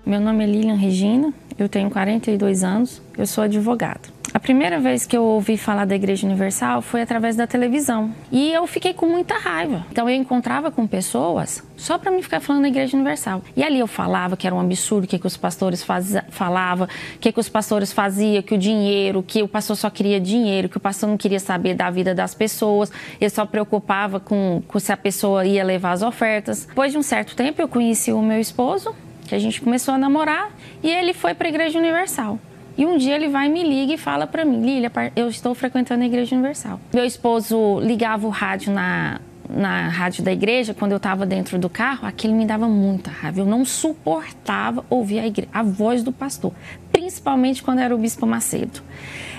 Meu 0.06 0.22
nome 0.22 0.44
é 0.44 0.48
Lilian 0.48 0.76
Regina, 0.76 1.34
eu 1.58 1.68
tenho 1.68 1.90
42 1.90 2.64
anos, 2.64 3.02
eu 3.18 3.26
sou 3.26 3.44
advogada. 3.44 4.15
A 4.36 4.40
primeira 4.46 4.82
vez 4.82 5.06
que 5.06 5.16
eu 5.16 5.24
ouvi 5.24 5.56
falar 5.56 5.86
da 5.86 5.96
Igreja 5.96 6.28
Universal 6.28 6.82
foi 6.82 7.02
através 7.02 7.38
da 7.38 7.48
televisão. 7.48 8.14
E 8.30 8.52
eu 8.52 8.68
fiquei 8.68 8.94
com 8.94 9.06
muita 9.06 9.38
raiva. 9.38 9.86
Então 9.90 10.10
eu 10.10 10.16
encontrava 10.18 10.70
com 10.70 10.86
pessoas 10.86 11.64
só 11.78 11.98
para 11.98 12.12
me 12.12 12.22
ficar 12.22 12.42
falando 12.42 12.64
da 12.64 12.68
Igreja 12.68 12.98
Universal. 12.98 13.42
E 13.56 13.64
ali 13.64 13.80
eu 13.80 13.88
falava 13.88 14.36
que 14.36 14.46
era 14.46 14.54
um 14.54 14.60
absurdo, 14.60 15.06
o 15.06 15.08
que, 15.08 15.18
que 15.18 15.26
os 15.26 15.38
pastores 15.38 15.88
falavam, 16.32 16.86
o 16.86 17.20
que, 17.20 17.32
que 17.32 17.40
os 17.40 17.48
pastores 17.48 17.94
faziam, 17.94 18.42
que 18.42 18.54
o 18.54 18.58
dinheiro, 18.58 19.24
que 19.24 19.42
o 19.42 19.48
pastor 19.48 19.78
só 19.78 19.90
queria 19.90 20.20
dinheiro, 20.20 20.68
que 20.68 20.76
o 20.76 20.82
pastor 20.82 21.08
não 21.08 21.16
queria 21.16 21.40
saber 21.40 21.74
da 21.74 21.90
vida 21.90 22.14
das 22.14 22.36
pessoas, 22.36 22.92
ele 23.22 23.30
só 23.30 23.46
preocupava 23.46 24.20
com, 24.20 24.62
com 24.68 24.78
se 24.80 24.92
a 24.92 24.98
pessoa 24.98 25.46
ia 25.46 25.64
levar 25.64 25.94
as 25.94 26.02
ofertas. 26.02 26.66
Depois 26.66 26.92
de 26.92 26.98
um 26.98 27.04
certo 27.04 27.38
tempo 27.38 27.62
eu 27.62 27.70
conheci 27.70 28.12
o 28.12 28.22
meu 28.22 28.42
esposo, 28.42 28.94
que 29.30 29.34
a 29.34 29.40
gente 29.40 29.62
começou 29.62 29.94
a 29.94 29.98
namorar, 29.98 30.52
e 30.84 30.90
ele 30.90 31.14
foi 31.14 31.34
para 31.34 31.48
a 31.48 31.50
Igreja 31.50 31.80
Universal. 31.80 32.38
E 32.78 32.86
um 32.86 32.98
dia 32.98 33.16
ele 33.16 33.30
vai 33.30 33.48
me 33.48 33.64
liga 33.64 33.94
e 33.94 33.98
fala 33.98 34.28
para 34.28 34.44
mim, 34.44 34.66
Lília, 34.66 34.92
eu 35.16 35.30
estou 35.30 35.56
frequentando 35.56 36.04
a 36.04 36.06
Igreja 36.06 36.36
Universal. 36.36 36.80
Meu 36.94 37.06
esposo 37.06 37.80
ligava 37.80 38.28
o 38.28 38.30
rádio 38.30 38.74
na, 38.74 39.22
na 39.50 39.88
rádio 39.88 40.24
da 40.24 40.32
igreja, 40.32 40.74
quando 40.74 40.92
eu 40.92 40.98
estava 40.98 41.26
dentro 41.26 41.58
do 41.58 41.70
carro, 41.70 42.08
aquilo 42.08 42.34
me 42.34 42.46
dava 42.46 42.68
muita 42.68 43.10
raiva. 43.10 43.40
Eu 43.40 43.46
não 43.46 43.64
suportava 43.64 44.84
ouvir 44.90 45.20
a, 45.20 45.60
a 45.60 45.64
voz 45.64 46.04
do 46.04 46.12
pastor, 46.12 46.52
principalmente 46.92 47.64
quando 47.64 47.80
era 47.80 47.96
o 47.96 47.98
Bispo 47.98 48.26
Macedo. 48.26 48.82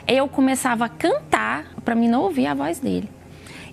eu 0.09 0.27
começava 0.29 0.87
a 0.87 0.89
cantar 0.89 1.67
para 1.85 1.95
mim 1.95 2.09
não 2.09 2.23
ouvir 2.23 2.47
a 2.47 2.55
voz 2.55 2.79
dele. 2.79 3.09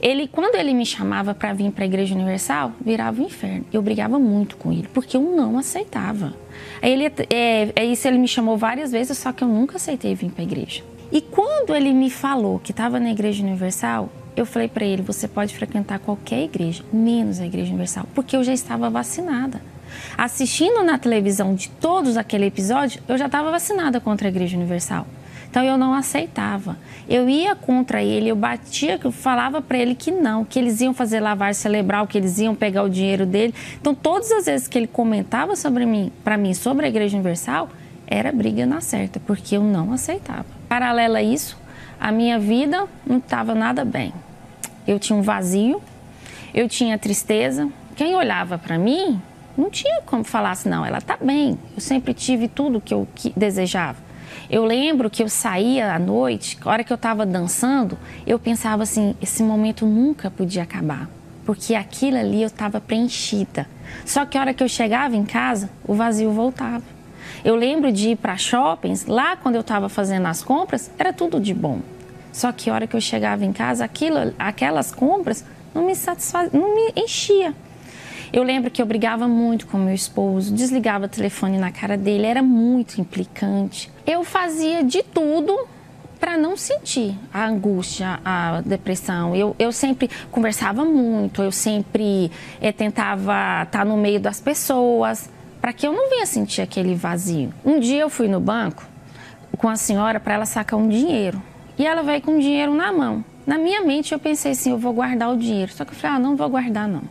Ele, 0.04 0.28
quando 0.28 0.56
ele 0.56 0.74
me 0.74 0.86
chamava 0.86 1.34
para 1.34 1.54
vir 1.54 1.72
para 1.72 1.86
a 1.86 1.88
Igreja 1.88 2.14
Universal, 2.14 2.74
virava 2.84 3.22
um 3.22 3.26
inferno. 3.26 3.64
Eu 3.72 3.82
brigava 3.82 4.20
muito 4.20 4.58
com 4.58 4.70
ele, 4.70 4.86
porque 4.94 5.16
eu 5.16 5.22
não 5.22 5.58
aceitava. 5.58 6.34
Aí 6.82 6.92
ele, 6.92 7.06
é, 7.30 7.72
é 7.74 7.86
isso 7.86 8.06
ele 8.06 8.18
me 8.18 8.28
chamou 8.28 8.58
várias 8.58 8.92
vezes, 8.92 9.18
só 9.18 9.32
que 9.32 9.46
eu 9.46 9.48
nunca 9.48 9.78
aceitei 9.78 10.14
vir 10.14 10.30
para 10.30 10.42
a 10.42 10.44
igreja. 10.44 10.84
E 11.10 11.22
quando 11.22 11.74
ele 11.74 11.94
me 11.94 12.10
falou 12.10 12.60
que 12.60 12.72
estava 12.72 13.00
na 13.00 13.12
Igreja 13.12 13.42
Universal, 13.44 14.10
eu 14.36 14.46
falei 14.46 14.68
para 14.68 14.84
ele: 14.84 15.02
você 15.02 15.26
pode 15.26 15.56
frequentar 15.56 16.00
qualquer 16.00 16.44
igreja, 16.44 16.84
menos 16.92 17.40
a 17.40 17.46
Igreja 17.46 17.70
Universal, 17.70 18.06
porque 18.14 18.36
eu 18.36 18.44
já 18.44 18.52
estava 18.52 18.90
vacinada. 18.90 19.62
Assistindo 20.18 20.84
na 20.84 20.98
televisão 20.98 21.56
de 21.56 21.70
todos 21.70 22.18
aquele 22.18 22.48
episódio, 22.48 23.02
eu 23.08 23.18
já 23.18 23.28
estava 23.28 23.50
vacinada 23.52 24.02
contra 24.02 24.28
a 24.28 24.32
Igreja 24.32 24.58
Universal. 24.58 25.08
Então 25.54 25.64
eu 25.64 25.78
não 25.78 25.94
aceitava. 25.94 26.76
Eu 27.08 27.30
ia 27.30 27.56
contra 27.56 28.02
ele, 28.02 28.28
eu 28.28 28.36
batia, 28.36 29.00
eu 29.04 29.12
falava 29.12 29.62
para 29.62 29.78
ele 29.78 29.94
que 29.94 30.10
não, 30.10 30.44
que 30.44 30.58
eles 30.58 30.82
iam 30.82 30.96
fazer 30.96 31.20
lavagem 31.20 31.62
cerebral, 31.62 32.08
que 32.08 32.18
eles 32.18 32.40
iam 32.40 32.56
pegar 32.56 32.82
o 32.82 32.90
dinheiro 32.90 33.24
dele. 33.24 33.54
Então 33.80 33.94
todas 33.94 34.32
as 34.32 34.48
vezes 34.48 34.68
que 34.68 34.80
ele 34.80 34.88
comentava 34.88 35.56
sobre 35.56 35.86
mim, 35.86 36.12
para 36.24 36.38
mim 36.38 36.56
sobre 36.56 36.88
a 36.88 36.90
Igreja 36.90 37.16
Universal, 37.16 37.70
era 38.08 38.32
briga 38.32 38.66
na 38.66 38.82
certa, 38.82 39.20
porque 39.20 39.56
eu 39.56 39.64
não 39.64 39.94
aceitava. 39.94 40.48
Paralela 40.68 41.20
a 41.20 41.24
isso, 41.24 41.56
a 42.00 42.12
minha 42.12 42.40
vida 42.40 42.88
não 43.06 43.20
estava 43.20 43.54
nada 43.54 43.86
bem. 43.86 44.12
Eu 44.88 44.98
tinha 44.98 45.16
um 45.16 45.22
vazio, 45.22 45.80
eu 46.52 46.68
tinha 46.68 46.98
tristeza. 46.98 47.70
Quem 47.96 48.16
olhava 48.16 48.58
para 48.58 48.80
mim 48.80 49.22
não 49.56 49.70
tinha 49.70 50.02
como 50.02 50.24
falar 50.24 50.50
assim, 50.50 50.70
não, 50.70 50.84
ela 50.84 50.98
está 50.98 51.16
bem. 51.16 51.60
Eu 51.76 51.80
sempre 51.80 52.12
tive 52.12 52.48
tudo 52.48 52.82
que 52.82 52.92
eu 52.92 53.08
desejava. 53.38 54.03
Eu 54.54 54.66
lembro 54.66 55.10
que 55.10 55.24
eu 55.24 55.30
saía 55.30 55.96
à 55.96 55.98
noite, 55.98 56.60
a 56.64 56.70
hora 56.70 56.84
que 56.84 56.94
eu 56.94 56.96
estava 56.96 57.26
dançando, 57.26 57.98
eu 58.24 58.38
pensava 58.38 58.84
assim: 58.84 59.16
esse 59.20 59.42
momento 59.42 59.84
nunca 59.84 60.30
podia 60.30 60.62
acabar, 60.62 61.10
porque 61.44 61.74
aquilo 61.74 62.18
ali 62.18 62.44
eu 62.44 62.46
estava 62.46 62.80
preenchida. 62.80 63.68
Só 64.06 64.28
que 64.28 64.38
a 64.38 64.42
hora 64.42 64.54
que 64.54 64.62
eu 64.62 64.70
chegava 64.70 65.16
em 65.16 65.26
casa, 65.26 65.72
o 65.88 65.96
vazio 65.96 66.32
voltava. 66.32 66.84
Eu 67.44 67.56
lembro 67.56 67.92
de 67.92 68.10
ir 68.10 68.16
para 68.16 68.38
shoppings, 68.38 69.08
lá 69.08 69.36
quando 69.36 69.56
eu 69.56 69.62
estava 69.62 69.90
fazendo 69.90 70.28
as 70.28 70.44
compras, 70.44 70.92
era 71.00 71.12
tudo 71.12 71.40
de 71.40 71.52
bom. 71.52 71.80
Só 72.32 72.52
que 72.52 72.70
a 72.70 72.76
hora 72.76 72.86
que 72.86 72.96
eu 72.96 73.02
chegava 73.02 73.44
em 73.44 73.52
casa, 73.52 73.84
aquilo, 73.84 74.36
aquelas 74.38 74.92
compras 74.92 75.44
não 75.74 75.84
me 75.88 75.96
satisfaziam, 75.96 76.62
não 76.62 76.76
me 76.76 76.94
enchia. 76.96 77.56
Eu 78.34 78.42
lembro 78.42 78.72
que 78.72 78.82
eu 78.82 78.86
brigava 78.88 79.28
muito 79.28 79.68
com 79.68 79.78
meu 79.78 79.94
esposo, 79.94 80.56
desligava 80.56 81.06
o 81.06 81.08
telefone 81.08 81.60
na 81.60 81.72
cara 81.72 81.96
dele, 81.96 82.26
era 82.26 82.42
muito 82.42 83.00
implicante. 83.00 83.92
Eu 84.08 84.24
fazia 84.24 84.84
de 84.84 85.04
tudo 85.04 85.68
para 86.20 86.36
não 86.36 86.58
sentir 86.58 87.16
a 87.32 87.46
angústia, 87.46 88.20
a 88.26 88.62
depressão. 88.62 89.36
Eu, 89.36 89.56
eu 89.60 89.72
sempre 89.72 90.10
conversava 90.32 90.84
muito, 90.84 91.44
eu 91.44 91.52
sempre 91.52 92.32
é, 92.60 92.72
tentava 92.72 93.34
estar 93.66 93.66
tá 93.68 93.86
no 93.86 93.96
meio 93.96 94.20
das 94.20 94.42
pessoas, 94.42 95.30
para 95.62 95.72
que 95.72 95.86
eu 95.86 95.94
não 95.94 96.10
venha 96.10 96.26
sentir 96.26 96.64
aquele 96.64 96.96
vazio. 96.96 97.54
Um 97.64 97.80
dia 97.80 98.02
eu 98.02 98.10
fui 98.10 98.28
no 98.28 98.40
banco 98.40 98.84
com 99.60 99.70
a 99.70 99.76
senhora 99.76 100.20
para 100.20 100.34
ela 100.34 100.46
sacar 100.48 100.80
um 100.80 100.90
dinheiro 100.90 101.40
e 101.78 101.86
ela 101.86 102.02
veio 102.02 102.22
com 102.24 102.38
o 102.38 102.40
dinheiro 102.40 102.74
na 102.74 102.92
mão. 102.92 103.24
Na 103.46 103.60
minha 103.60 103.84
mente 103.84 104.12
eu 104.12 104.18
pensei 104.18 104.54
assim, 104.54 104.72
eu 104.72 104.78
vou 104.80 104.92
guardar 104.92 105.32
o 105.32 105.38
dinheiro. 105.38 105.72
Só 105.72 105.86
que 105.86 105.92
eu 105.92 105.96
falei, 105.96 106.18
ah, 106.18 106.20
não 106.20 106.36
vou 106.36 106.50
guardar 106.50 106.88
não. 106.88 107.04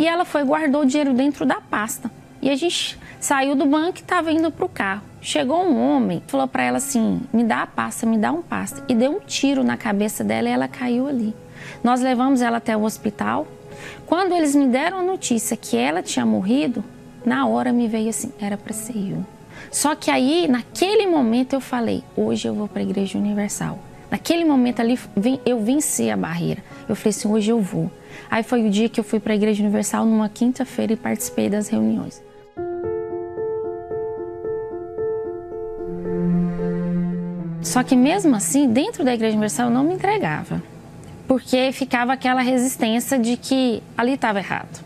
E 0.00 0.06
ela 0.06 0.24
foi 0.24 0.42
guardou 0.44 0.80
o 0.80 0.86
dinheiro 0.86 1.12
dentro 1.12 1.44
da 1.44 1.60
pasta. 1.60 2.10
E 2.40 2.48
a 2.48 2.56
gente 2.56 2.98
saiu 3.20 3.54
do 3.54 3.66
banco 3.66 3.98
e 3.98 4.00
estava 4.00 4.32
indo 4.32 4.50
para 4.50 4.64
o 4.64 4.68
carro. 4.68 5.02
Chegou 5.20 5.62
um 5.62 5.78
homem, 5.78 6.22
falou 6.26 6.48
para 6.48 6.62
ela 6.62 6.78
assim: 6.78 7.20
me 7.30 7.44
dá 7.44 7.64
a 7.64 7.66
pasta, 7.66 8.06
me 8.06 8.16
dá 8.16 8.32
um 8.32 8.40
pasta. 8.40 8.82
E 8.88 8.94
deu 8.94 9.12
um 9.12 9.20
tiro 9.20 9.62
na 9.62 9.76
cabeça 9.76 10.24
dela 10.24 10.48
e 10.48 10.52
ela 10.52 10.66
caiu 10.66 11.06
ali. 11.06 11.36
Nós 11.84 12.00
levamos 12.00 12.40
ela 12.40 12.56
até 12.56 12.74
o 12.74 12.82
hospital. 12.82 13.46
Quando 14.06 14.32
eles 14.32 14.54
me 14.54 14.68
deram 14.68 15.00
a 15.00 15.02
notícia 15.02 15.54
que 15.54 15.76
ela 15.76 16.02
tinha 16.02 16.24
morrido, 16.24 16.82
na 17.22 17.46
hora 17.46 17.70
me 17.70 17.86
veio 17.86 18.08
assim: 18.08 18.32
era 18.40 18.56
para 18.56 18.72
ser 18.72 18.96
eu. 18.96 19.22
Só 19.70 19.94
que 19.94 20.10
aí, 20.10 20.48
naquele 20.48 21.06
momento, 21.06 21.52
eu 21.52 21.60
falei: 21.60 22.02
hoje 22.16 22.48
eu 22.48 22.54
vou 22.54 22.66
para 22.66 22.80
a 22.80 22.84
Igreja 22.84 23.18
Universal. 23.18 23.78
Naquele 24.10 24.46
momento 24.46 24.80
ali, 24.80 24.98
eu 25.44 25.60
venci 25.60 26.10
a 26.10 26.16
barreira. 26.16 26.64
Eu 26.88 26.96
falei 26.96 27.10
assim: 27.10 27.28
hoje 27.28 27.50
eu 27.50 27.60
vou. 27.60 27.90
Aí 28.28 28.42
foi 28.42 28.66
o 28.66 28.70
dia 28.70 28.88
que 28.88 28.98
eu 28.98 29.04
fui 29.04 29.20
para 29.20 29.32
a 29.32 29.36
Igreja 29.36 29.62
Universal 29.62 30.04
numa 30.04 30.28
quinta-feira 30.28 30.92
e 30.92 30.96
participei 30.96 31.48
das 31.48 31.68
reuniões. 31.68 32.22
Só 37.62 37.82
que 37.82 37.94
mesmo 37.94 38.34
assim, 38.34 38.72
dentro 38.72 39.04
da 39.04 39.14
Igreja 39.14 39.34
Universal 39.34 39.68
eu 39.68 39.74
não 39.74 39.84
me 39.84 39.94
entregava, 39.94 40.62
porque 41.28 41.70
ficava 41.72 42.12
aquela 42.12 42.40
resistência 42.40 43.18
de 43.18 43.36
que 43.36 43.82
ali 43.96 44.14
estava 44.14 44.38
errado, 44.38 44.84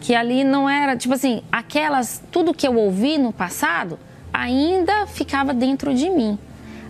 que 0.00 0.14
ali 0.14 0.44
não 0.44 0.70
era, 0.70 0.96
tipo 0.96 1.14
assim, 1.14 1.42
aquelas 1.50 2.22
tudo 2.30 2.54
que 2.54 2.66
eu 2.66 2.76
ouvi 2.76 3.18
no 3.18 3.32
passado 3.32 3.98
ainda 4.32 5.06
ficava 5.06 5.52
dentro 5.52 5.92
de 5.92 6.08
mim. 6.08 6.38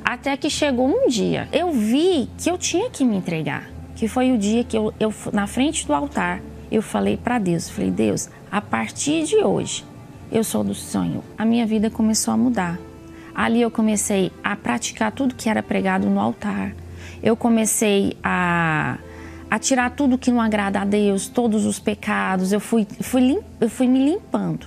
Até 0.04 0.36
que 0.36 0.48
chegou 0.48 0.86
um 0.88 1.08
dia, 1.08 1.48
eu 1.52 1.72
vi 1.72 2.28
que 2.38 2.50
eu 2.50 2.58
tinha 2.58 2.88
que 2.90 3.04
me 3.04 3.16
entregar 3.16 3.77
que 3.98 4.06
foi 4.06 4.30
o 4.30 4.38
dia 4.38 4.62
que 4.62 4.78
eu, 4.78 4.94
eu 5.00 5.12
na 5.32 5.48
frente 5.48 5.84
do 5.84 5.92
altar, 5.92 6.40
eu 6.70 6.80
falei 6.80 7.16
para 7.16 7.36
Deus, 7.40 7.68
falei, 7.68 7.90
Deus, 7.90 8.30
a 8.48 8.60
partir 8.60 9.24
de 9.24 9.38
hoje, 9.38 9.84
eu 10.30 10.44
sou 10.44 10.62
do 10.62 10.72
sonho. 10.72 11.24
A 11.36 11.44
minha 11.44 11.66
vida 11.66 11.90
começou 11.90 12.32
a 12.32 12.36
mudar. 12.36 12.78
Ali 13.34 13.60
eu 13.60 13.72
comecei 13.72 14.30
a 14.42 14.54
praticar 14.54 15.10
tudo 15.10 15.34
que 15.34 15.48
era 15.48 15.64
pregado 15.64 16.08
no 16.08 16.20
altar. 16.20 16.76
Eu 17.20 17.36
comecei 17.36 18.16
a, 18.22 18.98
a 19.50 19.58
tirar 19.58 19.90
tudo 19.90 20.16
que 20.16 20.30
não 20.30 20.40
agrada 20.40 20.80
a 20.80 20.84
Deus, 20.84 21.26
todos 21.26 21.66
os 21.66 21.80
pecados. 21.80 22.52
Eu 22.52 22.60
fui, 22.60 22.86
fui, 23.00 23.40
eu 23.60 23.68
fui 23.68 23.88
me 23.88 24.04
limpando. 24.04 24.64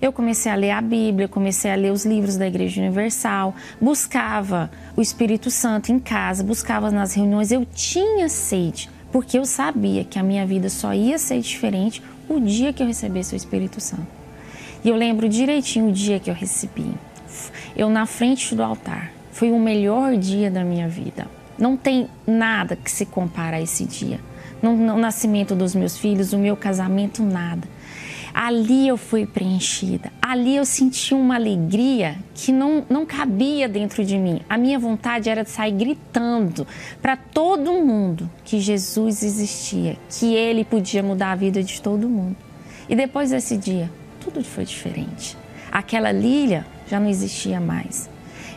Eu 0.00 0.12
comecei 0.12 0.50
a 0.50 0.54
ler 0.54 0.70
a 0.70 0.80
Bíblia, 0.80 1.26
comecei 1.26 1.70
a 1.70 1.74
ler 1.74 1.92
os 1.92 2.04
livros 2.04 2.36
da 2.36 2.46
Igreja 2.46 2.80
Universal, 2.80 3.54
buscava 3.80 4.70
o 4.96 5.02
Espírito 5.02 5.50
Santo 5.50 5.90
em 5.90 5.98
casa, 5.98 6.44
buscava 6.44 6.90
nas 6.90 7.14
reuniões. 7.14 7.50
Eu 7.50 7.66
tinha 7.66 8.28
sede, 8.28 8.88
porque 9.10 9.38
eu 9.38 9.44
sabia 9.44 10.04
que 10.04 10.18
a 10.18 10.22
minha 10.22 10.46
vida 10.46 10.68
só 10.68 10.94
ia 10.94 11.18
ser 11.18 11.40
diferente 11.40 12.02
o 12.28 12.38
dia 12.38 12.72
que 12.72 12.82
eu 12.82 12.86
recebesse 12.86 13.34
o 13.34 13.36
Espírito 13.36 13.80
Santo. 13.80 14.06
E 14.84 14.88
eu 14.88 14.96
lembro 14.96 15.28
direitinho 15.28 15.88
o 15.88 15.92
dia 15.92 16.20
que 16.20 16.30
eu 16.30 16.34
recebi. 16.34 16.94
Eu 17.76 17.90
na 17.90 18.06
frente 18.06 18.54
do 18.54 18.62
altar. 18.62 19.12
Foi 19.32 19.50
o 19.50 19.58
melhor 19.58 20.16
dia 20.16 20.50
da 20.50 20.64
minha 20.64 20.88
vida. 20.88 21.26
Não 21.58 21.76
tem 21.76 22.08
nada 22.26 22.76
que 22.76 22.90
se 22.90 23.04
compara 23.04 23.56
a 23.56 23.60
esse 23.60 23.84
dia. 23.84 24.20
No, 24.62 24.76
no 24.76 24.96
nascimento 24.96 25.54
dos 25.54 25.74
meus 25.74 25.96
filhos, 25.96 26.32
o 26.32 26.38
meu 26.38 26.56
casamento, 26.56 27.22
nada. 27.22 27.68
Ali 28.40 28.86
eu 28.86 28.96
fui 28.96 29.26
preenchida. 29.26 30.12
Ali 30.22 30.54
eu 30.54 30.64
senti 30.64 31.12
uma 31.12 31.34
alegria 31.34 32.14
que 32.36 32.52
não, 32.52 32.86
não 32.88 33.04
cabia 33.04 33.68
dentro 33.68 34.04
de 34.04 34.16
mim. 34.16 34.42
A 34.48 34.56
minha 34.56 34.78
vontade 34.78 35.28
era 35.28 35.42
de 35.42 35.50
sair 35.50 35.72
gritando 35.72 36.64
para 37.02 37.16
todo 37.16 37.72
mundo 37.72 38.30
que 38.44 38.60
Jesus 38.60 39.24
existia, 39.24 39.96
que 40.08 40.36
ele 40.36 40.64
podia 40.64 41.02
mudar 41.02 41.32
a 41.32 41.34
vida 41.34 41.64
de 41.64 41.82
todo 41.82 42.08
mundo. 42.08 42.36
E 42.88 42.94
depois 42.94 43.30
desse 43.30 43.56
dia, 43.56 43.90
tudo 44.20 44.44
foi 44.44 44.64
diferente. 44.64 45.36
Aquela 45.72 46.12
Lília 46.12 46.64
já 46.88 47.00
não 47.00 47.08
existia 47.08 47.60
mais. 47.60 48.08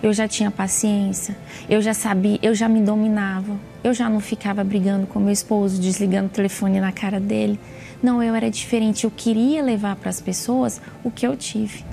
Eu 0.03 0.13
já 0.13 0.27
tinha 0.27 0.51
paciência, 0.51 1.35
eu 1.67 1.81
já 1.81 1.95
sabia, 1.95 2.37
eu 2.43 2.53
já 2.53 2.69
me 2.69 2.81
dominava, 2.81 3.59
eu 3.83 3.95
já 3.95 4.07
não 4.07 4.19
ficava 4.19 4.63
brigando 4.63 5.07
com 5.07 5.19
meu 5.19 5.33
esposo, 5.33 5.81
desligando 5.81 6.27
o 6.27 6.29
telefone 6.29 6.79
na 6.79 6.91
cara 6.91 7.19
dele. 7.19 7.59
Não, 8.01 8.21
eu 8.21 8.33
era 8.33 8.49
diferente. 8.49 9.03
Eu 9.03 9.11
queria 9.11 9.61
levar 9.61 9.95
para 9.95 10.09
as 10.09 10.19
pessoas 10.19 10.81
o 11.03 11.11
que 11.11 11.25
eu 11.25 11.37
tive. 11.37 11.83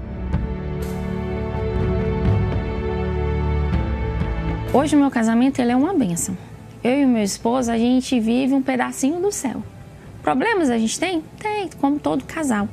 Hoje 4.72 4.96
o 4.96 4.98
meu 4.98 5.10
casamento 5.10 5.60
ele 5.60 5.72
é 5.72 5.76
uma 5.76 5.92
benção. 5.92 6.36
Eu 6.82 7.02
e 7.02 7.06
meu 7.06 7.22
esposo, 7.22 7.70
a 7.70 7.76
gente 7.76 8.18
vive 8.20 8.54
um 8.54 8.62
pedacinho 8.62 9.20
do 9.20 9.32
céu. 9.32 9.62
Problemas 10.22 10.70
a 10.70 10.78
gente 10.78 10.98
tem? 10.98 11.22
Tem, 11.38 11.68
como 11.80 11.98
todo 11.98 12.24
casal. 12.24 12.68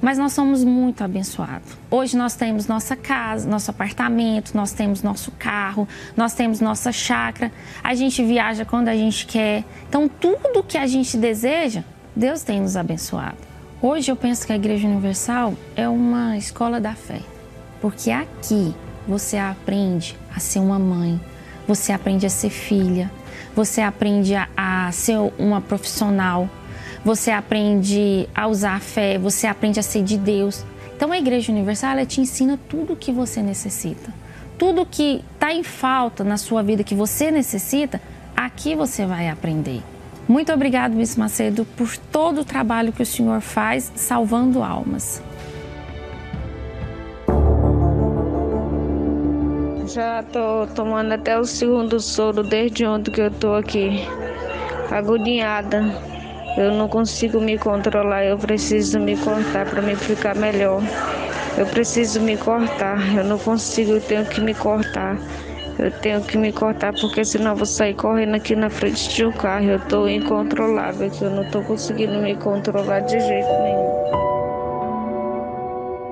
Mas 0.00 0.18
nós 0.18 0.32
somos 0.32 0.64
muito 0.64 1.04
abençoados. 1.04 1.76
Hoje 1.90 2.16
nós 2.16 2.34
temos 2.34 2.66
nossa 2.66 2.96
casa, 2.96 3.48
nosso 3.48 3.70
apartamento, 3.70 4.52
nós 4.54 4.72
temos 4.72 5.02
nosso 5.02 5.30
carro, 5.32 5.86
nós 6.16 6.34
temos 6.34 6.60
nossa 6.60 6.90
chácara. 6.90 7.52
A 7.84 7.94
gente 7.94 8.24
viaja 8.24 8.64
quando 8.64 8.88
a 8.88 8.96
gente 8.96 9.26
quer. 9.26 9.64
Então 9.88 10.08
tudo 10.08 10.62
que 10.62 10.76
a 10.76 10.86
gente 10.86 11.16
deseja, 11.16 11.84
Deus 12.14 12.42
tem 12.42 12.60
nos 12.60 12.76
abençoado. 12.76 13.36
Hoje 13.80 14.10
eu 14.10 14.16
penso 14.16 14.46
que 14.46 14.52
a 14.52 14.56
Igreja 14.56 14.86
Universal 14.86 15.54
é 15.74 15.88
uma 15.88 16.36
escola 16.36 16.80
da 16.80 16.94
fé, 16.94 17.20
porque 17.80 18.10
aqui 18.10 18.74
você 19.08 19.36
aprende 19.36 20.16
a 20.34 20.38
ser 20.38 20.60
uma 20.60 20.78
mãe, 20.78 21.20
você 21.66 21.92
aprende 21.92 22.24
a 22.26 22.30
ser 22.30 22.50
filha, 22.50 23.10
você 23.56 23.80
aprende 23.80 24.34
a, 24.34 24.90
ser 24.92 25.16
uma 25.38 25.60
profissional, 25.60 26.48
você 27.04 27.30
aprende 27.30 28.28
a 28.34 28.46
usar 28.46 28.76
a 28.76 28.80
fé, 28.80 29.18
você 29.18 29.46
aprende 29.46 29.80
a 29.80 29.82
ser 29.82 30.04
de 30.04 30.16
Deus. 30.16 30.64
Então 30.96 31.10
a 31.10 31.18
Igreja 31.18 31.50
Universal 31.50 31.92
ela 31.92 32.06
te 32.06 32.20
ensina 32.20 32.58
tudo 32.68 32.92
o 32.92 32.96
que 32.96 33.10
você 33.10 33.42
necessita 33.42 34.22
tudo 34.62 34.86
que 34.86 35.24
está 35.34 35.52
em 35.52 35.64
falta 35.64 36.22
na 36.22 36.36
sua 36.36 36.62
vida 36.62 36.84
que 36.84 36.94
você 36.94 37.32
necessita, 37.32 38.00
aqui 38.36 38.76
você 38.76 39.04
vai 39.04 39.28
aprender. 39.28 39.82
Muito 40.28 40.52
obrigado, 40.52 40.94
Bispo 40.94 41.20
Macedo, 41.20 41.64
por 41.76 41.96
todo 41.96 42.42
o 42.42 42.44
trabalho 42.44 42.92
que 42.92 43.02
o 43.02 43.06
senhor 43.06 43.40
faz 43.40 43.92
salvando 43.94 44.62
almas. 44.62 45.22
Já 49.92 50.22
tô 50.22 50.66
tomando 50.74 51.12
até 51.12 51.38
o 51.38 51.44
segundo 51.44 52.00
soro 52.00 52.42
desde 52.42 52.86
ontem 52.86 53.10
que 53.10 53.20
eu 53.20 53.30
tô 53.30 53.54
aqui, 53.54 54.06
agoniada. 54.90 55.84
Eu 56.56 56.72
não 56.72 56.88
consigo 56.88 57.40
me 57.40 57.58
controlar, 57.58 58.24
eu 58.24 58.38
preciso 58.38 58.98
me 59.00 59.16
cortar 59.16 59.66
para 59.66 59.82
me 59.82 59.96
ficar 59.96 60.34
melhor. 60.34 60.80
Eu 61.58 61.66
preciso 61.66 62.20
me 62.20 62.38
cortar, 62.38 62.98
eu 63.14 63.24
não 63.24 63.38
consigo, 63.38 63.92
eu 63.92 64.00
tenho 64.00 64.24
que 64.24 64.40
me 64.40 64.54
cortar. 64.54 65.18
Eu 65.78 65.90
tenho 65.90 66.22
que 66.22 66.36
me 66.36 66.52
cortar 66.52 66.92
porque 66.92 67.24
senão 67.24 67.56
vou 67.56 67.66
sair 67.66 67.94
correndo 67.94 68.34
aqui 68.34 68.54
na 68.54 68.68
frente 68.68 69.08
de 69.08 69.24
um 69.24 69.32
carro. 69.32 69.64
Eu 69.64 69.80
tô 69.80 70.06
incontrolável, 70.06 71.10
que 71.10 71.24
eu 71.24 71.30
não 71.30 71.50
tô 71.50 71.62
conseguindo 71.62 72.20
me 72.20 72.36
controlar 72.36 73.00
de 73.00 73.18
jeito 73.18 73.48
nenhum. 73.62 74.02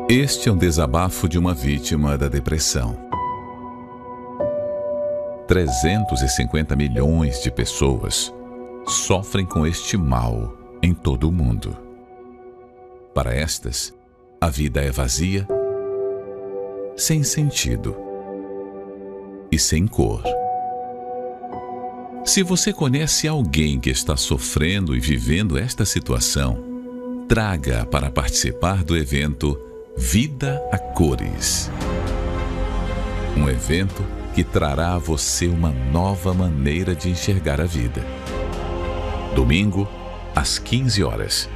Este 0.09 0.49
é 0.49 0.53
um 0.53 0.57
desabafo 0.57 1.29
de 1.29 1.39
uma 1.39 1.55
vítima 1.55 2.17
da 2.19 2.27
depressão. 2.27 2.97
350 5.47 6.75
milhões 6.75 7.43
de 7.43 7.51
pessoas 7.51 8.33
sofrem 8.87 9.45
com 9.45 9.67
este 9.67 9.97
mal 9.97 10.53
em 10.83 10.95
todo 10.95 11.29
o 11.29 11.33
mundo. 11.33 11.77
Para 13.15 13.35
estas, 13.35 13.93
a 14.41 14.49
vida 14.49 14.81
é 14.81 14.91
vazia, 14.91 15.47
sem 16.97 17.23
sentido 17.23 18.10
e 19.51 19.59
sem 19.59 19.87
cor. 19.87 20.23
Se 22.25 22.43
você 22.43 22.73
conhece 22.73 23.27
alguém 23.27 23.81
que 23.81 23.91
está 23.91 24.17
sofrendo 24.17 24.95
e 24.95 25.01
vivendo 25.01 25.59
esta 25.59 25.85
situação, 25.85 26.63
traga 27.29 27.85
para 27.87 28.11
participar 28.11 28.85
do 28.85 28.97
evento 28.97 29.61
Vida 29.97 30.63
a 30.71 30.79
Cores. 30.79 31.71
Um 33.37 33.49
evento 33.49 34.05
que 34.35 34.45
trará 34.45 34.95
a 34.95 34.99
você 34.99 35.47
uma 35.47 35.71
nova 35.71 36.33
maneira 36.33 36.95
de 36.95 37.11
enxergar 37.11 37.61
a 37.61 37.65
vida. 37.65 38.05
Domingo, 39.35 39.89
às 40.35 40.59
15 40.59 41.03
horas, 41.03 41.49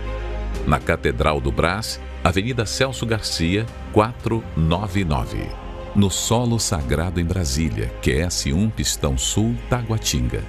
na 0.67 0.81
Catedral 0.81 1.41
do 1.41 1.53
Brás, 1.53 2.01
Avenida 2.23 2.65
Celso 2.65 3.05
Garcia, 3.05 3.67
499, 3.93 5.64
no 5.95 6.11
Solo 6.11 6.59
Sagrado 6.59 7.21
em 7.21 7.25
Brasília, 7.25 7.89
QS1 8.03 8.73
Pistão 8.73 9.17
Sul, 9.17 9.55
Taguatinga, 9.71 10.43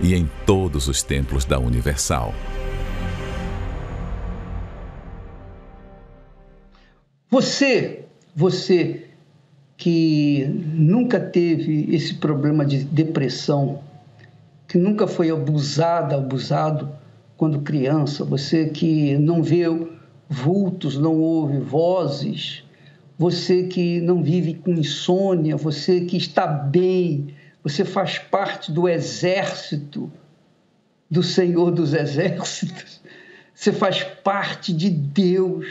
e 0.00 0.14
em 0.14 0.30
todos 0.46 0.86
os 0.86 1.02
templos 1.02 1.44
da 1.44 1.58
Universal. 1.58 2.32
Você, 7.28 8.04
você 8.34 9.08
que 9.76 10.46
nunca 10.46 11.18
teve 11.18 11.92
esse 11.92 12.14
problema 12.14 12.64
de 12.64 12.84
depressão, 12.84 13.82
que 14.68 14.78
nunca 14.78 15.08
foi 15.08 15.30
abusada, 15.30 16.14
abusado 16.14 16.88
quando 17.36 17.62
criança, 17.62 18.24
você 18.24 18.66
que 18.66 19.18
não 19.18 19.42
vê 19.42 19.64
vultos, 20.28 20.96
não 20.96 21.18
ouve 21.18 21.58
vozes, 21.58 22.62
você 23.22 23.62
que 23.62 24.00
não 24.00 24.20
vive 24.20 24.54
com 24.54 24.72
insônia, 24.72 25.56
você 25.56 26.00
que 26.00 26.16
está 26.16 26.44
bem, 26.44 27.28
você 27.62 27.84
faz 27.84 28.18
parte 28.18 28.72
do 28.72 28.88
exército 28.88 30.10
do 31.08 31.22
Senhor 31.22 31.70
dos 31.70 31.94
Exércitos, 31.94 33.00
você 33.54 33.72
faz 33.72 34.02
parte 34.02 34.72
de 34.72 34.90
Deus, 34.90 35.66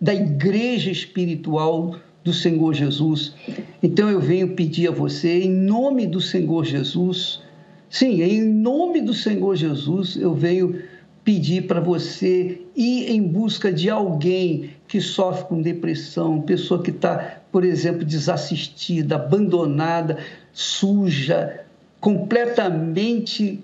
da 0.00 0.14
igreja 0.14 0.90
espiritual 0.90 1.96
do 2.24 2.32
Senhor 2.32 2.72
Jesus. 2.72 3.34
Então 3.82 4.08
eu 4.08 4.18
venho 4.18 4.54
pedir 4.54 4.88
a 4.88 4.90
você, 4.90 5.42
em 5.42 5.50
nome 5.50 6.06
do 6.06 6.18
Senhor 6.18 6.64
Jesus, 6.64 7.42
sim, 7.90 8.22
em 8.22 8.42
nome 8.42 9.02
do 9.02 9.12
Senhor 9.12 9.54
Jesus, 9.54 10.16
eu 10.16 10.32
venho 10.32 10.82
pedir 11.24 11.66
para 11.66 11.80
você 11.80 12.62
ir 12.74 13.10
em 13.10 13.22
busca 13.22 13.72
de 13.72 13.90
alguém 13.90 14.70
que 14.88 15.00
sofre 15.00 15.44
com 15.44 15.62
depressão, 15.62 16.40
pessoa 16.40 16.82
que 16.82 16.90
está, 16.90 17.40
por 17.52 17.64
exemplo, 17.64 18.04
desassistida, 18.04 19.16
abandonada, 19.16 20.18
suja, 20.52 21.64
completamente 22.00 23.62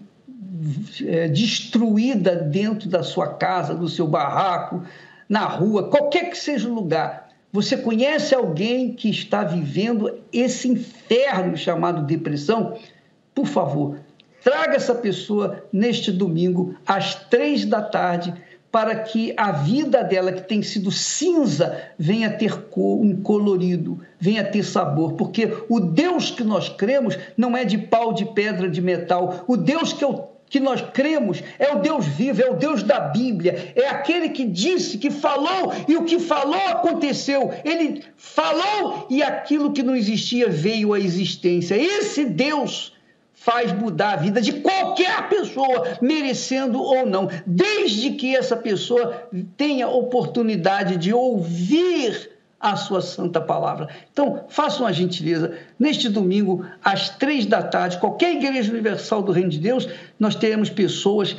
é, 1.05 1.29
destruída 1.29 2.37
dentro 2.37 2.89
da 2.89 3.03
sua 3.03 3.35
casa, 3.35 3.75
do 3.75 3.89
seu 3.89 4.07
barraco, 4.07 4.83
na 5.29 5.47
rua, 5.47 5.89
qualquer 5.89 6.31
que 6.31 6.39
seja 6.39 6.69
o 6.69 6.75
lugar 6.75 7.27
você 7.57 7.75
conhece 7.75 8.35
alguém 8.35 8.93
que 8.93 9.09
está 9.09 9.43
vivendo 9.43 10.19
esse 10.31 10.69
inferno 10.69 11.57
chamado 11.57 12.05
depressão? 12.05 12.79
Por 13.35 13.47
favor, 13.47 13.99
traga 14.47 14.77
essa 14.77 14.95
pessoa 14.95 15.65
neste 15.73 16.13
domingo 16.13 16.77
às 16.87 17.17
três 17.17 17.65
da 17.65 17.83
tarde 17.83 18.33
para 18.71 18.95
que 18.95 19.35
a 19.37 19.51
vida 19.51 20.05
dela, 20.05 20.31
que 20.31 20.43
tem 20.43 20.63
sido 20.63 20.93
cinza, 20.93 21.83
venha 21.99 22.31
ter 22.31 22.63
cor, 22.69 23.01
um 23.01 23.21
colorido, 23.23 24.01
venha 24.21 24.45
ter 24.45 24.63
sabor, 24.63 25.15
porque 25.15 25.53
o 25.69 25.81
Deus 25.81 26.31
que 26.31 26.45
nós 26.45 26.69
cremos 26.69 27.19
não 27.37 27.57
é 27.57 27.65
de 27.65 27.77
pau, 27.77 28.13
de 28.13 28.25
pedra, 28.25 28.69
de 28.69 28.81
metal. 28.81 29.43
O 29.49 29.57
Deus 29.57 29.93
que 29.93 30.05
eu 30.05 30.31
que 30.49 30.61
nós 30.61 30.81
cremos 30.81 31.43
é 31.59 31.75
o 31.75 31.81
Deus 31.81 32.07
vivo, 32.07 32.41
é 32.41 32.49
o 32.49 32.55
Deus 32.55 32.85
da 32.85 33.01
Bíblia, 33.01 33.73
é 33.75 33.89
aquele 33.89 34.29
que 34.29 34.45
disse, 34.45 34.97
que 34.97 35.11
falou 35.11 35.73
e 35.89 35.97
o 35.97 36.05
que 36.05 36.21
falou 36.21 36.69
aconteceu. 36.69 37.51
Ele 37.65 38.05
falou 38.17 39.09
e 39.11 39.25
aquilo 39.25 39.73
que 39.73 39.83
não 39.83 39.97
existia 39.97 40.49
veio 40.49 40.93
à 40.93 41.01
existência. 41.01 41.75
Esse 41.75 42.25
Deus 42.25 42.96
faz 43.47 43.73
mudar 43.73 44.15
a 44.15 44.17
vida 44.17 44.43
de 44.43 44.55
qualquer 44.55 45.29
pessoa, 45.29 45.97
merecendo 46.03 46.83
ou 46.83 47.07
não, 47.07 47.31
desde 47.47 48.11
que 48.11 48.35
essa 48.35 48.57
pessoa 48.57 49.29
tenha 49.57 49.87
oportunidade 49.87 50.97
de 50.97 51.15
ouvir 51.15 52.33
a 52.59 52.75
sua 52.75 53.01
santa 53.01 53.41
palavra. 53.41 53.89
Então, 54.13 54.47
façam 54.49 54.85
a 54.85 54.91
gentileza, 54.91 55.55
neste 55.79 56.09
domingo, 56.09 56.67
às 56.83 57.09
três 57.11 57.47
da 57.47 57.63
tarde, 57.63 57.99
qualquer 57.99 58.35
igreja 58.35 58.73
universal 58.73 59.23
do 59.23 59.31
Reino 59.31 59.51
de 59.51 59.61
Deus, 59.61 59.89
nós 60.19 60.35
teremos 60.35 60.69
pessoas 60.69 61.37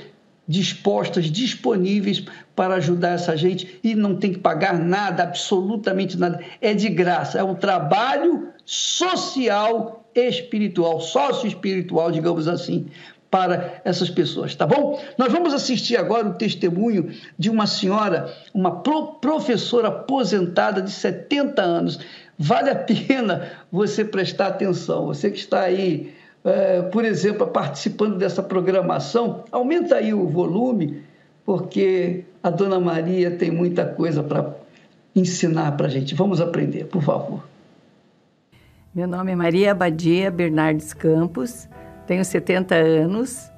dispostas, 0.47 1.25
disponíveis 1.25 2.23
para 2.55 2.75
ajudar 2.75 3.15
essa 3.15 3.35
gente 3.35 3.81
e 3.83 3.93
não 3.93 4.15
tem 4.15 4.31
que 4.31 4.39
pagar 4.39 4.79
nada, 4.79 5.23
absolutamente 5.23 6.17
nada. 6.17 6.39
É 6.61 6.73
de 6.73 6.87
graça, 6.87 7.37
é 7.37 7.43
um 7.43 7.53
trabalho 7.53 8.47
social 8.63 10.06
espiritual, 10.21 10.99
sócio 10.99 11.47
espiritual, 11.47 12.11
digamos 12.11 12.47
assim, 12.47 12.87
para 13.29 13.81
essas 13.83 14.09
pessoas, 14.09 14.55
tá 14.55 14.65
bom? 14.65 15.01
Nós 15.17 15.31
vamos 15.31 15.53
assistir 15.53 15.97
agora 15.97 16.27
o 16.27 16.33
testemunho 16.33 17.11
de 17.37 17.49
uma 17.49 17.67
senhora, 17.67 18.33
uma 18.53 18.79
pro 18.81 19.15
professora 19.15 19.89
aposentada 19.89 20.81
de 20.81 20.91
70 20.91 21.61
anos. 21.61 21.99
Vale 22.39 22.69
a 22.69 22.75
pena 22.75 23.51
você 23.71 24.05
prestar 24.05 24.47
atenção. 24.47 25.07
Você 25.07 25.29
que 25.29 25.39
está 25.39 25.61
aí, 25.61 26.13
é, 26.45 26.81
por 26.83 27.03
exemplo, 27.03 27.45
participando 27.47 28.17
dessa 28.17 28.41
programação, 28.41 29.43
aumenta 29.51 29.95
aí 29.95 30.13
o 30.13 30.27
volume, 30.27 31.03
porque 31.45 32.23
a 32.41 32.49
Dona 32.49 32.79
Maria 32.79 33.31
tem 33.31 33.51
muita 33.51 33.85
coisa 33.85 34.23
para 34.23 34.55
ensinar 35.13 35.75
para 35.75 35.87
a 35.87 35.89
gente. 35.89 36.15
Vamos 36.15 36.39
aprender, 36.39 36.85
por 36.85 37.01
favor. 37.01 37.43
Meu 38.97 39.07
nome 39.07 39.31
é 39.31 39.35
Maria 39.35 39.73
Abadia 39.73 40.31
Bernardes 40.31 40.91
Campos. 40.91 41.69
Tenho 42.07 42.25
70 42.25 42.73
anos, 42.73 43.51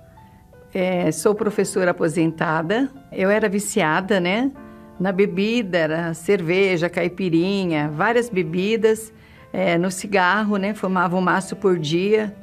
é, 0.74 1.10
sou 1.14 1.34
professora 1.34 1.92
aposentada. 1.92 2.90
Eu 3.10 3.30
era 3.30 3.48
viciada, 3.48 4.20
né? 4.20 4.52
Na 5.00 5.14
bebida, 5.14 5.78
era 5.78 6.14
cerveja, 6.14 6.90
caipirinha, 6.90 7.88
várias 7.88 8.30
bebidas. 8.30 9.14
É, 9.54 9.78
no 9.78 9.90
cigarro, 9.90 10.58
né? 10.58 10.74
Fumava 10.74 11.16
um 11.16 11.22
maço 11.22 11.56
por 11.56 11.80
dia 11.80 12.36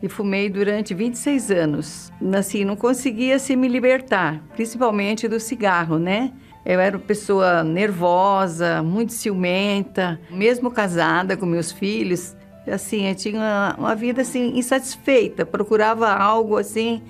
e 0.00 0.08
fumei 0.08 0.48
durante 0.48 0.94
26 0.94 1.50
anos. 1.50 2.12
Assim, 2.38 2.64
não 2.64 2.76
conseguia 2.76 3.36
se 3.40 3.56
me 3.56 3.66
libertar, 3.66 4.40
principalmente 4.54 5.26
do 5.26 5.40
cigarro, 5.40 5.98
né? 5.98 6.32
Eu 6.64 6.78
era 6.78 6.96
uma 6.96 7.02
pessoa 7.04 7.64
nervosa, 7.64 8.80
muito 8.80 9.12
ciumenta, 9.12 10.20
mesmo 10.30 10.70
casada 10.70 11.36
com 11.36 11.44
meus 11.44 11.70
filhos, 11.72 12.34
assim, 12.70 13.08
eu 13.08 13.14
tinha 13.14 13.38
uma, 13.38 13.76
uma 13.78 13.94
vida 13.94 14.22
assim 14.22 14.56
insatisfeita, 14.56 15.44
procurava 15.44 16.08
algo 16.08 16.56
assim 16.56 17.02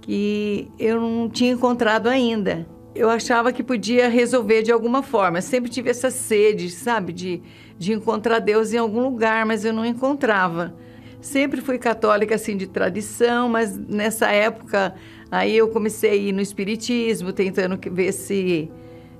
que 0.00 0.70
eu 0.78 1.00
não 1.00 1.28
tinha 1.28 1.52
encontrado 1.52 2.08
ainda. 2.08 2.66
Eu 2.94 3.10
achava 3.10 3.52
que 3.52 3.62
podia 3.62 4.08
resolver 4.08 4.62
de 4.62 4.72
alguma 4.72 5.02
forma. 5.02 5.42
Sempre 5.42 5.70
tive 5.70 5.90
essa 5.90 6.10
sede, 6.10 6.70
sabe, 6.70 7.12
de 7.12 7.42
de 7.78 7.92
encontrar 7.92 8.38
Deus 8.38 8.72
em 8.72 8.78
algum 8.78 9.02
lugar, 9.02 9.44
mas 9.44 9.64
eu 9.64 9.72
não 9.72 9.84
encontrava. 9.84 10.74
Sempre 11.20 11.60
fui 11.60 11.78
católica 11.78 12.34
assim 12.34 12.56
de 12.56 12.66
tradição, 12.66 13.48
mas 13.48 13.76
nessa 13.76 14.30
época 14.30 14.94
aí 15.30 15.56
eu 15.56 15.68
comecei 15.68 16.10
a 16.10 16.14
ir 16.14 16.32
no 16.32 16.40
espiritismo, 16.40 17.32
tentando 17.32 17.78
ver 17.90 18.12
se 18.12 18.70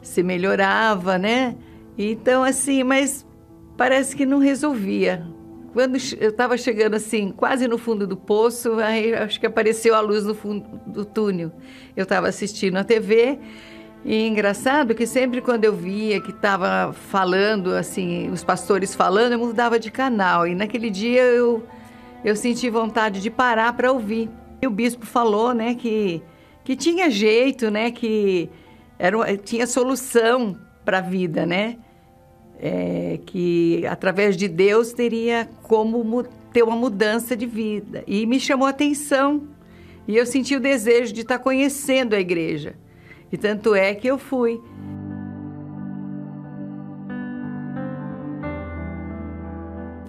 se 0.03 0.23
melhorava, 0.23 1.19
né? 1.19 1.57
Então 1.99 2.45
assim, 2.45 2.85
mas 2.85 3.27
parece 3.77 4.14
que 4.14 4.25
não 4.25 4.39
resolvia. 4.39 5.27
Quando 5.77 5.99
eu 6.18 6.31
estava 6.31 6.57
chegando 6.57 6.95
assim, 6.95 7.31
quase 7.31 7.68
no 7.68 7.77
fundo 7.77 8.07
do 8.07 8.16
poço, 8.16 8.79
aí 8.79 9.12
acho 9.12 9.39
que 9.39 9.45
apareceu 9.45 9.95
a 9.95 10.01
luz 10.01 10.24
no 10.24 10.35
fundo 10.35 10.66
do 10.87 11.05
túnel. 11.05 11.53
Eu 11.95 12.05
estava 12.05 12.29
assistindo 12.29 12.79
a 12.79 12.83
TV 12.83 13.39
e 14.03 14.27
engraçado 14.27 14.95
que 14.95 15.07
sempre 15.07 15.43
quando 15.43 15.66
eu 15.66 15.74
via 15.74 16.18
que 16.18 16.31
estava 16.31 16.95
falando, 16.95 17.74
assim, 17.74 18.31
os 18.31 18.43
pastores 18.43 18.95
falando, 18.95 19.33
eu 19.33 19.39
mudava 19.39 19.79
de 19.79 19.91
canal. 19.91 20.47
E 20.47 20.55
naquele 20.55 20.89
dia 20.89 21.20
eu, 21.24 21.62
eu 22.24 22.35
senti 22.35 22.70
vontade 22.70 23.20
de 23.20 23.29
parar 23.29 23.74
para 23.74 23.93
ouvir. 23.93 24.31
E 24.62 24.66
o 24.66 24.70
bispo 24.70 25.05
falou, 25.05 25.53
né, 25.53 25.74
que, 25.74 26.22
que 26.64 26.74
tinha 26.74 27.11
jeito, 27.11 27.70
né, 27.70 27.91
que 27.91 28.49
era, 28.99 29.37
tinha 29.37 29.66
solução 29.66 30.57
para 30.87 31.01
a 31.01 31.03
vida, 31.03 31.45
né? 31.45 31.77
É, 32.59 33.21
que 33.27 33.85
através 33.87 34.37
de 34.37 34.49
Deus 34.49 34.93
teria 34.93 35.49
como 35.63 36.25
ter 36.53 36.63
uma 36.63 36.77
mudança 36.77 37.37
de 37.37 37.45
vida. 37.45 38.03
E 38.07 38.25
me 38.25 38.41
chamou 38.41 38.67
a 38.67 38.71
atenção. 38.71 39.43
E 40.09 40.17
eu 40.17 40.25
senti 40.25 40.57
o 40.57 40.61
desejo 40.61 41.13
de 41.13 41.21
estar 41.21 41.39
conhecendo 41.39 42.15
a 42.15 42.21
igreja. 42.21 42.75
E 43.31 43.37
tanto 43.37 43.75
é 43.75 43.95
que 43.95 44.07
eu 44.07 44.17
fui. 44.17 44.61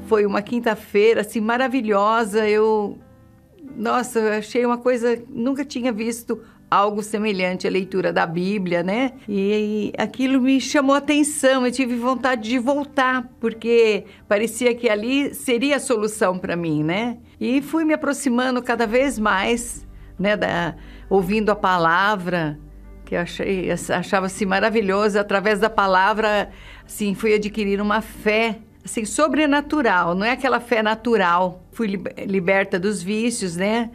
Foi 0.08 0.26
uma 0.26 0.42
quinta-feira 0.42 1.22
assim 1.22 1.42
maravilhosa. 1.42 2.48
Eu 2.48 2.98
nossa, 3.76 4.38
achei 4.38 4.66
uma 4.66 4.78
coisa 4.78 5.22
nunca 5.30 5.64
tinha 5.64 5.92
visto 5.92 6.42
algo 6.70 7.02
semelhante 7.02 7.68
à 7.68 7.70
leitura 7.70 8.12
da 8.12 8.26
Bíblia, 8.26 8.84
né? 8.84 9.14
E, 9.28 9.94
e 9.96 10.02
aquilo 10.02 10.42
me 10.42 10.60
chamou 10.60 10.96
a 10.96 11.00
atenção. 11.00 11.66
Eu 11.66 11.72
tive 11.72 11.96
vontade 11.96 12.50
de 12.50 12.60
voltar, 12.60 13.30
porque 13.40 14.06
parecia 14.28 14.76
que 14.76 14.90
ali 14.90 15.34
seria 15.34 15.78
a 15.78 15.80
solução 15.80 16.38
para 16.38 16.56
mim, 16.56 16.84
né? 16.84 17.18
E 17.40 17.62
fui 17.62 17.86
me 17.86 17.94
aproximando 17.94 18.62
cada 18.62 18.86
vez 18.86 19.18
mais, 19.18 19.88
né, 20.20 20.36
da, 20.36 20.76
ouvindo 21.10 21.50
a 21.52 21.56
palavra, 21.56 22.60
que 23.06 23.16
eu 23.16 23.22
achei, 23.22 23.70
achava 23.72 24.26
assim 24.26 24.46
maravilhoso. 24.46 25.18
Através 25.18 25.60
da 25.60 25.70
palavra, 25.70 26.50
assim, 26.86 27.14
fui 27.14 27.34
adquirir 27.34 27.80
uma 27.82 28.02
fé 28.02 28.60
assim 28.84 29.04
sobrenatural, 29.04 30.16
não 30.16 30.26
é 30.26 30.32
aquela 30.32 30.62
fé 30.62 30.82
natural. 30.82 31.62
Fui 31.72 32.02
liberta 32.26 32.80
dos 32.80 33.04
vícios, 33.04 33.56
né? 33.56 33.92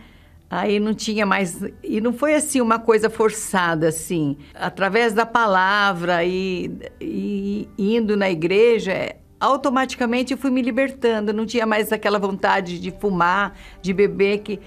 Aí 0.53 0.79
não 0.79 0.93
tinha 0.93 1.25
mais. 1.25 1.65
E 1.83 1.99
não 1.99 2.13
foi 2.13 2.35
assim 2.35 2.61
uma 2.61 2.79
coisa 2.79 3.09
forçada, 3.09 3.89
assim. 3.89 4.37
Através 4.55 5.15
da 5.15 5.25
palavra 5.25 6.23
e, 6.27 6.71
e 7.01 7.67
indo 7.79 8.19
na 8.19 8.31
igreja, 8.31 9.17
automaticamente 9.41 10.35
eu 10.35 10.37
fui 10.37 10.51
me 10.51 10.61
libertando. 10.61 11.33
Não 11.33 11.47
tinha 11.47 11.65
mais 11.65 11.91
aquela 11.91 12.19
vontade 12.19 12.79
de 12.79 12.91
fumar, 12.91 13.57
de 13.81 13.95
beber, 13.95 14.41
que 14.41 14.61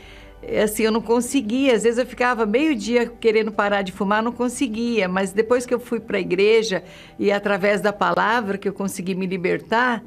assim, 0.63 0.81
eu 0.81 0.91
não 0.91 1.01
conseguia. 1.01 1.75
Às 1.75 1.83
vezes 1.83 1.99
eu 1.99 2.05
ficava 2.07 2.47
meio 2.47 2.75
dia 2.75 3.05
querendo 3.05 3.51
parar 3.51 3.83
de 3.83 3.91
fumar, 3.91 4.23
não 4.23 4.31
conseguia. 4.31 5.07
Mas 5.07 5.33
depois 5.33 5.67
que 5.67 5.73
eu 5.75 5.79
fui 5.79 5.99
para 5.99 6.17
a 6.17 6.19
igreja 6.19 6.83
e 7.19 7.31
através 7.31 7.79
da 7.79 7.93
palavra 7.93 8.57
que 8.57 8.67
eu 8.67 8.73
consegui 8.73 9.13
me 9.13 9.27
libertar, 9.27 10.03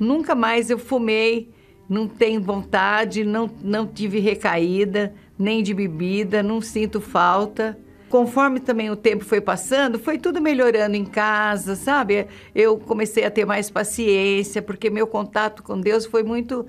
nunca 0.00 0.34
mais 0.34 0.70
eu 0.70 0.78
fumei 0.78 1.50
não 1.88 2.06
tenho 2.06 2.40
vontade, 2.40 3.24
não, 3.24 3.50
não 3.62 3.86
tive 3.86 4.18
recaída, 4.18 5.14
nem 5.38 5.62
de 5.62 5.72
bebida, 5.72 6.42
não 6.42 6.60
sinto 6.60 7.00
falta. 7.00 7.78
Conforme 8.10 8.60
também 8.60 8.90
o 8.90 8.96
tempo 8.96 9.24
foi 9.24 9.40
passando, 9.40 9.98
foi 9.98 10.18
tudo 10.18 10.40
melhorando 10.40 10.96
em 10.96 11.04
casa, 11.04 11.74
sabe? 11.74 12.26
Eu 12.54 12.78
comecei 12.78 13.24
a 13.24 13.30
ter 13.30 13.44
mais 13.44 13.70
paciência, 13.70 14.60
porque 14.60 14.90
meu 14.90 15.06
contato 15.06 15.62
com 15.62 15.80
Deus 15.80 16.06
foi 16.06 16.22
muito 16.22 16.66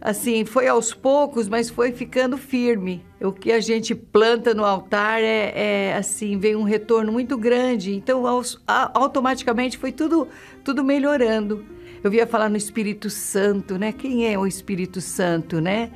assim, 0.00 0.44
foi 0.44 0.66
aos 0.66 0.92
poucos, 0.92 1.48
mas 1.48 1.70
foi 1.70 1.92
ficando 1.92 2.36
firme. 2.36 3.04
O 3.20 3.30
que 3.30 3.52
a 3.52 3.60
gente 3.60 3.94
planta 3.94 4.52
no 4.52 4.64
altar 4.64 5.22
é, 5.22 5.52
é 5.54 5.94
assim, 5.96 6.38
vem 6.38 6.56
um 6.56 6.64
retorno 6.64 7.12
muito 7.12 7.38
grande. 7.38 7.94
Então, 7.94 8.26
aos, 8.26 8.60
automaticamente 8.66 9.78
foi 9.78 9.92
tudo, 9.92 10.28
tudo 10.64 10.82
melhorando 10.82 11.64
eu 12.02 12.10
via 12.10 12.26
falar 12.26 12.48
no 12.48 12.56
Espírito 12.56 13.08
Santo, 13.08 13.78
né? 13.78 13.92
Quem 13.92 14.32
é 14.32 14.38
o 14.38 14.46
Espírito 14.46 15.00
Santo, 15.00 15.60
né? 15.60 15.90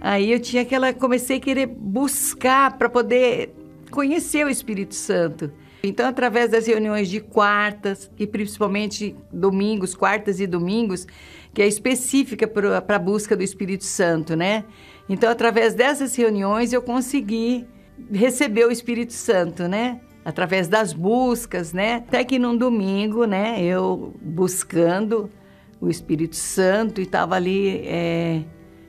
Aí 0.00 0.30
eu 0.30 0.38
tinha 0.38 0.62
aquela, 0.62 0.92
comecei 0.92 1.38
a 1.38 1.40
querer 1.40 1.66
buscar 1.66 2.76
para 2.78 2.88
poder 2.88 3.54
conhecer 3.90 4.44
o 4.44 4.48
Espírito 4.48 4.94
Santo. 4.94 5.50
Então, 5.82 6.06
através 6.08 6.50
das 6.50 6.66
reuniões 6.66 7.08
de 7.08 7.20
quartas 7.20 8.10
e 8.18 8.26
principalmente 8.26 9.16
domingos, 9.32 9.94
quartas 9.94 10.40
e 10.40 10.46
domingos, 10.46 11.06
que 11.54 11.62
é 11.62 11.66
específica 11.66 12.46
para 12.46 12.96
a 12.96 12.98
busca 12.98 13.36
do 13.36 13.42
Espírito 13.42 13.84
Santo, 13.84 14.36
né? 14.36 14.64
Então, 15.08 15.30
através 15.30 15.74
dessas 15.74 16.14
reuniões, 16.14 16.72
eu 16.72 16.82
consegui 16.82 17.66
receber 18.12 18.66
o 18.66 18.70
Espírito 18.70 19.12
Santo, 19.12 19.66
né? 19.66 20.00
Através 20.24 20.68
das 20.68 20.92
buscas, 20.92 21.72
né? 21.72 21.94
Até 21.94 22.22
que 22.22 22.38
num 22.38 22.56
domingo, 22.56 23.24
né? 23.24 23.62
Eu 23.62 24.14
buscando 24.20 25.30
o 25.80 25.88
Espírito 25.88 26.36
Santo 26.36 27.00
e 27.00 27.04
estava 27.04 27.36
ali 27.36 27.82
é, 27.86 28.42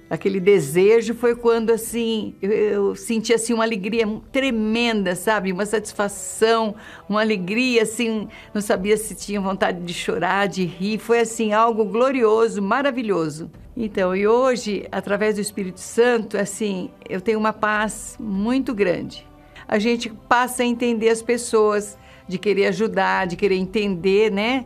aquele 0.10 0.40
desejo 0.40 1.14
foi 1.14 1.36
quando 1.36 1.70
assim 1.70 2.36
eu, 2.42 2.52
eu, 2.52 2.96
senti 2.96 3.34
assim 3.34 3.54
uma 3.54 3.64
alegria 3.64 4.06
tremenda 4.32 5.16
sabe? 5.16 5.52
Uma 5.52 5.66
satisfação 5.66 6.76
uma 7.08 7.22
alegria 7.22 7.84
assim 7.84 8.28
não 8.54 8.62
sabia 8.62 8.98
se 8.98 9.14
tinha 9.16 9.40
vontade 9.40 9.82
de 9.82 9.94
chorar 9.94 10.48
de 10.48 10.66
rir. 10.66 10.98
Foi 10.98 11.20
assim 11.20 11.54
algo 11.54 11.86
glorioso 11.86 12.62
maravilhoso. 12.62 13.52
Então 13.78 14.16
e 14.16 14.28
hoje 14.28 14.88
através 14.92 15.36
do 15.36 15.42
Espírito 15.42 15.80
Santo 15.80 16.38
assim 16.38 16.90
eu 17.08 17.22
tenho 17.22 17.38
uma 17.38 17.54
paz 17.54 18.18
muito 18.20 18.74
grande. 18.74 19.28
A 19.68 19.78
gente 19.78 20.10
passa 20.10 20.64
a 20.64 20.66
entender 20.66 21.10
as 21.10 21.22
pessoas 21.22 21.96
de 22.28 22.40
querer 22.40 22.66
ajudar 22.68 23.28
de 23.28 23.36
querer 23.36 23.56
entender 23.56 24.32
né 24.32 24.66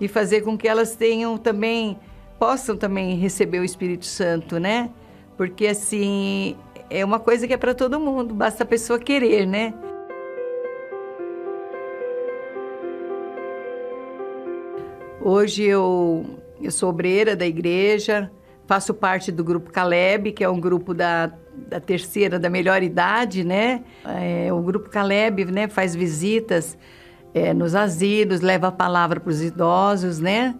e 0.00 0.08
fazer 0.08 0.42
com 0.42 0.56
que 0.56 0.66
elas 0.66 0.96
tenham 0.96 1.36
também 1.38 1.98
possam 2.38 2.76
também 2.76 3.16
receber 3.16 3.60
o 3.60 3.64
Espírito 3.64 4.04
Santo, 4.04 4.58
né? 4.58 4.90
Porque 5.36 5.66
assim, 5.66 6.56
é 6.90 7.04
uma 7.04 7.20
coisa 7.20 7.46
que 7.46 7.54
é 7.54 7.56
para 7.56 7.74
todo 7.74 8.00
mundo, 8.00 8.34
basta 8.34 8.64
a 8.64 8.66
pessoa 8.66 8.98
querer, 8.98 9.46
né? 9.46 9.72
Hoje 15.20 15.62
eu, 15.62 16.26
eu 16.60 16.72
sou 16.72 16.90
obreira 16.90 17.36
da 17.36 17.46
igreja, 17.46 18.28
faço 18.66 18.92
parte 18.92 19.30
do 19.30 19.44
grupo 19.44 19.70
Caleb, 19.70 20.32
que 20.32 20.42
é 20.42 20.48
um 20.48 20.58
grupo 20.58 20.92
da, 20.92 21.32
da 21.54 21.78
terceira, 21.78 22.40
da 22.40 22.50
melhor 22.50 22.82
idade, 22.82 23.44
né? 23.44 23.84
É, 24.04 24.52
o 24.52 24.60
grupo 24.60 24.90
Caleb 24.90 25.44
né, 25.44 25.68
faz 25.68 25.94
visitas 25.94 26.76
é, 27.34 27.54
nos 27.54 27.74
asilos, 27.74 28.40
leva 28.40 28.68
a 28.68 28.72
palavra 28.72 29.20
para 29.20 29.30
os 29.30 29.42
idosos, 29.42 30.18
né? 30.18 30.54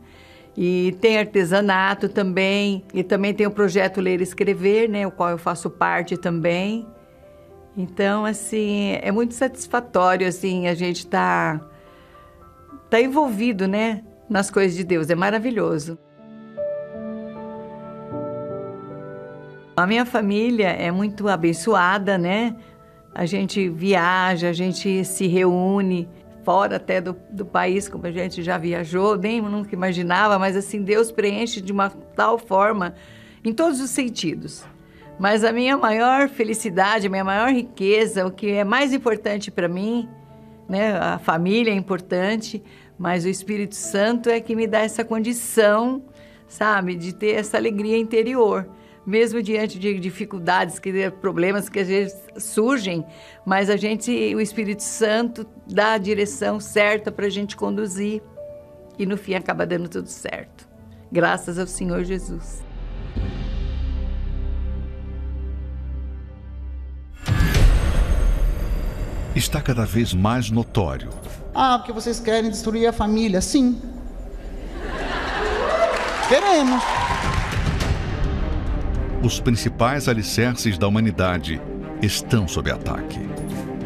E 0.56 0.96
tem 1.00 1.18
artesanato 1.18 2.08
também, 2.08 2.84
e 2.92 3.02
também 3.02 3.32
tem 3.32 3.46
o 3.46 3.50
projeto 3.50 4.00
Ler 4.00 4.20
e 4.20 4.22
Escrever, 4.22 4.88
né, 4.88 5.06
o 5.06 5.10
qual 5.10 5.30
eu 5.30 5.38
faço 5.38 5.70
parte 5.70 6.16
também. 6.16 6.86
Então, 7.74 8.26
assim, 8.26 8.98
é 9.00 9.10
muito 9.10 9.32
satisfatório, 9.32 10.28
assim, 10.28 10.66
a 10.66 10.74
gente 10.74 11.06
tá, 11.06 11.58
tá 12.90 13.00
envolvido, 13.00 13.66
né, 13.66 14.04
nas 14.28 14.50
coisas 14.50 14.76
de 14.76 14.84
Deus, 14.84 15.08
é 15.08 15.14
maravilhoso. 15.14 15.98
A 19.74 19.86
minha 19.86 20.04
família 20.04 20.68
é 20.68 20.90
muito 20.90 21.28
abençoada, 21.28 22.18
né? 22.18 22.54
A 23.14 23.24
gente 23.24 23.70
viaja, 23.70 24.50
a 24.50 24.52
gente 24.52 25.02
se 25.02 25.26
reúne, 25.26 26.06
fora 26.44 26.76
até 26.76 27.00
do, 27.00 27.16
do 27.30 27.44
país, 27.44 27.88
como 27.88 28.06
a 28.06 28.10
gente 28.10 28.42
já 28.42 28.58
viajou, 28.58 29.16
nem 29.16 29.40
nunca 29.40 29.74
imaginava, 29.74 30.38
mas 30.38 30.56
assim, 30.56 30.82
Deus 30.82 31.10
preenche 31.10 31.60
de 31.60 31.72
uma 31.72 31.90
tal 31.90 32.38
forma, 32.38 32.94
em 33.44 33.52
todos 33.52 33.80
os 33.80 33.90
sentidos. 33.90 34.64
Mas 35.18 35.44
a 35.44 35.52
minha 35.52 35.76
maior 35.76 36.28
felicidade, 36.28 37.06
a 37.06 37.10
minha 37.10 37.24
maior 37.24 37.52
riqueza, 37.52 38.26
o 38.26 38.30
que 38.30 38.50
é 38.50 38.64
mais 38.64 38.92
importante 38.92 39.50
para 39.50 39.68
mim, 39.68 40.08
né, 40.68 40.96
a 40.96 41.18
família 41.18 41.70
é 41.70 41.74
importante, 41.74 42.62
mas 42.98 43.24
o 43.24 43.28
Espírito 43.28 43.74
Santo 43.74 44.28
é 44.28 44.40
que 44.40 44.56
me 44.56 44.66
dá 44.66 44.80
essa 44.80 45.04
condição, 45.04 46.02
sabe, 46.48 46.94
de 46.94 47.14
ter 47.14 47.34
essa 47.34 47.56
alegria 47.56 47.98
interior 47.98 48.68
mesmo 49.06 49.42
diante 49.42 49.78
de 49.78 49.98
dificuldades, 49.98 50.78
que 50.78 51.10
problemas 51.10 51.68
que 51.68 51.80
às 51.80 51.88
vezes 51.88 52.16
surgem, 52.38 53.04
mas 53.44 53.68
a 53.68 53.76
gente, 53.76 54.10
o 54.34 54.40
Espírito 54.40 54.82
Santo 54.82 55.46
dá 55.66 55.94
a 55.94 55.98
direção 55.98 56.60
certa 56.60 57.10
para 57.10 57.26
a 57.26 57.30
gente 57.30 57.56
conduzir 57.56 58.22
e 58.98 59.06
no 59.06 59.16
fim 59.16 59.34
acaba 59.34 59.66
dando 59.66 59.88
tudo 59.88 60.08
certo. 60.08 60.68
Graças 61.10 61.58
ao 61.58 61.66
Senhor 61.66 62.04
Jesus. 62.04 62.62
Está 69.34 69.60
cada 69.60 69.84
vez 69.84 70.12
mais 70.12 70.50
notório. 70.50 71.08
Ah, 71.54 71.78
porque 71.78 71.92
vocês 71.92 72.20
querem 72.20 72.50
destruir 72.50 72.86
a 72.86 72.92
família? 72.92 73.40
Sim. 73.40 73.80
Queremos. 76.28 76.82
Os 79.22 79.38
principais 79.38 80.08
alicerces 80.08 80.76
da 80.76 80.88
humanidade 80.88 81.62
estão 82.02 82.48
sob 82.48 82.72
ataque. 82.72 83.20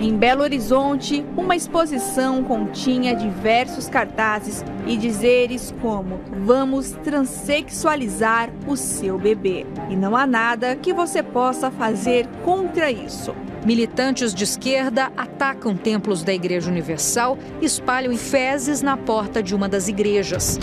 Em 0.00 0.16
Belo 0.16 0.42
Horizonte, 0.42 1.22
uma 1.36 1.54
exposição 1.54 2.42
continha 2.42 3.14
diversos 3.14 3.86
cartazes 3.86 4.64
e 4.86 4.96
dizeres 4.96 5.74
como: 5.82 6.20
Vamos 6.42 6.92
transexualizar 7.04 8.50
o 8.66 8.76
seu 8.76 9.18
bebê. 9.18 9.66
E 9.90 9.96
não 9.96 10.16
há 10.16 10.26
nada 10.26 10.74
que 10.74 10.94
você 10.94 11.22
possa 11.22 11.70
fazer 11.70 12.26
contra 12.42 12.90
isso. 12.90 13.34
Militantes 13.62 14.32
de 14.32 14.44
esquerda 14.44 15.12
atacam 15.18 15.76
templos 15.76 16.22
da 16.22 16.32
Igreja 16.32 16.70
Universal 16.70 17.36
e 17.60 17.66
espalham 17.66 18.16
fezes 18.16 18.80
na 18.80 18.96
porta 18.96 19.42
de 19.42 19.54
uma 19.54 19.68
das 19.68 19.86
igrejas. 19.86 20.58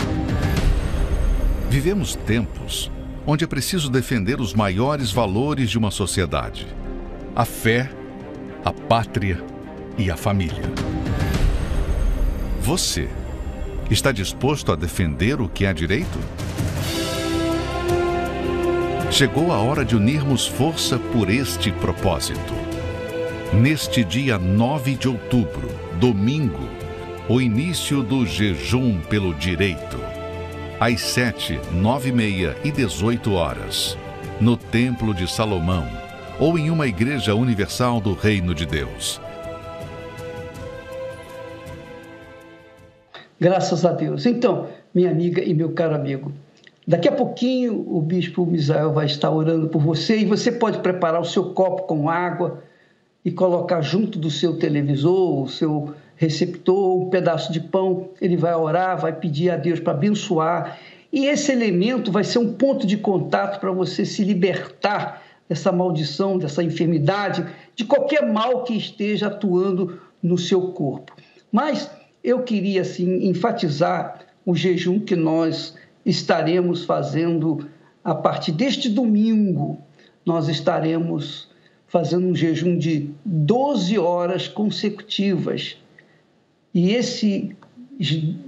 Vivemos 1.70 2.16
tempos 2.16 2.90
onde 3.26 3.44
é 3.44 3.46
preciso 3.46 3.90
defender 3.90 4.40
os 4.40 4.54
maiores 4.54 5.10
valores 5.10 5.70
de 5.70 5.78
uma 5.78 5.90
sociedade: 5.90 6.66
a 7.34 7.44
fé, 7.44 7.90
a 8.64 8.72
pátria 8.72 9.42
e 9.96 10.10
a 10.10 10.16
família. 10.16 10.70
Você 12.60 13.08
está 13.90 14.10
disposto 14.10 14.72
a 14.72 14.76
defender 14.76 15.40
o 15.40 15.48
que 15.48 15.66
é 15.66 15.72
direito? 15.72 16.18
Chegou 19.10 19.52
a 19.52 19.58
hora 19.58 19.84
de 19.84 19.94
unirmos 19.94 20.46
força 20.46 20.98
por 20.98 21.30
este 21.30 21.70
propósito. 21.70 22.54
Neste 23.52 24.02
dia 24.02 24.38
9 24.38 24.96
de 24.96 25.08
outubro, 25.08 25.68
domingo, 26.00 26.68
o 27.28 27.40
início 27.40 28.02
do 28.02 28.26
jejum 28.26 28.98
pelo 29.02 29.32
direito. 29.34 30.13
Às 30.80 31.00
7, 31.02 31.60
9 31.72 32.08
e 32.08 32.12
meia 32.12 32.56
e 32.64 32.72
18 32.72 33.32
horas, 33.32 33.96
no 34.40 34.56
Templo 34.56 35.14
de 35.14 35.30
Salomão 35.30 35.86
ou 36.40 36.58
em 36.58 36.68
uma 36.68 36.88
igreja 36.88 37.32
universal 37.32 38.00
do 38.00 38.12
Reino 38.12 38.52
de 38.52 38.66
Deus. 38.66 39.20
Graças 43.38 43.84
a 43.84 43.92
Deus. 43.92 44.26
Então, 44.26 44.66
minha 44.92 45.12
amiga 45.12 45.40
e 45.44 45.54
meu 45.54 45.72
caro 45.72 45.94
amigo, 45.94 46.32
daqui 46.84 47.08
a 47.08 47.12
pouquinho 47.12 47.84
o 47.88 48.00
bispo 48.00 48.44
Misael 48.44 48.92
vai 48.92 49.06
estar 49.06 49.30
orando 49.30 49.68
por 49.68 49.80
você 49.80 50.18
e 50.18 50.24
você 50.24 50.50
pode 50.50 50.80
preparar 50.80 51.20
o 51.20 51.24
seu 51.24 51.52
copo 51.52 51.84
com 51.84 52.10
água 52.10 52.64
e 53.24 53.30
colocar 53.30 53.80
junto 53.80 54.18
do 54.18 54.28
seu 54.28 54.58
televisor, 54.58 55.44
o 55.44 55.48
seu 55.48 55.94
receptor, 56.16 57.02
um 57.02 57.10
pedaço 57.10 57.52
de 57.52 57.60
pão. 57.60 58.10
Ele 58.20 58.36
vai 58.36 58.54
orar, 58.54 59.00
vai 59.00 59.12
pedir 59.12 59.50
a 59.50 59.56
Deus 59.56 59.80
para 59.80 59.92
abençoar. 59.92 60.78
E 61.12 61.26
esse 61.26 61.52
elemento 61.52 62.10
vai 62.10 62.24
ser 62.24 62.38
um 62.38 62.52
ponto 62.54 62.86
de 62.86 62.96
contato 62.96 63.60
para 63.60 63.70
você 63.70 64.04
se 64.04 64.24
libertar 64.24 65.22
dessa 65.48 65.70
maldição, 65.70 66.38
dessa 66.38 66.62
enfermidade, 66.62 67.46
de 67.76 67.84
qualquer 67.84 68.26
mal 68.26 68.64
que 68.64 68.76
esteja 68.76 69.28
atuando 69.28 70.00
no 70.22 70.38
seu 70.38 70.72
corpo. 70.72 71.12
Mas 71.52 71.90
eu 72.22 72.42
queria 72.42 72.80
assim 72.80 73.26
enfatizar 73.28 74.20
o 74.44 74.54
jejum 74.54 74.98
que 74.98 75.14
nós 75.14 75.74
estaremos 76.04 76.84
fazendo 76.84 77.68
a 78.02 78.14
partir 78.14 78.52
deste 78.52 78.88
domingo. 78.88 79.78
Nós 80.24 80.48
estaremos 80.48 81.48
fazendo 81.86 82.26
um 82.26 82.34
jejum 82.34 82.76
de 82.76 83.10
12 83.24 83.98
horas 83.98 84.48
consecutivas. 84.48 85.76
E 86.74 86.92
esse 86.92 87.56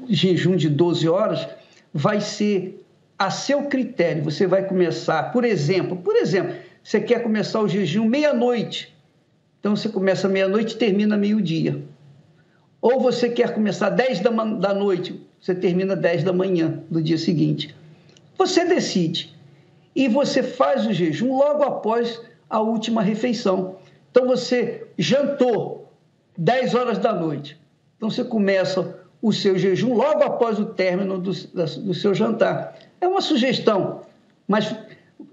jejum 0.08 0.56
de 0.56 0.68
12 0.68 1.08
horas 1.08 1.46
vai 1.94 2.20
ser 2.20 2.84
a 3.16 3.30
seu 3.30 3.64
critério. 3.64 4.24
Você 4.24 4.46
vai 4.46 4.66
começar, 4.66 5.30
por 5.32 5.44
exemplo, 5.44 5.96
por 5.96 6.16
exemplo, 6.16 6.56
você 6.82 7.00
quer 7.00 7.22
começar 7.22 7.60
o 7.60 7.68
jejum 7.68 8.04
meia-noite. 8.04 8.94
Então 9.60 9.74
você 9.74 9.88
começa 9.88 10.28
meia-noite 10.28 10.74
e 10.74 10.78
termina 10.78 11.16
meio-dia. 11.16 11.82
Ou 12.80 13.00
você 13.00 13.28
quer 13.28 13.54
começar 13.54 13.90
10 13.90 14.20
da, 14.20 14.30
da 14.30 14.74
noite, 14.74 15.20
você 15.40 15.54
termina 15.54 15.96
10 15.96 16.24
da 16.24 16.32
manhã 16.32 16.82
do 16.90 17.02
dia 17.02 17.18
seguinte. 17.18 17.74
Você 18.36 18.64
decide. 18.64 19.34
E 19.94 20.08
você 20.08 20.42
faz 20.42 20.86
o 20.86 20.92
jejum 20.92 21.36
logo 21.36 21.62
após 21.62 22.20
a 22.50 22.60
última 22.60 23.02
refeição. 23.02 23.76
Então 24.10 24.26
você 24.26 24.86
jantou 24.98 25.90
10 26.36 26.74
horas 26.74 26.98
da 26.98 27.14
noite. 27.14 27.58
Então 27.96 28.10
você 28.10 28.24
começa 28.24 28.98
o 29.22 29.32
seu 29.32 29.58
jejum 29.58 29.94
logo 29.94 30.22
após 30.22 30.58
o 30.58 30.66
término 30.66 31.18
do, 31.18 31.32
do 31.32 31.94
seu 31.94 32.14
jantar. 32.14 32.76
É 33.00 33.08
uma 33.08 33.20
sugestão, 33.20 34.02
mas 34.46 34.74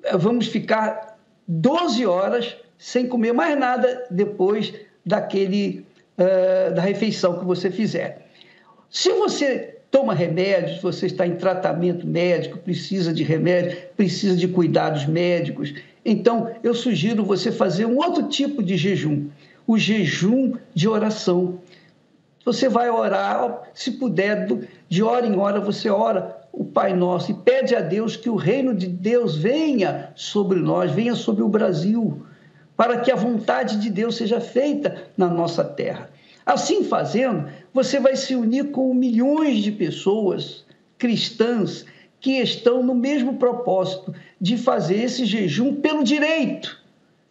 eh, 0.04 0.18
vamos 0.18 0.48
ficar 0.48 1.18
12 1.48 2.06
horas 2.06 2.56
sem 2.78 3.08
comer 3.08 3.34
mais 3.34 3.58
nada 3.58 4.06
depois 4.10 4.74
daquele 5.06 5.86
uh, 6.18 6.74
da 6.74 6.82
refeição 6.82 7.40
que 7.40 7.46
você 7.46 7.70
fizer. 7.70 8.28
Se 8.90 9.12
você 9.12 9.78
toma 9.92 10.14
remédios, 10.14 10.82
você 10.82 11.06
está 11.06 11.26
em 11.28 11.36
tratamento 11.36 12.08
médico, 12.08 12.58
precisa 12.58 13.14
de 13.14 13.24
remédio, 13.24 13.78
precisa 13.96 14.36
de 14.36 14.48
cuidados 14.48 15.06
médicos, 15.06 15.74
então 16.04 16.52
eu 16.64 16.74
sugiro 16.74 17.24
você 17.24 17.52
fazer 17.52 17.86
um 17.86 17.98
outro 17.98 18.28
tipo 18.28 18.64
de 18.64 18.76
jejum, 18.76 19.28
o 19.68 19.78
jejum 19.78 20.54
de 20.74 20.88
oração. 20.88 21.60
Você 22.46 22.68
vai 22.68 22.90
orar, 22.90 23.70
se 23.74 23.92
puder, 23.92 24.48
de 24.90 25.02
hora 25.02 25.26
em 25.26 25.38
hora 25.38 25.62
você 25.62 25.90
ora 25.90 26.42
o 26.52 26.66
Pai 26.66 26.94
Nosso 26.94 27.32
e 27.32 27.36
pede 27.36 27.74
a 27.76 27.80
Deus 27.80 28.18
que 28.18 28.30
o 28.30 28.36
reino 28.36 28.76
de 28.76 28.88
Deus 28.88 29.38
venha 29.38 30.12
sobre 30.14 30.60
nós, 30.60 30.92
venha 30.92 31.16
sobre 31.16 31.42
o 31.42 31.48
Brasil, 31.48 32.26
para 32.76 33.00
que 33.00 33.12
a 33.12 33.16
vontade 33.16 33.78
de 33.78 33.90
Deus 33.90 34.18
seja 34.18 34.42
feita 34.42 35.10
na 35.18 35.28
nossa 35.28 35.64
terra. 35.64 36.10
Assim 36.46 36.84
fazendo, 36.84 37.48
você 37.74 38.00
vai 38.00 38.18
se 38.18 38.36
unir 38.36 38.72
com 38.72 38.94
milhões 38.94 39.60
de 39.64 39.72
pessoas 39.72 40.66
cristãs 40.98 41.86
que 42.20 42.42
estão 42.42 42.84
no 42.84 42.94
mesmo 42.94 43.36
propósito 43.36 44.14
de 44.40 44.58
fazer 44.58 45.04
esse 45.04 45.26
jejum 45.26 45.76
pelo 45.76 46.04
direito. 46.04 46.82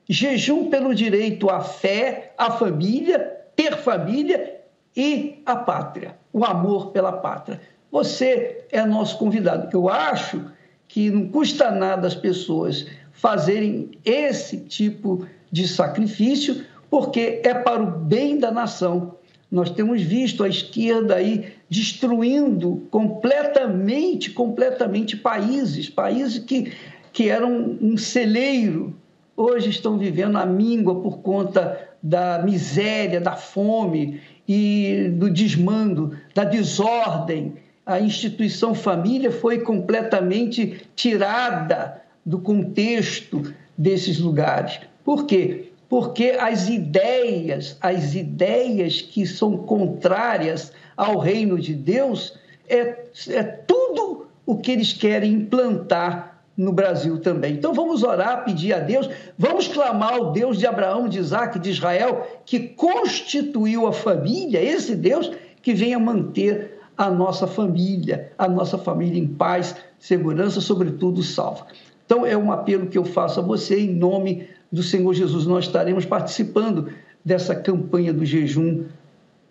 Jejum 0.09 0.71
pelo 0.71 0.95
direito 0.95 1.51
à 1.51 1.61
fé, 1.61 2.33
à 2.37 2.51
família, 2.51 3.19
ter 3.55 3.77
família 3.77 4.62
e 4.97 5.43
à 5.47 5.57
pátria, 5.57 6.17
o 6.33 6.45
amor 6.45 6.91
pela 6.91 7.13
pátria. 7.13 7.61
Você 7.91 8.65
é 8.71 8.85
nosso 8.85 9.19
convidado. 9.19 9.69
Eu 9.73 9.89
acho 9.89 10.45
que 10.89 11.11
não 11.11 11.29
custa 11.29 11.71
nada 11.71 12.07
as 12.07 12.15
pessoas 12.15 12.87
fazerem 13.13 13.91
esse 14.05 14.59
tipo 14.59 15.27
de 15.51 15.69
sacrifício, 15.69 16.65
porque 16.91 17.41
é 17.45 17.55
para 17.55 17.83
o 17.83 17.91
bem 17.91 18.39
da 18.39 18.51
nação. 18.51 19.17
Nós 19.51 19.71
temos 19.71 20.01
visto 20.03 20.43
a 20.43 20.49
esquerda 20.49 21.17
aí 21.17 21.53
destruindo 21.69 22.87
completamente, 22.91 24.31
completamente 24.31 25.17
países, 25.17 25.91
países 25.91 26.39
que, 26.39 26.73
que 27.13 27.29
eram 27.29 27.77
um 27.81 27.97
celeiro, 27.97 28.95
hoje 29.37 29.69
estão 29.69 29.99
vivendo 29.99 30.37
a 30.37 30.47
míngua 30.47 31.01
por 31.01 31.19
conta 31.19 31.89
da 32.03 32.43
miséria, 32.43 33.21
da 33.21 33.37
fome 33.37 34.21
e 34.55 35.09
do 35.09 35.31
desmando, 35.31 36.15
da 36.35 36.45
desordem 36.45 37.55
a 37.87 37.99
instituição 37.99 38.75
família 38.75 39.31
foi 39.31 39.61
completamente 39.61 40.83
tirada 40.95 42.03
do 42.25 42.39
contexto 42.39 43.55
desses 43.79 44.19
lugares. 44.19 44.79
Por 45.03 45.25
quê? 45.25 45.71
Porque 45.89 46.37
as 46.39 46.69
ideias, 46.69 47.79
as 47.81 48.15
ideias 48.15 49.01
que 49.01 49.27
são 49.27 49.57
contrárias 49.57 50.71
ao 50.97 51.19
reino 51.19 51.59
de 51.59 51.73
Deus, 51.73 52.39
é, 52.69 53.07
é 53.31 53.43
tudo 53.43 54.27
o 54.45 54.57
que 54.59 54.71
eles 54.71 54.93
querem 54.93 55.33
implantar 55.33 56.32
no 56.57 56.73
Brasil 56.73 57.19
também. 57.21 57.55
Então 57.55 57.73
vamos 57.73 58.03
orar, 58.03 58.45
pedir 58.45 58.73
a 58.73 58.79
Deus, 58.79 59.09
vamos 59.39 59.69
clamar 59.69 60.15
ao 60.15 60.33
Deus 60.33 60.59
de 60.59 60.67
Abraão, 60.67 61.09
de 61.09 61.19
Isaac, 61.19 61.59
de 61.59 61.71
Israel, 61.71 62.27
que 62.45 62.59
constituiu 62.61 63.87
a 63.87 63.93
família, 63.93 64.63
esse 64.63 64.95
Deus 64.95 65.31
que 65.63 65.73
venha 65.73 65.99
manter 65.99 66.79
a 66.97 67.11
nossa 67.11 67.47
família, 67.47 68.33
a 68.37 68.47
nossa 68.49 68.77
família 68.77 69.19
em 69.19 69.27
paz, 69.27 69.75
segurança, 69.99 70.61
sobretudo 70.61 71.23
salva. 71.23 71.67
Então, 72.05 72.27
é 72.27 72.37
um 72.37 72.53
apelo 72.53 72.87
que 72.87 72.99
eu 72.99 73.05
faço 73.05 73.41
a 73.41 73.43
você 73.43 73.81
em 73.81 73.95
nome 73.95 74.47
do 74.71 74.83
Senhor 74.83 75.15
Jesus. 75.15 75.47
Nós 75.47 75.65
estaremos 75.65 76.05
participando 76.05 76.93
dessa 77.25 77.55
campanha 77.55 78.13
do 78.13 78.25
jejum 78.25 78.85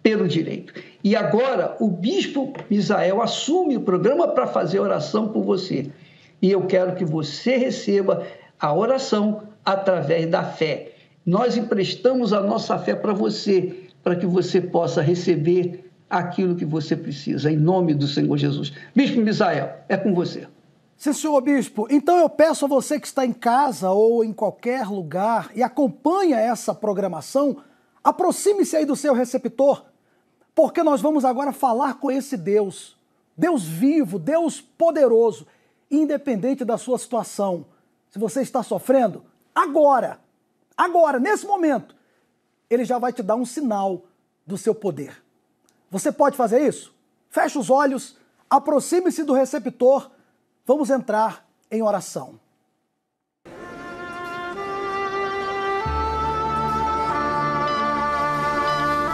pelo 0.03 0.27
direito. 0.27 0.73
E 1.03 1.15
agora 1.15 1.75
o 1.79 1.89
bispo 1.89 2.53
Misael 2.69 3.21
assume 3.21 3.77
o 3.77 3.81
programa 3.81 4.27
para 4.27 4.47
fazer 4.47 4.79
oração 4.79 5.29
por 5.29 5.43
você. 5.43 5.89
E 6.41 6.51
eu 6.51 6.65
quero 6.65 6.95
que 6.95 7.05
você 7.05 7.57
receba 7.57 8.25
a 8.59 8.73
oração 8.73 9.43
através 9.63 10.29
da 10.29 10.43
fé. 10.43 10.93
Nós 11.25 11.55
emprestamos 11.55 12.33
a 12.33 12.41
nossa 12.41 12.77
fé 12.79 12.95
para 12.95 13.13
você, 13.13 13.89
para 14.03 14.15
que 14.15 14.25
você 14.25 14.59
possa 14.59 15.01
receber 15.01 15.91
aquilo 16.09 16.55
que 16.55 16.65
você 16.65 16.95
precisa, 16.95 17.51
em 17.51 17.55
nome 17.55 17.93
do 17.93 18.07
Senhor 18.07 18.35
Jesus. 18.37 18.73
Bispo 18.93 19.21
Misael, 19.21 19.71
é 19.87 19.95
com 19.95 20.13
você. 20.13 20.47
Sim, 20.97 21.13
senhor 21.13 21.41
bispo. 21.41 21.87
Então 21.89 22.17
eu 22.17 22.29
peço 22.29 22.65
a 22.65 22.67
você 22.67 22.99
que 22.99 23.07
está 23.07 23.25
em 23.25 23.33
casa 23.33 23.89
ou 23.89 24.23
em 24.23 24.31
qualquer 24.31 24.87
lugar 24.87 25.49
e 25.55 25.63
acompanha 25.63 26.37
essa 26.37 26.75
programação, 26.75 27.57
aproxime-se 28.03 28.75
aí 28.75 28.85
do 28.85 28.95
seu 28.95 29.13
receptor, 29.13 29.83
porque 30.53 30.83
nós 30.83 31.01
vamos 31.01 31.25
agora 31.25 31.51
falar 31.51 31.95
com 31.95 32.11
esse 32.11 32.37
Deus, 32.37 32.95
Deus 33.35 33.63
vivo, 33.63 34.19
Deus 34.19 34.61
poderoso, 34.61 35.47
independente 35.91 36.63
da 36.63 36.77
sua 36.77 36.97
situação. 36.97 37.65
Se 38.09 38.17
você 38.17 38.41
está 38.41 38.63
sofrendo, 38.63 39.23
agora, 39.53 40.19
agora, 40.75 41.19
nesse 41.19 41.45
momento, 41.45 41.95
ele 42.69 42.85
já 42.85 42.97
vai 42.97 43.11
te 43.11 43.21
dar 43.21 43.35
um 43.35 43.45
sinal 43.45 44.03
do 44.47 44.57
seu 44.57 44.73
poder. 44.73 45.21
Você 45.89 46.11
pode 46.11 46.37
fazer 46.37 46.65
isso? 46.65 46.95
Feche 47.29 47.57
os 47.57 47.69
olhos, 47.69 48.17
aproxime-se 48.49 49.23
do 49.23 49.33
receptor 49.33 50.09
Vamos 50.65 50.89
entrar 50.89 51.45
em 51.69 51.81
oração. 51.81 52.39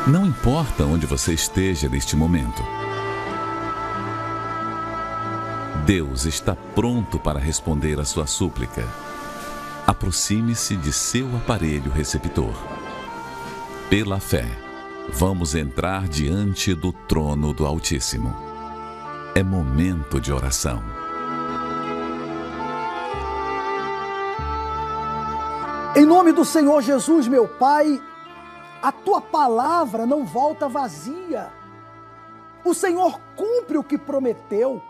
Não 0.07 0.25
importa 0.25 0.83
onde 0.83 1.05
você 1.05 1.33
esteja 1.33 1.89
neste 1.89 2.15
momento. 2.15 2.61
Deus 5.87 6.25
está 6.25 6.53
pronto 6.75 7.17
para 7.17 7.39
responder 7.39 7.97
a 7.97 8.03
sua 8.03 8.27
súplica. 8.27 8.83
Aproxime-se 9.87 10.75
de 10.75 10.91
seu 10.91 11.33
aparelho 11.37 11.89
receptor. 11.89 12.53
Pela 13.89 14.19
fé, 14.19 14.45
vamos 15.07 15.55
entrar 15.55 16.09
diante 16.09 16.75
do 16.75 16.91
trono 16.91 17.53
do 17.53 17.65
Altíssimo. 17.65 18.35
É 19.33 19.41
momento 19.41 20.19
de 20.19 20.33
oração. 20.33 20.83
Em 25.95 26.05
nome 26.05 26.33
do 26.33 26.43
Senhor 26.43 26.81
Jesus, 26.81 27.29
meu 27.29 27.47
Pai, 27.47 28.03
a 28.81 28.91
tua 28.91 29.21
palavra 29.21 30.05
não 30.05 30.25
volta 30.25 30.67
vazia. 30.67 31.49
O 32.65 32.73
Senhor 32.73 33.21
cumpre 33.37 33.77
o 33.77 33.83
que 33.85 33.97
prometeu. 33.97 34.81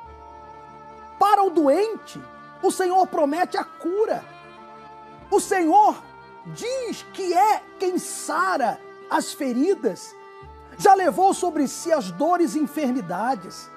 Para 1.20 1.44
o 1.44 1.50
doente, 1.50 2.22
o 2.62 2.72
Senhor 2.72 3.06
promete 3.08 3.58
a 3.58 3.64
cura. 3.64 4.24
O 5.30 5.40
Senhor 5.40 6.02
diz 6.48 7.06
que 7.14 7.34
é 7.34 7.62
quem 7.80 7.98
sara 7.98 8.80
as 9.10 9.34
feridas, 9.34 10.16
já 10.78 10.94
levou 10.94 11.34
sobre 11.34 11.68
si 11.68 11.92
as 11.92 12.12
dores 12.12 12.56
e 12.56 12.60
enfermidades. 12.60 13.70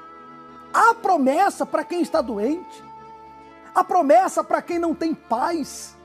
Há 0.73 0.95
promessa 0.95 1.65
para 1.65 1.83
quem 1.85 2.03
está 2.03 2.21
doente, 2.21 2.85
há 3.75 3.83
promessa 3.83 4.45
para 4.45 4.61
quem 4.63 4.79
não 4.79 4.95
tem 4.95 5.15
paz 5.15 5.97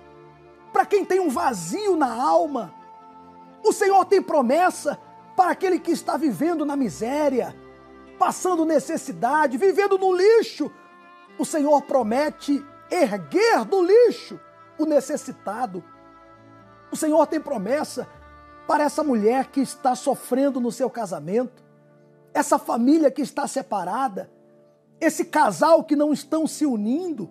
para 0.76 0.86
quem 0.86 1.06
tem 1.06 1.22
um 1.22 1.30
vazio 1.30 1.96
na 1.96 2.14
alma. 2.14 2.74
O 3.64 3.72
Senhor 3.72 4.04
tem 4.04 4.22
promessa 4.22 5.00
para 5.34 5.52
aquele 5.52 5.80
que 5.80 5.92
está 5.92 6.18
vivendo 6.18 6.66
na 6.66 6.76
miséria, 6.76 7.56
passando 8.20 8.66
necessidade, 8.66 9.58
vivendo 9.58 9.98
no 9.98 10.14
lixo. 10.14 10.70
O 11.38 11.46
Senhor 11.46 11.82
promete 11.84 12.66
erguer 12.90 13.66
do 13.66 13.82
lixo 13.84 14.40
o 14.78 14.86
necessitado. 14.86 15.84
O 16.92 16.96
Senhor 16.96 17.26
tem 17.28 17.40
promessa 17.40 18.08
para 18.68 18.84
essa 18.84 19.04
mulher 19.04 19.48
que 19.48 19.62
está 19.62 19.96
sofrendo 19.96 20.60
no 20.60 20.72
seu 20.72 20.90
casamento, 20.90 21.64
essa 22.34 22.58
família 22.58 23.12
que 23.12 23.22
está 23.22 23.48
separada, 23.48 24.30
esse 25.00 25.26
casal 25.26 25.84
que 25.84 25.96
não 25.96 26.12
estão 26.12 26.48
se 26.48 26.66
unindo. 26.66 27.30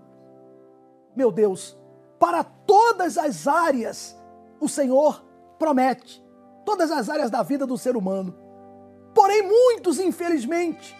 Meu 1.16 1.30
Deus, 1.32 1.76
para 2.18 2.44
todas 2.44 3.18
as 3.18 3.46
áreas, 3.46 4.16
o 4.60 4.68
Senhor 4.68 5.24
promete, 5.58 6.24
todas 6.64 6.90
as 6.90 7.08
áreas 7.08 7.30
da 7.30 7.42
vida 7.42 7.66
do 7.66 7.76
ser 7.76 7.96
humano. 7.96 8.34
Porém, 9.14 9.42
muitos, 9.42 9.98
infelizmente, 9.98 10.96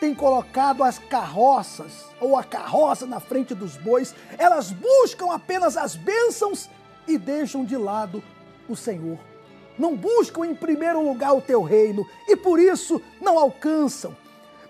têm 0.00 0.14
colocado 0.14 0.82
as 0.82 0.98
carroças 0.98 2.06
ou 2.20 2.36
a 2.36 2.44
carroça 2.44 3.06
na 3.06 3.20
frente 3.20 3.54
dos 3.54 3.76
bois, 3.76 4.14
elas 4.38 4.70
buscam 4.70 5.32
apenas 5.32 5.76
as 5.76 5.96
bênçãos 5.96 6.68
e 7.06 7.18
deixam 7.18 7.64
de 7.64 7.76
lado 7.76 8.22
o 8.68 8.76
Senhor. 8.76 9.18
Não 9.78 9.96
buscam 9.96 10.44
em 10.44 10.54
primeiro 10.54 11.00
lugar 11.00 11.34
o 11.34 11.40
teu 11.40 11.62
reino 11.62 12.06
e 12.26 12.36
por 12.36 12.58
isso 12.58 13.00
não 13.20 13.38
alcançam. 13.38 14.16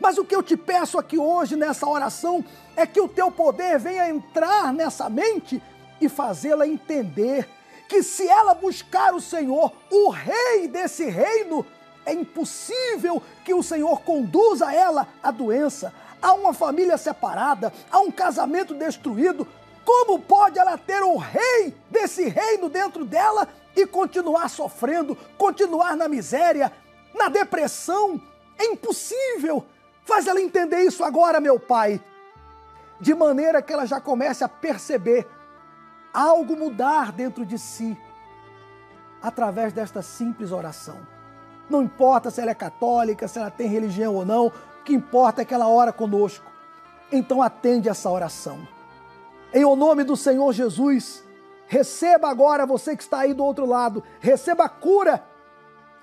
Mas 0.01 0.16
o 0.16 0.24
que 0.24 0.35
eu 0.35 0.43
te 0.43 0.57
peço 0.57 0.99
aqui 0.99 1.18
hoje 1.18 1.57
nessa 1.57 1.89
oração 1.89 2.45
é 2.76 2.87
que 2.87 3.01
o 3.01 3.09
teu 3.09 3.31
poder 3.31 3.79
venha 3.79 4.09
entrar 4.09 4.72
nessa 4.72 5.09
mente 5.09 5.61
e 6.01 6.09
fazê-la 6.09 6.66
entender 6.66 7.49
que 7.89 8.03
se 8.03 8.29
ela 8.29 8.55
buscar 8.55 9.14
o 9.14 9.20
Senhor, 9.20 9.72
o 9.91 10.11
rei 10.11 10.68
desse 10.68 11.07
reino, 11.07 11.64
é 12.09 12.12
impossível 12.12 13.22
que 13.44 13.52
o 13.52 13.62
Senhor 13.62 14.00
conduza 14.00 14.72
ela 14.72 15.06
à 15.22 15.30
doença, 15.30 15.92
a 16.20 16.32
uma 16.32 16.54
família 16.54 16.96
separada, 16.96 17.72
a 17.90 17.98
um 18.00 18.11
casamento 18.11 18.74
destruído. 18.74 19.46
Como 19.84 20.18
pode 20.18 20.59
ela 20.59 20.78
ter 20.78 21.02
o 21.02 21.16
rei 21.16 21.74
desse 21.90 22.26
reino 22.26 22.70
dentro 22.70 23.04
dela 23.04 23.46
e 23.76 23.86
continuar 23.86 24.48
sofrendo, 24.48 25.16
continuar 25.36 25.96
na 25.96 26.09
miséria, 26.09 26.72
na 27.14 27.28
depressão? 27.28 28.20
É 28.59 28.64
impossível. 28.64 29.64
Faz 30.04 30.26
ela 30.26 30.40
entender 30.40 30.80
isso 30.80 31.04
agora, 31.04 31.40
meu 31.40 31.61
pai, 31.61 32.02
de 32.98 33.14
maneira 33.14 33.61
que 33.61 33.72
ela 33.72 33.86
já 33.86 34.00
comece 34.00 34.42
a 34.42 34.48
perceber 34.48 35.28
algo 36.12 36.56
mudar 36.56 37.12
dentro 37.12 37.44
de 37.44 37.59
si 37.59 37.96
através 39.20 39.74
desta 39.74 40.00
simples 40.00 40.52
oração. 40.52 41.18
Não 41.69 41.83
importa 41.83 42.31
se 42.31 42.41
ela 42.41 42.51
é 42.51 42.55
católica, 42.55 43.29
se 43.29 43.39
ela 43.39 43.51
tem 43.51 43.69
religião 43.69 44.14
ou 44.14 44.25
não, 44.25 44.47
o 44.47 44.53
que 44.85 44.93
importa 44.93 45.43
é 45.43 45.45
que 45.45 45.55
ela 45.55 45.69
ora 45.69 45.93
conosco. 45.93 46.45
Então 47.12 47.43
atende 47.43 47.89
essa 47.89 48.11
oração. 48.11 48.66
Em 49.53 49.64
o 49.64 49.77
nome 49.77 50.05
do 50.05 50.16
Senhor 50.16 50.53
Jesus, 50.53 51.25
receba 51.66 52.29
agora 52.29 52.66
você 52.66 52.97
que 52.97 53.03
está 53.03 53.21
aí 53.21 53.35
do 53.35 53.45
outro 53.45 53.66
lado, 53.66 54.03
receba 54.21 54.64
a 54.64 54.69
cura, 54.69 55.25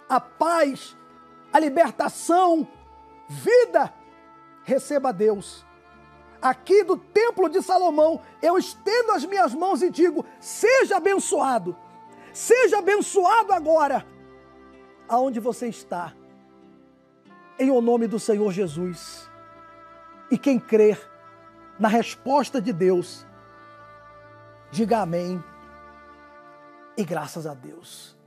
a 0.09 0.20
paz, 0.20 0.95
a 1.51 1.59
libertação, 1.59 2.68
vida. 3.28 3.93
Receba 4.63 5.13
Deus 5.13 5.66
aqui 6.45 6.84
do 6.84 6.95
Templo 6.95 7.49
de 7.49 7.61
Salomão, 7.61 8.22
eu 8.41 8.57
estendo 8.57 9.11
as 9.11 9.26
minhas 9.26 9.53
mãos 9.53 9.82
e 9.82 9.89
digo: 9.89 10.24
seja 10.39 10.97
abençoado, 10.97 11.76
seja 12.32 12.80
abençoado 12.80 13.51
agora, 13.51 14.05
aonde 15.07 15.39
você 15.39 15.67
está, 15.67 16.13
em 17.59 17.71
o 17.71 17.81
nome 17.81 18.07
do 18.07 18.19
Senhor 18.19 18.51
Jesus. 18.51 19.29
E 20.31 20.37
quem 20.37 20.59
crer 20.59 20.99
na 21.79 21.87
resposta 21.87 22.61
de 22.61 22.73
Deus, 22.73 23.25
diga 24.71 24.99
amém 24.99 25.43
e 26.97 27.03
graças 27.03 27.45
a 27.45 27.53
Deus. 27.53 28.17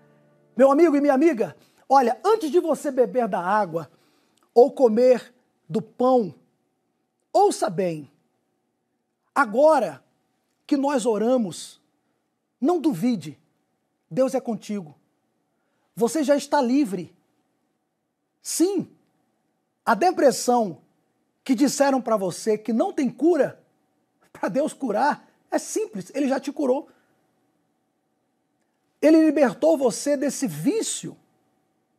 Meu 0.57 0.71
amigo 0.71 0.97
e 0.97 1.01
minha 1.01 1.15
amiga, 1.15 1.57
olha, 1.89 2.19
antes 2.25 2.51
de 2.51 2.61
você 2.61 2.91
beber 2.91 3.29
da 3.29 3.41
água 3.41 3.91
ou 4.55 4.73
comer 4.73 5.35
do 5.69 5.83
pão 5.83 6.35
Ouça 7.33 7.69
bem, 7.69 8.11
agora 9.35 10.03
que 10.67 10.77
nós 10.77 11.07
oramos, 11.07 11.81
não 12.61 12.81
duvide, 12.81 13.39
Deus 14.11 14.35
é 14.35 14.41
contigo. 14.41 14.99
Você 15.99 16.23
já 16.23 16.37
está 16.37 16.63
livre. 16.63 17.13
Sim, 18.41 18.89
a 19.85 19.97
depressão 19.97 20.81
que 21.43 21.57
disseram 21.57 22.01
para 22.01 22.17
você 22.17 22.57
que 22.57 22.73
não 22.73 22.93
tem 22.93 23.11
cura, 23.11 23.61
para 24.33 24.49
Deus 24.49 24.73
curar, 24.73 25.29
é 25.51 25.59
simples, 25.59 26.13
Ele 26.15 26.29
já 26.29 26.39
te 26.39 26.53
curou. 26.53 26.89
Ele 29.03 29.25
libertou 29.25 29.77
você 29.77 30.17
desse 30.17 30.47
vício. 30.47 31.17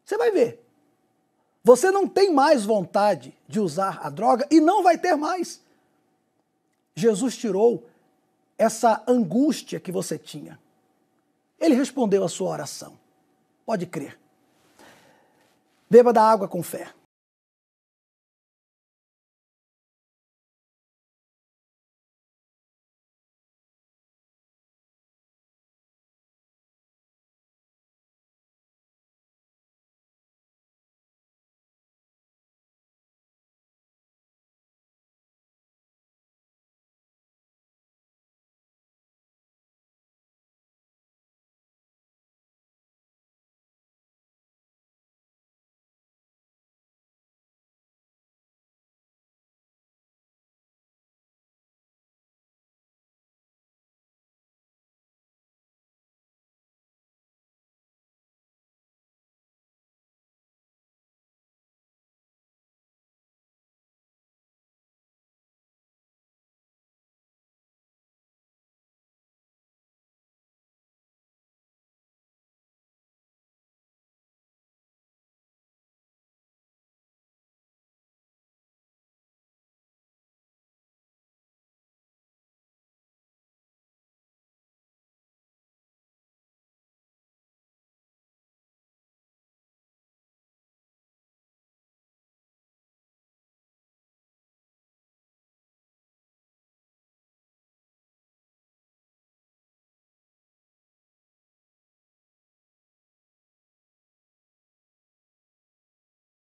Você 0.06 0.18
vai 0.18 0.32
ver. 0.32 0.66
Você 1.62 1.92
não 1.92 2.08
tem 2.08 2.34
mais 2.34 2.64
vontade 2.64 3.38
de 3.50 3.60
usar 3.60 4.00
a 4.02 4.10
droga 4.10 4.48
e 4.50 4.62
não 4.62 4.82
vai 4.82 4.98
ter 4.98 5.16
mais. 5.16 5.62
Jesus 6.96 7.36
tirou 7.36 7.86
essa 8.58 9.04
angústia 9.06 9.78
que 9.78 9.92
você 9.92 10.18
tinha. 10.18 10.58
Ele 11.60 11.76
respondeu 11.76 12.24
a 12.24 12.30
sua 12.30 12.50
oração. 12.50 12.99
Pode 13.70 13.86
crer. 13.86 14.20
Beba 15.88 16.12
da 16.12 16.24
água 16.24 16.48
com 16.48 16.64
fé. 16.64 16.88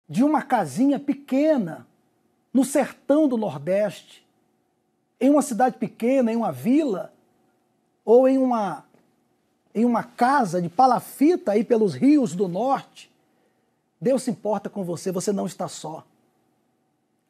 De 0.09 0.25
uma 0.25 0.43
casinha 0.43 0.99
pequena 0.99 1.87
no 2.53 2.65
sertão 2.65 3.29
do 3.29 3.37
Nordeste, 3.37 4.27
em 5.21 5.29
uma 5.31 5.43
cidade 5.43 5.77
pequena, 5.77 6.33
em 6.33 6.37
uma 6.37 6.51
vila, 6.51 7.13
ou 8.05 8.27
em 8.27 8.39
uma, 8.39 8.85
em 9.75 9.85
uma 9.85 10.03
casa 10.03 10.63
de 10.63 10.69
palafita 10.69 11.53
aí 11.53 11.63
pelos 11.63 11.95
rios 11.95 12.35
do 12.35 12.49
norte, 12.49 13.11
Deus 14.01 14.23
se 14.23 14.31
importa 14.31 14.71
com 14.71 14.85
você, 14.85 15.13
você 15.13 15.33
não 15.33 15.45
está 15.45 15.69
só. 15.69 16.05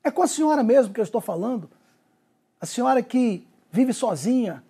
É 0.05 0.11
com 0.11 0.23
a 0.23 0.27
senhora 0.29 0.63
mesmo 0.63 0.93
que 0.93 1.01
eu 1.01 1.05
estou 1.05 1.21
falando. 1.21 1.69
A 2.61 2.67
senhora 2.67 3.03
que 3.03 3.47
vive 3.73 3.93
sozinha, 3.93 4.63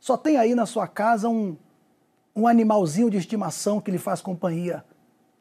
só 0.00 0.16
tem 0.16 0.36
aí 0.36 0.54
na 0.54 0.66
sua 0.66 0.88
casa 0.88 1.28
um, 1.28 1.56
um 2.34 2.48
animalzinho 2.48 3.10
de 3.10 3.18
estimação 3.18 3.80
que 3.80 3.90
lhe 3.90 3.98
faz 3.98 4.20
companhia. 4.20 4.84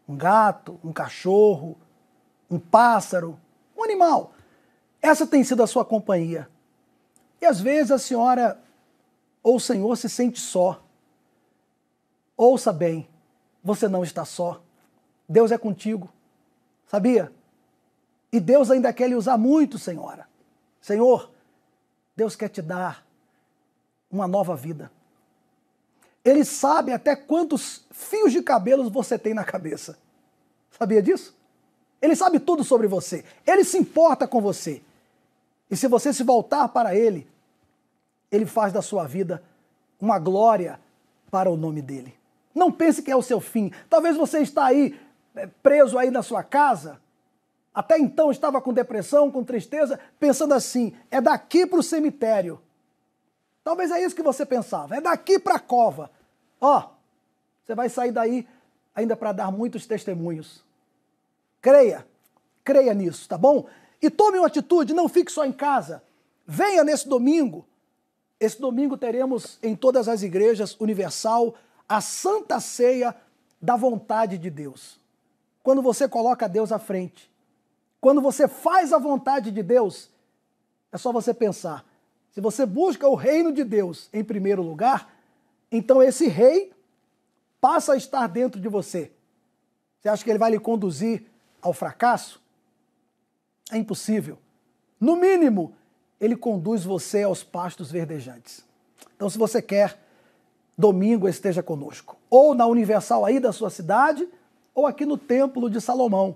Um 0.07 0.15
gato, 0.15 0.79
um 0.83 0.93
cachorro, 0.93 1.77
um 2.51 2.59
pássaro, 2.59 3.39
um 3.75 3.83
animal. 3.83 4.33
Essa 5.01 5.25
tem 5.25 5.43
sido 5.43 5.63
a 5.63 5.67
sua 5.67 5.85
companhia. 5.85 6.49
E 7.41 7.45
às 7.45 7.59
vezes 7.61 7.91
a 7.91 7.97
senhora 7.97 8.61
ou 9.41 9.55
o 9.55 9.59
senhor 9.59 9.95
se 9.95 10.09
sente 10.09 10.39
só. 10.39 10.83
Ouça 12.35 12.73
bem, 12.73 13.07
você 13.63 13.87
não 13.87 14.03
está 14.03 14.25
só. 14.25 14.61
Deus 15.27 15.51
é 15.51 15.57
contigo. 15.57 16.11
Sabia? 16.85 17.31
E 18.31 18.39
Deus 18.39 18.69
ainda 18.69 18.91
quer 18.91 19.07
lhe 19.07 19.15
usar 19.15 19.37
muito, 19.37 19.79
senhora. 19.79 20.27
Senhor, 20.79 21.31
Deus 22.15 22.35
quer 22.35 22.49
te 22.49 22.61
dar 22.61 23.05
uma 24.09 24.27
nova 24.27 24.55
vida. 24.55 24.91
Ele 26.23 26.45
sabe 26.45 26.91
até 26.91 27.15
quantos 27.15 27.85
fios 27.91 28.31
de 28.31 28.43
cabelos 28.43 28.89
você 28.89 29.17
tem 29.17 29.33
na 29.33 29.43
cabeça. 29.43 29.97
Sabia 30.69 31.01
disso? 31.01 31.35
Ele 32.01 32.15
sabe 32.15 32.39
tudo 32.39 32.63
sobre 32.63 32.87
você. 32.87 33.23
Ele 33.45 33.63
se 33.63 33.77
importa 33.77 34.27
com 34.27 34.41
você. 34.41 34.81
E 35.69 35.77
se 35.77 35.87
você 35.87 36.11
se 36.11 36.23
voltar 36.23 36.67
para 36.69 36.95
Ele, 36.95 37.27
Ele 38.31 38.45
faz 38.45 38.73
da 38.73 38.81
sua 38.81 39.05
vida 39.07 39.41
uma 39.99 40.17
glória 40.17 40.79
para 41.29 41.49
o 41.49 41.55
nome 41.55 41.81
dEle. 41.81 42.13
Não 42.53 42.71
pense 42.71 43.01
que 43.01 43.11
é 43.11 43.15
o 43.15 43.21
seu 43.21 43.39
fim. 43.39 43.71
Talvez 43.89 44.17
você 44.17 44.39
está 44.39 44.65
aí 44.65 44.99
é, 45.35 45.47
preso 45.47 45.97
aí 45.97 46.11
na 46.11 46.23
sua 46.23 46.43
casa. 46.43 46.99
Até 47.73 47.97
então 47.97 48.31
estava 48.31 48.59
com 48.59 48.73
depressão, 48.73 49.31
com 49.31 49.43
tristeza, 49.43 49.99
pensando 50.19 50.53
assim: 50.53 50.93
é 51.09 51.21
daqui 51.21 51.65
para 51.65 51.79
o 51.79 51.83
cemitério. 51.83 52.59
Talvez 53.63 53.91
é 53.91 54.03
isso 54.03 54.15
que 54.15 54.23
você 54.23 54.45
pensava. 54.45 54.95
É 54.95 55.01
daqui 55.01 55.39
para 55.39 55.55
a 55.55 55.59
cova. 55.59 56.11
Ó, 56.59 56.89
você 57.63 57.75
vai 57.75 57.87
sair 57.87 58.11
daí 58.11 58.45
ainda 58.93 59.15
para 59.15 59.31
dar 59.31 59.51
muitos 59.51 59.85
testemunhos. 59.85 60.63
Creia, 61.61 62.07
creia 62.63 62.93
nisso, 62.93 63.29
tá 63.29 63.37
bom? 63.37 63.67
E 64.01 64.09
tome 64.09 64.39
uma 64.39 64.47
atitude, 64.47 64.93
não 64.93 65.07
fique 65.07 65.31
só 65.31 65.45
em 65.45 65.51
casa. 65.51 66.03
Venha 66.45 66.83
nesse 66.83 67.07
domingo. 67.07 67.65
Esse 68.39 68.59
domingo 68.59 68.97
teremos 68.97 69.59
em 69.61 69.75
todas 69.75 70.07
as 70.07 70.23
igrejas 70.23 70.75
universal 70.79 71.53
a 71.87 72.01
Santa 72.01 72.59
Ceia 72.59 73.15
da 73.61 73.75
vontade 73.75 74.37
de 74.37 74.49
Deus. 74.49 74.99
Quando 75.61 75.81
você 75.81 76.07
coloca 76.07 76.49
Deus 76.49 76.71
à 76.71 76.79
frente, 76.79 77.29
quando 77.99 78.19
você 78.19 78.47
faz 78.47 78.91
a 78.91 78.97
vontade 78.97 79.51
de 79.51 79.61
Deus, 79.61 80.09
é 80.91 80.97
só 80.97 81.11
você 81.11 81.33
pensar. 81.33 81.85
Se 82.31 82.41
você 82.41 82.65
busca 82.65 83.07
o 83.07 83.13
reino 83.13 83.53
de 83.53 83.63
Deus 83.63 84.09
em 84.11 84.23
primeiro 84.23 84.63
lugar, 84.63 85.13
então 85.71 86.01
esse 86.01 86.27
rei 86.27 86.73
passa 87.59 87.93
a 87.93 87.97
estar 87.97 88.25
dentro 88.25 88.59
de 88.59 88.67
você. 88.67 89.11
Você 89.99 90.09
acha 90.09 90.23
que 90.23 90.29
ele 90.31 90.39
vai 90.39 90.49
lhe 90.49 90.59
conduzir 90.59 91.23
ao 91.61 91.73
fracasso? 91.73 92.41
É 93.71 93.77
impossível. 93.77 94.37
No 94.99 95.15
mínimo, 95.15 95.73
ele 96.19 96.35
conduz 96.35 96.83
você 96.83 97.23
aos 97.23 97.43
pastos 97.43 97.91
verdejantes. 97.91 98.63
Então, 99.15 99.29
se 99.29 99.37
você 99.37 99.61
quer, 99.61 99.99
domingo 100.77 101.27
esteja 101.27 101.63
conosco. 101.63 102.17
Ou 102.29 102.53
na 102.53 102.65
Universal 102.65 103.25
aí 103.25 103.39
da 103.39 103.51
sua 103.51 103.69
cidade, 103.69 104.27
ou 104.73 104.85
aqui 104.85 105.05
no 105.05 105.17
Templo 105.17 105.69
de 105.69 105.79
Salomão. 105.79 106.35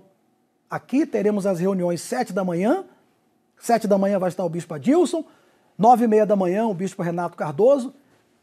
Aqui 0.68 1.06
teremos 1.06 1.46
as 1.46 1.60
reuniões 1.60 2.00
sete 2.00 2.32
da 2.32 2.44
manhã. 2.44 2.84
Sete 3.58 3.86
da 3.86 3.96
manhã 3.96 4.18
vai 4.18 4.28
estar 4.28 4.44
o 4.44 4.48
Bispo 4.48 4.74
Adilson. 4.74 5.24
Nove 5.78 6.04
e 6.04 6.08
meia 6.08 6.26
da 6.26 6.36
manhã, 6.36 6.66
o 6.66 6.74
Bispo 6.74 7.02
Renato 7.02 7.36
Cardoso. 7.36 7.94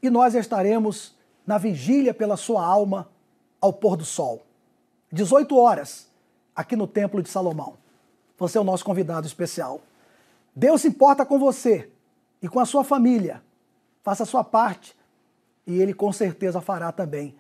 E 0.01 0.09
nós 0.09 0.35
estaremos 0.35 1.15
na 1.45 1.57
vigília 1.57 2.13
pela 2.13 2.37
sua 2.37 2.65
alma 2.65 3.09
ao 3.59 3.73
pôr 3.73 3.97
do 3.97 4.05
sol. 4.05 4.45
18 5.11 5.55
horas, 5.57 6.07
aqui 6.55 6.75
no 6.75 6.87
Templo 6.87 7.21
de 7.21 7.29
Salomão. 7.29 7.77
Você 8.37 8.57
é 8.57 8.61
o 8.61 8.63
nosso 8.63 8.83
convidado 8.83 9.27
especial. 9.27 9.81
Deus 10.55 10.81
se 10.81 10.87
importa 10.87 11.25
com 11.25 11.39
você 11.39 11.89
e 12.41 12.47
com 12.47 12.59
a 12.59 12.65
sua 12.65 12.83
família. 12.83 13.41
Faça 14.03 14.23
a 14.23 14.25
sua 14.25 14.43
parte 14.43 14.95
e 15.65 15.79
Ele 15.79 15.93
com 15.93 16.11
certeza 16.11 16.61
fará 16.61 16.91
também 16.91 17.35